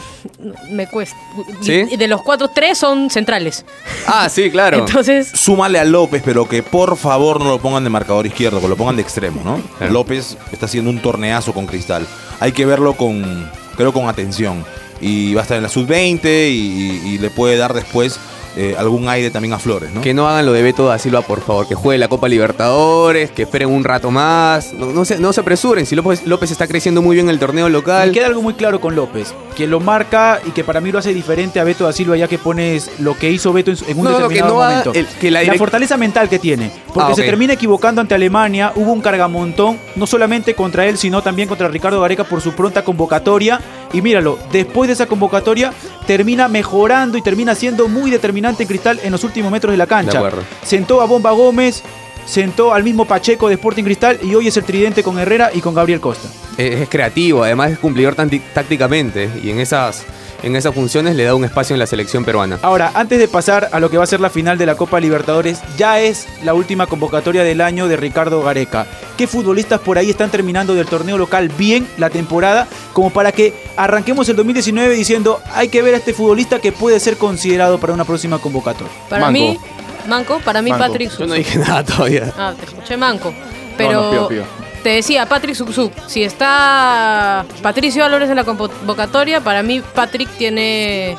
me 0.70 0.86
cuesta. 0.86 1.16
Y- 1.62 1.64
¿Sí? 1.64 1.84
Y 1.90 1.96
de 1.96 2.08
los 2.08 2.22
cuatro, 2.22 2.48
tres 2.48 2.78
son 2.78 3.10
centrales. 3.10 3.64
Ah, 4.06 4.28
sí, 4.28 4.50
claro. 4.50 4.78
Entonces, 4.86 5.28
Súmale 5.28 5.78
a 5.78 5.84
López, 5.84 6.22
pero 6.24 6.48
que 6.48 6.62
por 6.62 6.96
favor 6.96 7.40
no 7.40 7.48
lo 7.50 7.58
pongan 7.58 7.84
de 7.84 7.90
marcador 7.90 8.26
izquierdo, 8.26 8.60
que 8.60 8.68
lo 8.68 8.76
pongan 8.76 8.96
de 8.96 9.02
extremo, 9.02 9.40
¿no? 9.44 9.60
Claro. 9.78 9.92
López 9.92 10.36
está 10.52 10.66
haciendo 10.66 10.90
un 10.90 11.00
torneazo 11.00 11.52
con 11.52 11.66
Cristal. 11.66 12.06
Hay 12.40 12.52
que 12.52 12.66
verlo 12.66 12.94
con, 12.94 13.50
creo, 13.76 13.92
con 13.92 14.08
atención. 14.08 14.64
Y 15.00 15.32
va 15.34 15.40
a 15.40 15.44
estar 15.44 15.56
en 15.56 15.62
la 15.62 15.68
sub-20 15.68 16.24
y, 16.24 16.54
y- 16.54 17.02
y 17.14 17.18
le 17.18 17.30
puede 17.30 17.56
dar 17.56 17.72
después 17.72 18.18
eh, 18.58 18.74
algún 18.78 19.08
aire 19.08 19.30
también 19.30 19.54
a 19.54 19.58
Flores, 19.58 19.90
¿no? 19.92 20.00
Que 20.00 20.12
no 20.14 20.28
hagan 20.28 20.44
lo 20.44 20.52
de 20.52 20.62
Beto 20.62 20.86
da 20.86 20.98
Silva, 20.98 21.22
por 21.22 21.40
favor. 21.40 21.66
Que 21.68 21.74
juegue 21.74 21.98
la 21.98 22.08
Copa 22.08 22.28
Libertadores, 22.28 23.30
que 23.30 23.42
esperen 23.42 23.68
un 23.70 23.84
rato 23.84 24.10
más. 24.10 24.72
No, 24.72 24.86
no 24.86 25.04
se, 25.04 25.18
no 25.18 25.32
se 25.32 25.40
apresuren. 25.40 25.86
Si 25.86 25.94
López, 25.94 26.26
López 26.26 26.50
está 26.50 26.66
creciendo 26.66 27.00
muy 27.02 27.14
bien 27.16 27.26
en 27.26 27.30
el 27.30 27.38
torneo 27.38 27.68
local. 27.68 28.08
Me 28.08 28.14
queda 28.14 28.26
algo 28.26 28.42
muy 28.42 28.54
claro 28.54 28.80
con 28.80 28.94
López, 28.96 29.32
que 29.56 29.66
lo 29.66 29.80
marca 29.80 30.40
y 30.44 30.50
que 30.50 30.64
para 30.64 30.80
mí 30.80 30.90
lo 30.92 30.98
hace 30.98 31.14
diferente 31.14 31.60
a 31.60 31.64
Beto 31.64 31.84
da 31.84 31.92
Silva, 31.92 32.16
ya 32.16 32.26
que 32.28 32.38
pones 32.38 32.90
lo 32.98 33.16
que 33.16 33.30
hizo 33.30 33.52
Beto 33.52 33.70
en, 33.70 33.76
su- 33.76 33.84
en 33.86 33.98
un 33.98 34.04
No, 34.04 34.10
que 34.10 34.22
determinado 34.22 34.54
no 34.54 34.62
haga 34.62 34.78
momento. 34.84 34.92
el- 34.94 35.06
que 35.06 35.30
la 35.30 35.42
la, 35.44 35.54
fortaleza 35.54 35.96
mental 35.96 36.28
que 36.28 36.38
tiene, 36.38 36.70
porque 36.92 37.12
Ah, 37.12 37.14
se 37.14 37.22
termina 37.22 37.52
equivocando 37.54 38.00
ante 38.00 38.14
Alemania, 38.14 38.72
hubo 38.74 38.92
un 38.92 39.00
cargamontón, 39.00 39.78
no 39.96 40.06
solamente 40.06 40.54
contra 40.54 40.86
él, 40.86 40.98
sino 40.98 41.22
también 41.22 41.48
contra 41.48 41.68
Ricardo 41.68 42.00
Gareca 42.00 42.24
por 42.24 42.40
su 42.40 42.52
pronta 42.52 42.82
convocatoria. 42.82 43.60
Y 43.92 44.02
míralo, 44.02 44.38
después 44.52 44.88
de 44.88 44.94
esa 44.94 45.06
convocatoria, 45.06 45.72
termina 46.06 46.48
mejorando 46.48 47.16
y 47.18 47.22
termina 47.22 47.54
siendo 47.54 47.88
muy 47.88 48.10
determinante 48.10 48.62
en 48.62 48.68
Cristal 48.68 49.00
en 49.02 49.12
los 49.12 49.24
últimos 49.24 49.50
metros 49.50 49.72
de 49.72 49.78
la 49.78 49.86
cancha. 49.86 50.18
acuerdo. 50.18 50.42
Sentó 50.62 51.00
a 51.00 51.06
Bomba 51.06 51.30
Gómez, 51.32 51.82
sentó 52.26 52.74
al 52.74 52.84
mismo 52.84 53.06
Pacheco 53.06 53.48
de 53.48 53.54
Sporting 53.54 53.84
Cristal 53.84 54.18
y 54.22 54.34
hoy 54.34 54.48
es 54.48 54.56
el 54.56 54.64
tridente 54.64 55.02
con 55.02 55.18
Herrera 55.18 55.50
y 55.54 55.60
con 55.60 55.74
Gabriel 55.74 56.00
Costa. 56.00 56.28
Es, 56.58 56.82
es 56.82 56.88
creativo, 56.88 57.42
además 57.42 57.72
es 57.72 57.78
cumplidor 57.78 58.14
tácticamente. 58.14 59.30
Y 59.42 59.50
en 59.50 59.60
esas, 59.60 60.04
en 60.42 60.56
esas 60.56 60.74
funciones 60.74 61.16
le 61.16 61.24
da 61.24 61.34
un 61.34 61.44
espacio 61.44 61.74
en 61.74 61.80
la 61.80 61.86
selección 61.86 62.24
peruana. 62.24 62.58
Ahora, 62.62 62.92
antes 62.94 63.18
de 63.18 63.28
pasar 63.28 63.68
a 63.72 63.80
lo 63.80 63.90
que 63.90 63.98
va 63.98 64.04
a 64.04 64.06
ser 64.06 64.20
la 64.20 64.30
final 64.30 64.58
de 64.58 64.66
la 64.66 64.76
Copa 64.76 65.00
Libertadores, 65.00 65.60
ya 65.76 66.00
es 66.00 66.26
la 66.44 66.54
última 66.54 66.86
convocatoria 66.86 67.42
del 67.44 67.60
año 67.60 67.88
de 67.88 67.96
Ricardo 67.96 68.42
Gareca. 68.42 68.86
¿Qué 69.16 69.26
futbolistas 69.26 69.80
por 69.80 69.98
ahí 69.98 70.10
están 70.10 70.30
terminando 70.30 70.74
del 70.74 70.86
torneo 70.86 71.18
local 71.18 71.48
bien 71.48 71.88
la 71.98 72.10
temporada? 72.10 72.68
Como 72.92 73.10
para 73.10 73.32
que 73.32 73.52
arranquemos 73.76 74.28
el 74.28 74.36
2019 74.36 74.94
diciendo, 74.94 75.40
hay 75.54 75.68
que 75.68 75.82
ver 75.82 75.94
a 75.94 75.98
este 75.98 76.12
futbolista 76.14 76.60
que 76.60 76.72
puede 76.72 77.00
ser 77.00 77.16
considerado 77.16 77.78
para 77.78 77.92
una 77.92 78.04
próxima 78.04 78.38
convocatoria. 78.38 78.92
Para 79.08 79.22
Manco. 79.26 79.32
mí, 79.32 79.58
Manco, 80.06 80.40
para 80.44 80.62
mí 80.62 80.70
Manco. 80.70 80.86
Patrick 80.86 81.18
Yo 81.18 81.26
no 81.26 81.34
dije 81.34 81.58
nada 81.58 81.84
todavía. 81.84 82.32
Ah, 82.36 82.54
te 82.58 82.64
escuché 82.64 82.96
Manco. 82.96 83.32
Pero 83.76 83.92
No, 83.92 84.04
no, 84.04 84.10
pío, 84.10 84.28
pío. 84.28 84.67
Te 84.88 84.94
decía, 84.94 85.26
Patrick 85.26 85.54
Suksuk, 85.54 85.92
si 86.06 86.22
está 86.22 87.44
Patricio 87.60 88.06
Álvarez 88.06 88.30
en 88.30 88.36
la 88.36 88.44
convocatoria, 88.44 89.42
para 89.42 89.62
mí 89.62 89.82
Patrick 89.94 90.30
tiene 90.38 91.14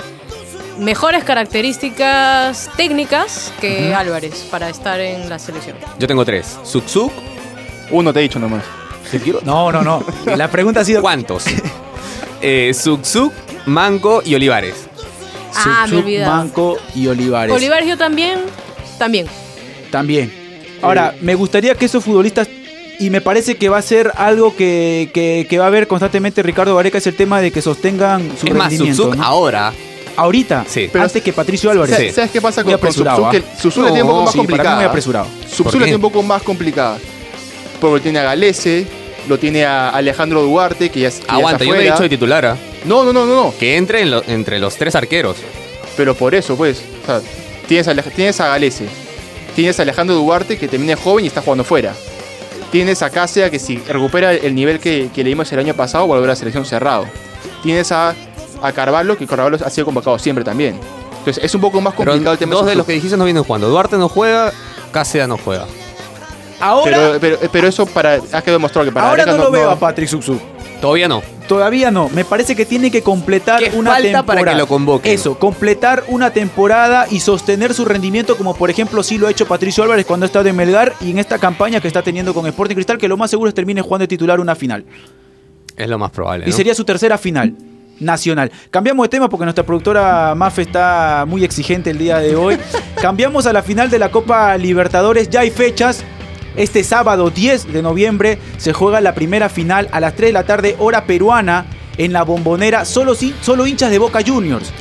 mejores 0.80 1.24
características 1.24 2.68
técnicas 2.76 3.54
que 3.62 3.94
Álvarez 3.94 4.48
para 4.50 4.70
estar 4.70 5.00
en 5.00 5.30
la 5.30 5.38
selección. 5.38 5.78
Yo 6.00 6.08
tengo 6.08 6.26
tres. 6.26 6.58
Suksuk, 6.64 7.12
Uno 7.92 8.12
te 8.12 8.22
he 8.22 8.24
dicho 8.24 8.40
nomás. 8.40 8.64
No, 9.44 9.72
no, 9.72 9.84
no. 9.84 10.04
La 10.36 10.50
pregunta 10.50 10.80
ha 10.80 10.86
sido... 10.86 11.04
¿cuántos? 11.04 11.46
eh, 12.42 12.72
Suksuk, 12.74 13.32
Manco 13.68 14.24
y 14.26 14.34
Olivares. 14.34 14.88
Ah, 15.54 15.82
me 15.84 15.90
Suksuk, 15.90 16.06
olvidaba. 16.06 16.36
Manco 16.38 16.78
y 16.96 17.06
Olivares. 17.06 17.56
Olivares 17.56 17.88
yo 17.88 18.00
también, 18.00 18.40
también. 18.98 19.28
También. 19.92 20.34
Ahora, 20.82 21.14
me 21.22 21.36
gustaría 21.36 21.76
que 21.76 21.86
esos 21.86 22.04
futbolistas, 22.04 22.48
y 23.00 23.10
me 23.10 23.22
parece 23.22 23.56
que 23.56 23.70
va 23.70 23.78
a 23.78 23.82
ser 23.82 24.12
algo 24.16 24.56
que, 24.56 25.10
que- 25.14 25.48
que 25.50 25.58
va 25.58 25.68
a 25.68 25.70
ver 25.70 25.88
constantemente 25.88 26.44
Ricardo 26.44 26.76
Gareca, 26.76 26.98
es 26.98 27.08
el 27.08 27.16
tema 27.16 27.40
de 27.42 27.52
que 27.52 27.62
sostengan 27.62 28.30
su 28.40 28.48
es 28.48 28.54
más, 28.54 28.70
rendimiento. 28.70 29.12
Ahora. 29.22 29.74
Ahorita, 30.16 30.66
Sí. 30.68 30.90
Pero- 30.92 31.06
antes 31.06 31.24
que 31.24 31.32
Patricio 31.32 31.72
Álvarez. 31.72 31.96
¿Sabes, 31.96 32.16
sabes 32.16 32.32
qué 32.32 32.42
pasa 32.42 32.62
con, 32.64 32.74
con 32.74 32.80
apresurado, 32.80 33.18
Subzuk? 33.18 33.28
¿ah? 33.28 33.32
Que 33.32 33.80
la 33.82 33.88
tiene 33.88 34.04
un 34.04 34.10
poco 34.10 34.22
más 34.24 34.32
sí, 34.34 34.38
para 34.38 34.44
mí 34.44 34.48
complicada. 34.48 34.76
muy 34.76 34.86
apresurado. 34.86 35.28
Subzuk 35.48 35.64
¿Por 35.66 35.74
la 35.76 35.80
tiene 35.86 35.96
un 35.96 36.02
poco 36.02 36.24
más 36.24 36.42
complicada. 36.42 36.98
Porque 37.80 38.02
tiene 38.02 38.20
a 38.20 38.24
Galese, 38.24 38.86
lo 39.30 39.38
tiene 39.40 39.64
a 39.66 39.90
Alejandro 39.92 40.42
Duarte, 40.42 40.90
que 40.90 41.00
ya, 41.00 41.08
es- 41.08 41.20
que 41.20 41.28
ya 41.28 41.34
Aguanta, 41.36 41.64
está 41.64 41.66
yo 41.66 41.74
no 41.76 41.80
he 41.82 41.84
dicho 41.86 42.04
de 42.04 42.10
titular. 42.10 42.46
¿ah? 42.46 42.58
No, 42.84 43.06
no, 43.06 43.14
no, 43.14 43.26
no, 43.26 43.34
no. 43.46 43.54
Que 43.58 43.78
entre 43.78 44.02
en 44.02 44.12
lo- 44.12 44.24
entre 44.28 44.60
los 44.60 44.76
tres 44.76 44.94
arqueros. 44.96 45.38
Pero 45.96 46.16
por 46.16 46.36
eso, 46.36 46.58
pues. 46.58 46.82
O 47.04 47.06
sea, 47.06 47.22
tienes, 47.68 47.88
a, 47.88 47.94
Alej- 47.94 48.12
tienes 48.14 48.40
a 48.42 48.48
Galese. 48.50 48.86
Tienes 49.56 49.80
a 49.80 49.84
Alejandro 49.84 50.16
Duarte, 50.18 50.58
que 50.58 50.68
también 50.68 50.98
es 50.98 51.00
joven 51.04 51.24
y 51.24 51.28
está 51.30 51.42
jugando 51.42 51.64
fuera. 51.64 51.94
Tienes 52.72 53.02
a 53.02 53.10
Cáceres, 53.10 53.50
que 53.50 53.60
si 53.60 53.78
recupera 53.78 54.34
el 54.34 54.54
nivel 54.54 54.80
que, 54.80 55.10
que 55.14 55.24
leímos 55.24 55.52
el 55.52 55.60
año 55.60 55.74
pasado, 55.74 56.06
volverá 56.06 56.28
a 56.28 56.34
la 56.34 56.36
selección 56.36 56.66
cerrado. 56.66 57.06
Tienes 57.64 57.92
a, 57.92 58.14
a 58.62 58.72
Carvalho, 58.72 59.18
que 59.18 59.26
Carvalho 59.26 59.58
ha 59.64 59.70
sido 59.70 59.86
convocado 59.86 60.20
siempre 60.20 60.44
también. 60.44 60.80
Entonces 61.20 61.44
es 61.44 61.54
un 61.56 61.62
poco 61.62 61.82
más 61.82 61.94
Pero 61.98 62.12
complicado 62.12 62.34
el 62.34 62.40
tema 62.40 62.56
dos 62.56 62.66
de 62.66 62.76
los 62.76 62.86
que 62.86 62.94
dijiste 62.94 63.18
no 63.18 63.26
vienen 63.26 63.44
jugando. 63.44 63.70
Duarte 63.70 63.98
no 63.98 64.08
juega, 64.08 64.54
Cáceres 64.92 65.28
no 65.28 65.38
juega. 65.38 65.66
Ahora, 66.60 67.18
Pero, 67.20 67.20
pero, 67.20 67.52
pero 67.52 67.68
eso 67.68 67.86
para, 67.86 68.16
ha 68.16 68.42
quedado 68.42 68.54
demostrado 68.54 68.86
que 68.86 68.92
para 68.92 69.10
ahora 69.10 69.26
no 69.26 69.32
Gareca 69.32 69.46
lo 69.46 69.52
veo 69.52 69.70
a 69.70 69.80
Patrick 69.80 70.10
Suksuk. 70.10 70.40
Todavía 70.82 71.08
no. 71.08 71.22
Todavía 71.50 71.90
no. 71.90 72.10
Me 72.10 72.26
parece 72.26 72.56
que 72.56 72.64
tiene 72.64 72.92
que 72.92 73.02
completar 73.02 73.60
¿Qué 73.60 73.72
una 73.76 73.94
falta 73.94 74.04
temporada. 74.04 74.24
para 74.24 74.52
que 74.52 74.58
lo 74.60 74.68
convoquen? 74.68 75.12
Eso, 75.12 75.40
completar 75.40 76.04
una 76.08 76.30
temporada 76.30 77.08
y 77.10 77.22
sostener 77.22 77.74
su 77.74 77.86
rendimiento, 77.86 78.38
como 78.38 78.54
por 78.54 78.70
ejemplo 78.70 79.02
sí 79.02 79.18
lo 79.18 79.26
ha 79.26 79.32
hecho 79.32 79.48
Patricio 79.48 79.84
Álvarez 79.84 80.06
cuando 80.06 80.26
ha 80.26 80.28
estado 80.28 80.48
en 80.48 80.56
Melgar 80.56 80.94
y 81.02 81.10
en 81.10 81.18
esta 81.18 81.40
campaña 81.40 81.82
que 81.82 81.88
está 81.88 82.04
teniendo 82.04 82.36
con 82.36 82.46
Sporting 82.46 82.76
Cristal, 82.76 83.00
que 83.00 83.08
lo 83.08 83.18
más 83.18 83.32
seguro 83.32 83.50
es 83.50 83.56
termine 83.56 83.82
jugando 83.82 84.04
de 84.04 84.10
titular 84.10 84.40
una 84.40 84.54
final. 84.54 84.86
Es 85.76 85.90
lo 85.90 85.98
más 85.98 86.12
probable. 86.12 86.46
Y 86.46 86.52
¿no? 86.52 86.56
sería 86.56 86.76
su 86.76 86.86
tercera 86.86 87.18
final 87.18 87.56
nacional. 88.00 88.52
Cambiamos 88.70 89.06
de 89.06 89.10
tema 89.10 89.28
porque 89.28 89.46
nuestra 89.46 89.66
productora 89.66 90.36
Mafe 90.36 90.62
está 90.62 91.26
muy 91.28 91.44
exigente 91.44 91.90
el 91.90 91.98
día 91.98 92.20
de 92.20 92.36
hoy. 92.36 92.60
Cambiamos 93.02 93.48
a 93.48 93.54
la 93.54 93.64
final 93.64 93.90
de 93.90 93.98
la 93.98 94.12
Copa 94.12 94.56
Libertadores. 94.56 95.32
Ya 95.32 95.40
hay 95.40 95.50
fechas. 95.50 96.06
Este 96.56 96.84
sábado 96.84 97.30
10 97.30 97.72
de 97.72 97.82
noviembre 97.82 98.40
se 98.58 98.74
juega 98.74 99.02
la 99.02 99.14
primera 99.14 99.50
final 99.50 99.88
a 99.92 100.00
las 100.00 100.16
3 100.16 100.30
de 100.30 100.34
la 100.34 100.44
tarde, 100.44 100.76
hora 100.80 101.06
peruana, 101.06 101.66
en 101.98 102.14
la 102.14 102.24
bombonera. 102.24 102.86
Solo, 102.86 103.14
solo 103.42 103.68
hinchas 103.68 103.92
de 103.92 104.00
Boca 104.00 104.22
Juniors. 104.26 104.72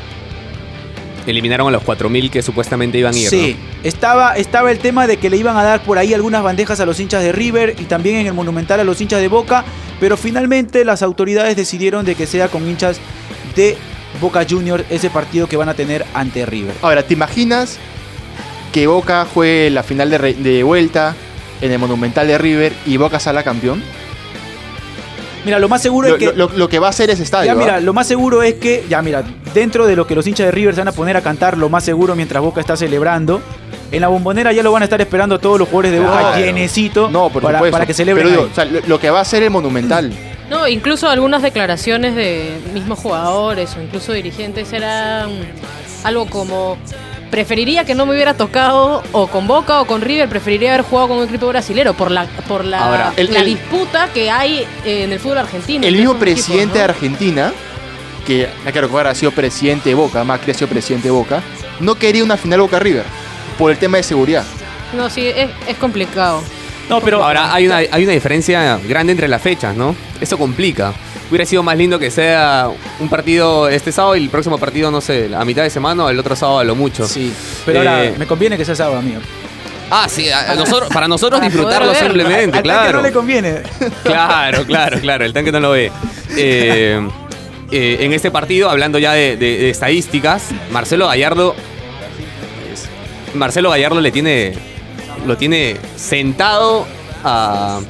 Eliminaron 1.27 1.69
a 1.69 1.71
los 1.73 1.83
4.000 1.83 2.31
que 2.31 2.41
supuestamente 2.41 2.97
iban 2.97 3.15
a 3.15 3.19
ir. 3.19 3.29
Sí, 3.29 3.57
estaba, 3.83 4.37
estaba 4.37 4.71
el 4.71 4.79
tema 4.79 5.07
de 5.07 5.19
que 5.19 5.29
le 5.29 5.37
iban 5.37 5.59
a 5.59 5.63
dar 5.63 5.83
por 5.83 5.99
ahí 5.99 6.15
algunas 6.15 6.43
bandejas 6.43 6.81
a 6.81 6.87
los 6.87 6.99
hinchas 7.01 7.23
de 7.23 7.33
River 7.33 7.77
y 7.79 7.85
también 7.85 8.17
en 8.17 8.29
el 8.29 8.33
Monumental 8.33 8.81
a 8.81 8.85
los 8.85 8.99
hinchas 9.01 9.21
de 9.21 9.29
Boca, 9.29 9.65
pero 10.01 10.17
finalmente 10.17 10.87
las 10.87 11.03
autoridades 11.03 11.55
decidieron 11.55 12.07
de 12.07 12.15
que 12.15 12.27
sea 12.27 12.49
con 12.49 12.67
hinchas 12.67 12.99
de 13.57 13.77
Boca 14.23 14.47
Juniors 14.49 14.85
ese 14.89 15.11
partido 15.11 15.49
que 15.49 15.59
van 15.59 15.69
a 15.69 15.75
tener 15.75 16.07
ante 16.15 16.47
River. 16.47 16.75
Ahora, 16.81 17.03
¿te 17.03 17.13
imaginas 17.13 17.79
que 18.73 18.87
Boca 18.87 19.27
juegue 19.27 19.69
la 19.69 19.83
final 19.83 20.11
de 20.11 20.63
vuelta 20.63 21.15
en 21.61 21.73
el 21.73 21.79
Monumental 21.79 22.27
de 22.27 22.39
River 22.39 22.73
y 22.87 22.97
Boca 22.97 23.19
salga 23.21 23.43
campeón? 23.43 23.83
Mira, 25.45 25.59
lo 25.59 25.69
más 25.69 25.81
seguro 25.81 26.09
Lo, 26.09 26.15
es 26.15 26.19
que... 26.19 26.27
lo- 26.27 26.33
lo- 26.49 26.49
lo 26.59 26.69
que 26.69 26.79
va 26.79 26.89
a 26.89 26.91
hacer 26.91 27.11
ese 27.11 27.23
estadio. 27.23 27.47
Ya 27.47 27.55
mira, 27.55 27.77
¿ah? 27.77 27.81
lo 27.81 27.93
más 27.95 28.07
seguro 28.07 28.43
es 28.43 28.55
que, 28.55 28.85
ya 28.89 29.01
mira, 29.03 29.23
dentro 29.55 29.87
de 29.87 29.97
lo 29.97 30.07
que 30.07 30.15
los 30.15 30.27
hinchas 30.27 30.47
de 30.47 30.51
River 30.51 30.75
se 30.75 30.81
van 30.81 30.89
a 30.89 30.93
poner 30.93 31.17
a 31.17 31.23
cantar, 31.23 31.57
lo 31.57 31.69
más 31.69 31.85
seguro 31.85 32.15
mientras 32.17 32.43
Boca 32.43 32.61
está 32.61 32.77
celebrando, 32.77 33.41
en 33.91 34.01
la 34.01 34.09
bombonera 34.09 34.53
ya 34.53 34.63
lo 34.63 34.73
van 34.73 34.83
a 34.83 34.85
estar 34.85 35.01
esperando 35.01 35.39
todos 35.39 35.59
los 35.59 35.69
jugadores 35.69 35.93
de 35.93 36.01
Boca 36.01 36.19
Claro. 36.19 36.37
llenecito 36.45 37.09
No, 37.11 37.31
por 37.31 37.43
para, 37.43 37.71
para 37.71 37.87
que 37.87 37.95
celebren. 37.95 38.27
Pero 38.27 38.31
digo, 38.31 38.43
ahí. 38.45 38.51
o 38.51 38.55
sea, 38.55 38.65
lo, 38.67 38.81
lo 38.87 39.01
que 39.01 39.11
va 39.11 39.21
a 39.21 39.23
hacer 39.23 39.43
el 39.43 39.51
Monumental. 39.51 40.13
No, 40.51 40.67
incluso 40.67 41.09
algunas 41.09 41.41
declaraciones 41.43 42.15
de 42.17 42.59
mismos 42.75 42.99
jugadores 42.99 43.75
o 43.77 43.83
incluso 43.83 44.13
dirigentes 44.13 44.73
eran 44.73 45.31
algo 46.05 46.27
como 46.27 46.77
preferiría 47.31 47.85
que 47.85 47.95
no 47.95 48.07
me 48.07 48.13
hubiera 48.15 48.35
tocado 48.35 49.03
o 49.13 49.27
con 49.29 49.47
Boca 49.47 49.81
o 49.81 49.85
con 49.87 50.01
River, 50.01 50.29
preferiría 50.29 50.75
haber 50.75 50.85
jugado 50.85 51.09
con 51.09 51.19
un 51.19 51.25
equipo 51.25 51.47
brasilero 51.49 51.95
por 51.95 52.11
la 52.11 52.27
por 52.49 52.65
la, 52.65 52.79
Ahora, 52.85 53.13
el- 53.17 53.33
la 53.33 53.41
el- 53.41 53.47
disputa 53.47 54.09
que 54.13 54.31
hay 54.31 54.67
en 54.85 55.13
el 55.13 55.19
fútbol 55.21 55.39
argentino. 55.39 55.87
El 55.87 55.95
mismo 55.97 56.13
equipos, 56.13 56.21
presidente 56.21 56.67
¿no? 56.67 56.75
de 56.75 56.83
Argentina, 56.85 57.53
que 58.27 58.49
hay 58.65 58.73
que 58.73 58.81
recordar 58.81 59.07
ha 59.09 59.15
sido 59.15 59.33
presidente 59.33 59.89
de 59.91 59.95
Boca, 59.95 60.23
Macri 60.25 60.51
ha 60.53 60.55
sido 60.55 60.69
presidente 60.69 61.09
de 61.09 61.13
Boca, 61.13 61.43
no 61.81 61.95
quería 61.95 62.25
una 62.25 62.37
final 62.37 62.61
Boca 62.61 62.79
River 62.79 63.05
por 63.59 63.71
el 63.71 63.79
tema 63.79 63.97
de 63.99 64.03
seguridad. 64.03 64.45
No, 64.97 65.09
sí, 65.11 65.27
es, 65.27 65.49
es 65.67 65.77
complicado. 65.77 66.43
No, 66.89 67.01
pero 67.03 67.23
Ahora 67.23 67.53
hay 67.53 67.67
una, 67.67 67.77
hay 67.77 68.05
una 68.05 68.13
diferencia 68.13 68.79
grande 68.89 69.13
entre 69.13 69.29
las 69.29 69.43
fechas, 69.43 69.77
¿no? 69.77 69.95
Eso 70.21 70.39
complica. 70.39 70.95
Hubiera 71.31 71.45
sido 71.45 71.63
más 71.63 71.77
lindo 71.77 71.99
que 71.99 72.11
sea 72.11 72.69
un 73.01 73.09
partido 73.09 73.69
este 73.69 73.93
sábado 73.93 74.17
y 74.17 74.23
el 74.23 74.31
próximo 74.31 74.57
partido, 74.59 74.91
no 74.91 75.01
sé, 75.03 75.31
a 75.37 75.45
mitad 75.45 75.63
de 75.63 75.71
semana 75.71 76.05
o 76.05 76.09
el 76.11 76.19
otro 76.19 76.35
sábado 76.35 76.61
a 76.61 76.65
lo 76.65 76.75
mucho. 76.75 77.07
Sí, 77.07 77.33
pero 77.67 77.81
ahora 77.81 78.05
Eh, 78.05 78.15
me 78.19 78.27
conviene 78.27 78.57
que 78.57 78.65
sea 78.65 78.75
sábado, 78.75 78.99
amigo. 78.99 79.21
Ah, 79.91 80.07
sí, 80.09 80.29
a- 80.31 80.53
a 80.53 80.55
nosotros, 80.55 80.89
para 80.93 81.07
nosotros 81.09 81.39
Para 81.41 81.51
disfrutarlo 81.51 81.93
verlo. 81.93 82.07
simplemente, 82.09 82.57
Al 82.59 82.63
claro. 82.63 82.99
no 82.99 83.03
le 83.03 83.13
conviene. 83.13 83.63
Claro, 84.05 84.65
claro, 84.65 84.99
claro, 85.01 85.25
el 85.25 85.33
tanque 85.35 85.53
no 85.53 85.61
lo 85.61 85.71
ve. 85.73 85.91
Eh, 86.37 87.07
eh, 87.71 87.97
en 88.01 88.13
este 88.15 88.31
partido, 88.31 88.71
hablando 88.71 88.99
ya 88.99 89.13
de, 89.13 89.37
de- 89.37 89.59
de 89.59 89.71
estadísticas, 89.71 90.45
Marcelo 90.71 91.07
Gallardo. 91.09 91.55
Marcelo 93.35 93.71
Gallardo 93.71 94.01
le 94.01 94.11
tiene. 94.11 94.55
Lo 95.27 95.37
tiene 95.37 95.77
sentado 95.97 96.87
a. 97.25 97.81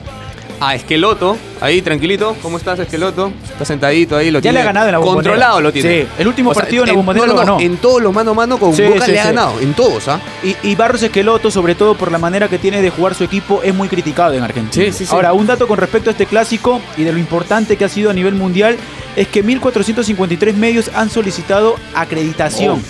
A 0.60 0.74
Esqueloto, 0.74 1.36
ahí 1.60 1.82
tranquilito, 1.82 2.36
¿cómo 2.42 2.56
estás 2.58 2.78
Esqueloto? 2.80 3.30
Está 3.48 3.64
sentadito 3.64 4.16
ahí, 4.16 4.30
lo 4.32 4.40
Ya 4.40 4.42
tiene 4.42 4.54
le 4.54 4.62
ha 4.62 4.64
ganado 4.64 4.86
en 4.86 4.92
la 4.92 4.98
bombonera. 4.98 5.30
Controlado 5.30 5.60
lo 5.60 5.72
tiene. 5.72 6.02
Sí, 6.02 6.08
el 6.18 6.26
último 6.26 6.52
partido 6.52 6.82
en 6.82 6.86
la 6.88 6.92
en- 6.92 6.96
bombonera 6.96 7.26
no, 7.26 7.32
no, 7.32 7.38
lo 7.40 7.46
ganó. 7.46 7.60
En 7.60 7.76
todos 7.76 8.02
los 8.02 8.12
mano 8.12 8.32
a 8.32 8.34
mano 8.34 8.58
con 8.58 8.74
Sí, 8.74 8.82
Boca 8.82 9.04
sí, 9.06 9.12
le 9.12 9.20
ha 9.20 9.24
ganado, 9.26 9.60
en 9.60 9.72
todos, 9.74 10.08
¿ah? 10.08 10.20
Y, 10.42 10.56
y 10.68 10.74
Barros 10.74 11.02
Esqueloto, 11.02 11.50
sobre 11.52 11.76
todo 11.76 11.94
por 11.94 12.10
la 12.10 12.18
manera 12.18 12.48
que 12.48 12.58
tiene 12.58 12.82
de 12.82 12.90
jugar 12.90 13.14
su 13.14 13.22
equipo, 13.22 13.62
es 13.62 13.72
muy 13.72 13.88
criticado 13.88 14.34
en 14.34 14.42
Argentina. 14.42 14.84
Sí, 14.86 14.92
sí, 14.92 15.06
sí. 15.06 15.14
Ahora, 15.14 15.32
un 15.32 15.46
dato 15.46 15.68
con 15.68 15.78
respecto 15.78 16.10
a 16.10 16.12
este 16.12 16.26
clásico 16.26 16.80
y 16.96 17.04
de 17.04 17.12
lo 17.12 17.18
importante 17.18 17.76
que 17.76 17.84
ha 17.84 17.88
sido 17.88 18.10
a 18.10 18.14
nivel 18.14 18.34
mundial 18.34 18.76
es 19.14 19.28
que 19.28 19.44
1.453 19.44 20.54
medios 20.54 20.90
han 20.94 21.08
solicitado 21.08 21.76
acreditación 21.94 22.82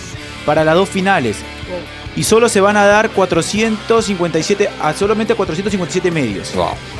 para 0.45 0.63
las 0.63 0.73
dos 0.73 0.89
finales. 0.89 1.37
Y 2.15 2.23
solo 2.23 2.49
se 2.49 2.59
van 2.61 2.75
a 2.77 2.85
dar 2.85 3.09
457, 3.11 4.69
a 4.81 4.93
solamente 4.93 5.35
457 5.35 6.11
medios. 6.11 6.51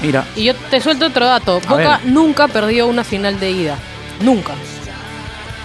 Mira, 0.02 0.26
Y 0.36 0.46
yo 0.46 0.56
te 0.56 0.80
suelto 0.82 1.08
otro 1.08 1.26
dato. 1.26 1.62
A 1.66 1.70
Boca 1.72 1.76
ver. 1.76 2.06
nunca 2.06 2.48
perdió 2.48 2.88
una 2.88 3.04
final 3.04 3.40
de 3.40 3.52
ida. 3.52 3.78
Nunca. 4.22 4.54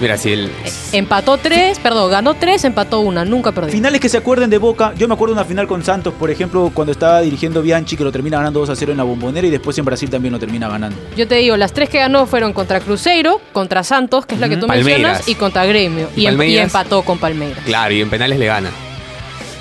Mira, 0.01 0.19
si 0.19 0.33
el. 0.33 0.51
Empató 0.93 1.37
tres, 1.39 1.79
perdón, 1.79 2.11
ganó 2.11 2.35
tres, 2.35 2.65
empató 2.65 2.99
una, 2.99 3.25
nunca 3.25 3.53
perdió. 3.53 3.71
finales 3.71 4.01
que 4.01 4.09
se 4.09 4.17
acuerden 4.17 4.51
de 4.51 4.59
Boca. 4.59 4.93
Yo 4.99 5.07
me 5.07 5.15
acuerdo 5.15 5.35
de 5.37 5.41
una 5.41 5.49
final 5.49 5.69
con 5.69 5.85
Santos, 5.85 6.13
por 6.19 6.33
ejemplo, 6.33 6.73
cuando 6.75 6.91
estaba 6.91 7.21
dirigiendo 7.21 7.63
Bianchi, 7.63 7.97
que 7.97 8.03
lo 8.03 8.11
termina 8.11 8.39
ganando 8.39 8.59
2 8.59 8.71
a 8.71 8.77
0 8.77 8.91
en 8.91 8.99
la 8.99 9.05
bombonera 9.05 9.47
y 9.47 9.51
después 9.51 9.79
en 9.79 9.85
Brasil 9.85 10.11
también 10.11 10.33
lo 10.33 10.41
termina 10.41 10.69
ganando. 10.69 10.97
Yo 11.17 11.29
te 11.29 11.37
digo, 11.37 11.57
las 11.57 11.73
tres 11.73 11.89
que 11.91 11.99
ganó 12.01 12.27
fueron 12.27 12.53
contra 12.53 12.81
Cruzeiro, 12.81 13.41
contra 13.53 13.85
Santos, 13.85 14.27
que 14.27 14.35
es 14.35 14.41
la 14.41 14.49
que 14.49 14.57
tú 14.57 14.67
Palmeiras. 14.67 14.99
mencionas, 15.01 15.29
y 15.29 15.37
contra 15.37 15.65
Gremio. 15.65 16.09
Y 16.17 16.23
Y, 16.23 16.27
em- 16.27 16.41
empató 16.41 17.03
con 17.03 17.19
Palmeiras. 17.19 17.63
Claro, 17.65 17.95
y 17.95 18.01
en 18.01 18.11
penales 18.11 18.41
le 18.41 18.47
gana. 18.47 18.71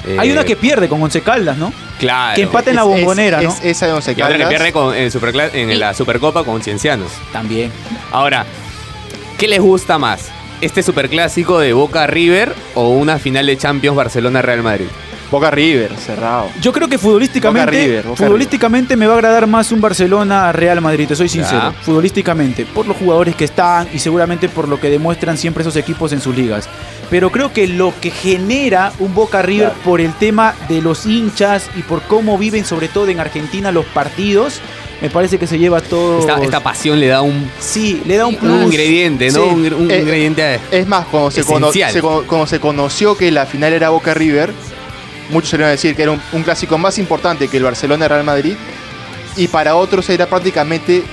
Eh, 0.05 0.17
Hay 0.19 0.31
una 0.31 0.43
que 0.43 0.55
pierde 0.55 0.87
con 0.89 1.01
Once 1.01 1.21
Caldas, 1.21 1.57
¿no? 1.57 1.71
Claro. 1.99 2.35
que 2.35 2.41
empata 2.41 2.69
en 2.71 2.75
la 2.75 2.81
Es- 2.81 2.87
es- 2.89 2.93
bombonera, 2.95 3.41
¿no? 3.41 3.49
es- 3.49 3.63
esa 3.63 3.85
de 3.87 3.93
Once 3.93 4.11
Y 4.11 4.13
otra 4.15 4.27
que 4.27 4.33
Caldas. 4.33 4.49
pierde 4.49 4.73
con, 4.73 4.93
en, 4.95 5.09
Supercla- 5.11 5.49
en 5.53 5.79
la 5.79 5.93
Supercopa 5.93 6.43
con 6.43 6.61
Ciencianos. 6.61 7.11
También. 7.31 7.71
Ahora, 8.11 8.45
¿qué 9.37 9.47
les 9.47 9.61
gusta 9.61 9.97
más? 9.97 10.29
¿Este 10.61 10.83
superclásico 10.83 11.59
de 11.59 11.73
Boca 11.73 12.07
River 12.07 12.53
o 12.75 12.89
una 12.89 13.17
final 13.19 13.45
de 13.45 13.57
Champions 13.57 13.95
Barcelona-Real 13.97 14.63
Madrid? 14.63 14.85
Boca 15.31 15.49
River, 15.49 15.95
cerrado. 15.97 16.47
Yo 16.61 16.71
creo 16.71 16.87
que 16.87 16.99
futbolísticamente, 16.99 17.65
Boca 17.65 17.71
River, 17.85 18.05
Boca 18.05 18.23
futbolísticamente 18.23 18.95
me 18.95 19.07
va 19.07 19.13
a 19.13 19.15
agradar 19.15 19.47
más 19.47 19.71
un 19.71 19.81
Barcelona 19.81 20.51
Real 20.51 20.79
Madrid, 20.79 21.07
te 21.07 21.15
soy 21.15 21.27
sincero. 21.27 21.71
Ya. 21.73 21.81
Futbolísticamente, 21.81 22.65
por 22.67 22.85
los 22.85 22.95
jugadores 22.97 23.35
que 23.35 23.45
están 23.45 23.87
y 23.91 23.97
seguramente 23.99 24.47
por 24.47 24.67
lo 24.67 24.79
que 24.79 24.91
demuestran 24.91 25.35
siempre 25.37 25.61
esos 25.61 25.75
equipos 25.75 26.11
en 26.13 26.21
sus 26.21 26.35
ligas. 26.35 26.69
Pero 27.13 27.31
creo 27.31 27.53
que 27.53 27.67
lo 27.67 27.93
que 28.01 28.09
genera 28.09 28.91
un 28.97 29.13
Boca 29.13 29.43
River 29.43 29.69
por 29.85 30.01
el 30.01 30.13
tema 30.15 30.55
de 30.67 30.81
los 30.81 31.05
hinchas 31.05 31.69
y 31.77 31.83
por 31.83 32.01
cómo 32.01 32.39
viven 32.39 32.65
sobre 32.65 32.87
todo 32.87 33.07
en 33.09 33.19
Argentina 33.19 33.71
los 33.71 33.85
partidos, 33.85 34.59
me 34.99 35.11
parece 35.11 35.37
que 35.37 35.45
se 35.45 35.59
lleva 35.59 35.79
todo. 35.79 36.21
Esta, 36.21 36.41
esta 36.43 36.59
pasión 36.61 36.99
le 36.99 37.05
da 37.05 37.21
un, 37.21 37.51
Sí, 37.59 38.01
le 38.07 38.17
da 38.17 38.25
un 38.25 38.33
un 38.33 38.39
plus. 38.39 38.63
ingrediente, 38.63 39.27
¿no? 39.29 39.43
Sí. 39.43 39.49
Un, 39.51 39.73
un 39.75 39.91
Eh, 39.91 39.99
ingrediente. 39.99 40.59
Es 40.71 40.87
más, 40.87 41.05
cuando 41.05 41.29
se, 41.29 41.43
cono- 41.43 41.67
Esencial. 41.67 41.91
se 41.93 42.01
cono- 42.01 42.23
cuando 42.25 42.47
se 42.47 42.59
conoció 42.59 43.15
que 43.15 43.29
la 43.29 43.45
final 43.45 43.73
era 43.73 43.89
Boca 43.89 44.15
River, 44.15 44.51
muchos 45.29 45.51
se 45.51 45.57
iban 45.57 45.67
a 45.67 45.71
decir 45.71 45.95
que 45.95 46.01
era 46.01 46.13
un, 46.13 46.21
un 46.31 46.41
clásico 46.41 46.79
más 46.79 46.97
importante 46.97 47.47
que 47.47 47.57
el 47.57 47.63
Barcelona 47.63 48.07
Real 48.07 48.23
Madrid, 48.23 48.55
y 49.37 49.47
para 49.49 49.75
otros 49.75 50.09
era 50.09 50.25
prácticamente 50.25 51.03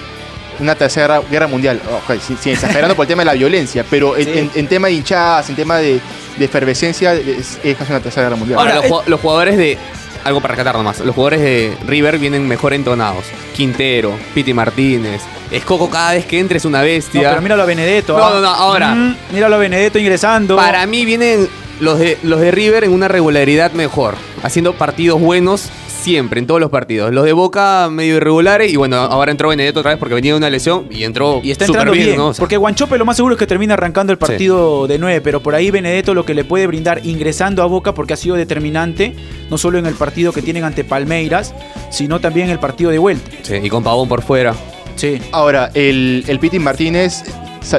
una 0.61 0.75
tercera 0.75 1.21
guerra 1.31 1.47
mundial. 1.47 1.81
Ok, 1.91 2.19
sin, 2.21 2.37
sin 2.39 2.53
exagerando 2.53 2.95
por 2.95 3.05
el 3.05 3.09
tema 3.09 3.23
de 3.23 3.27
la 3.27 3.35
violencia, 3.35 3.85
pero 3.89 4.17
en, 4.17 4.25
Sí. 4.25 4.39
en- 4.39 4.51
en 4.55 4.67
tema 4.69 4.89
de 4.89 4.95
hinchadas, 4.95 5.49
en 5.51 5.57
tema 5.57 5.79
de, 5.79 6.01
de 6.39 6.45
efervescencia, 6.45 7.15
es, 7.15 7.59
es 7.63 7.77
casi 7.77 7.91
una 7.93 8.01
tercera 8.01 8.27
guerra 8.27 8.37
mundial. 8.37 8.59
Ahora, 8.61 8.77
Ahora, 8.77 8.89
los, 8.89 8.99
ju- 9.01 9.07
los 9.07 9.21
jugadores 9.21 9.57
de. 9.57 9.79
Algo 10.23 10.43
para 10.43 10.53
rescatar 10.53 10.77
nomás. 10.77 11.01
Los 11.01 11.15
jugadores 11.15 11.41
de 11.41 11.75
River 11.87 12.19
vienen 12.19 12.47
mejor 12.47 12.75
entonados. 12.75 13.25
Quintero, 13.57 14.13
Piti 14.35 14.53
Martínez. 14.53 15.23
Escoco 15.51 15.89
cada 15.89 16.13
vez 16.13 16.27
que 16.27 16.39
entre 16.39 16.59
es 16.59 16.67
una 16.67 16.81
No, 16.81 16.85
bestia. 16.85 17.31
pero 17.31 17.41
míralo 17.41 17.63
a 17.63 17.67
Benedetto. 17.67 18.19
No, 18.19 18.27
ah. 18.27 18.31
no, 18.35 18.41
no, 18.43 18.49
ahora. 18.51 18.95
Mm, 18.95 19.17
míralo 19.33 19.57
a 19.57 19.59
Benedetto 19.59 19.99
ingresando. 19.99 20.57
Para 20.57 20.85
mí 20.87 21.07
vienen 21.07 21.49
los 21.81 21.99
de, 21.99 22.19
los 22.23 22.39
de 22.39 22.51
River 22.51 22.85
en 22.85 22.93
una 22.93 23.09
regularidad 23.09 23.73
mejor. 23.73 24.15
Haciendo 24.43 24.75
partidos 24.75 25.19
buenos 25.19 25.71
siempre, 26.01 26.41
en 26.41 26.47
todos 26.47 26.61
los 26.61 26.71
partidos. 26.71 27.13
Los 27.13 27.25
de 27.25 27.33
Boca 27.33 27.89
medio 27.91 28.17
irregulares. 28.17 28.73
Y 28.73 28.77
bueno, 28.77 28.97
ahora 28.97 29.31
entró 29.31 29.51
Benedetto 29.51 29.81
otra 29.81 29.93
vez 29.93 29.99
porque 29.99 30.15
venía 30.15 30.33
de 30.33 30.39
una 30.39 30.51
lesión 30.51 30.87
y 30.91 31.05
entró 31.05 31.41
Y 31.43 31.51
está 31.51 31.67
súper 31.67 31.83
entrando 31.83 32.05
bien, 32.05 32.17
¿no? 32.17 32.29
O 32.29 32.35
sea, 32.35 32.43
porque 32.43 32.57
Guanchope 32.57 32.99
lo 32.99 33.05
más 33.05 33.17
seguro 33.17 33.35
es 33.35 33.39
que 33.39 33.47
termina 33.47 33.75
arrancando 33.75 34.13
el 34.13 34.19
partido 34.19 34.87
de 34.87 34.99
9, 34.99 35.21
pero 35.21 35.43
por 35.43 35.55
ahí 35.55 35.71
Benedetto 35.71 36.15
lo 36.15 36.25
que 36.25 36.35
le 36.35 36.45
puede 36.45 36.67
brindar 36.67 37.05
ingresando 37.07 37.63
a 37.63 37.67
Boca 37.67 37.95
porque 37.95 38.15
ha 38.15 38.17
sido 38.17 38.37
determinante, 38.37 39.15
no 39.51 39.59
solo 39.59 39.79
en 39.79 39.87
el 39.87 39.95
partido 39.95 40.33
que 40.33 40.43
tienen 40.43 40.65
ante 40.65 40.85
Palmeiras, 40.85 41.55
sino 41.91 42.21
también 42.21 42.47
en 42.47 42.53
el 42.53 42.59
partido 42.59 42.91
de 42.91 42.99
vuelta. 42.99 43.31
sí, 43.43 43.57
y 43.63 43.69
con 43.69 43.85
Pavón 43.85 44.09
por 44.09 44.23
fuera. 44.23 44.55
Sí. 44.97 45.21
Ahora, 45.33 45.71
el, 45.75 46.25
el 46.27 46.39
Piti 46.39 46.59
Martínez 46.59 47.23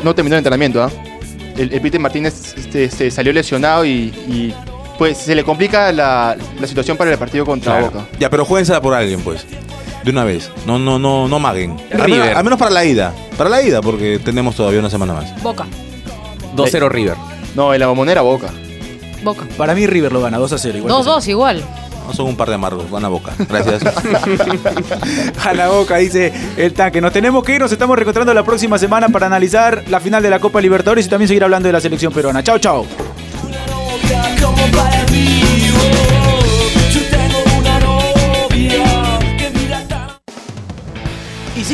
no 0.03 0.15
terminó 0.15 0.36
el 0.36 0.39
entrenamiento, 0.39 0.84
¿ah? 0.84 0.91
El, 1.57 1.73
el 1.73 1.81
Piti 1.81 1.99
Martínez 1.99 2.55
este, 2.57 2.86
este, 2.86 3.12
salió 3.12 3.34
lesionado 3.34 3.86
y, 3.86 4.13
y, 4.27 4.53
pues 5.01 5.17
se 5.17 5.33
le 5.33 5.43
complica 5.43 5.91
la, 5.91 6.37
la 6.59 6.67
situación 6.67 6.95
para 6.95 7.09
el 7.11 7.17
partido 7.17 7.43
contra 7.43 7.71
Claro. 7.79 7.91
Boca. 7.91 8.05
Ya, 8.19 8.29
pero 8.29 8.45
juéguensela 8.45 8.79
por 8.83 8.93
alguien, 8.93 9.19
pues. 9.21 9.47
De 10.03 10.11
una 10.11 10.23
vez. 10.23 10.51
No, 10.67 10.77
no, 10.77 10.99
no, 10.99 11.27
no 11.27 11.39
maguen. 11.39 11.71
Al 11.91 12.01
menos, 12.03 12.05
River. 12.05 12.37
al 12.37 12.43
menos 12.43 12.59
para 12.59 12.69
la 12.69 12.85
ida. 12.85 13.11
Para 13.35 13.49
la 13.49 13.63
ida, 13.63 13.81
porque 13.81 14.19
tenemos 14.23 14.55
todavía 14.55 14.79
una 14.79 14.91
semana 14.91 15.13
más. 15.15 15.41
Boca, 15.41 15.65
2-0 16.55 16.87
River. 16.89 17.15
No, 17.55 17.73
en 17.73 17.79
la 17.79 17.87
bombonera 17.87 18.21
Boca. 18.21 18.49
Boca. 19.23 19.45
Para 19.57 19.73
mí 19.73 19.87
River 19.87 20.11
lo 20.11 20.21
gana 20.21 20.37
2 20.37 20.53
a 20.53 20.57
0. 20.59 20.77
igual 20.77 20.93
que 21.03 21.09
2-2 21.09 21.27
igual. 21.29 21.63
No 22.05 22.13
son 22.13 22.27
un 22.27 22.37
par 22.37 22.49
de 22.49 22.53
amargos. 22.53 22.87
Van 22.91 23.03
a 23.03 23.07
boca. 23.07 23.31
Gracias. 23.49 23.81
A 25.43 25.53
la 25.55 25.69
boca, 25.69 25.97
dice 25.97 26.31
el 26.57 26.73
tanque. 26.73 27.01
Nos 27.01 27.11
tenemos 27.11 27.43
que 27.43 27.55
ir, 27.55 27.59
nos 27.59 27.71
estamos 27.71 27.95
reencontrando 27.95 28.35
la 28.35 28.43
próxima 28.43 28.77
semana 28.77 29.09
para 29.09 29.25
analizar 29.25 29.83
la 29.89 29.99
final 29.99 30.21
de 30.21 30.29
la 30.29 30.37
Copa 30.37 30.61
Libertadores 30.61 31.07
y 31.07 31.09
también 31.09 31.27
seguir 31.27 31.43
hablando 31.43 31.67
de 31.69 31.73
la 31.73 31.81
selección 31.81 32.13
peruana. 32.13 32.43
Chao, 32.43 32.59
chao. 32.59 32.85
como 34.41 34.90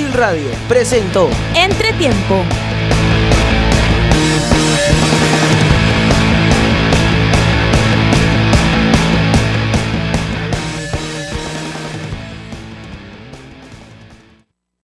Radio 0.06 0.52
presentó 0.68 1.28
Entretiempo. 1.56 2.44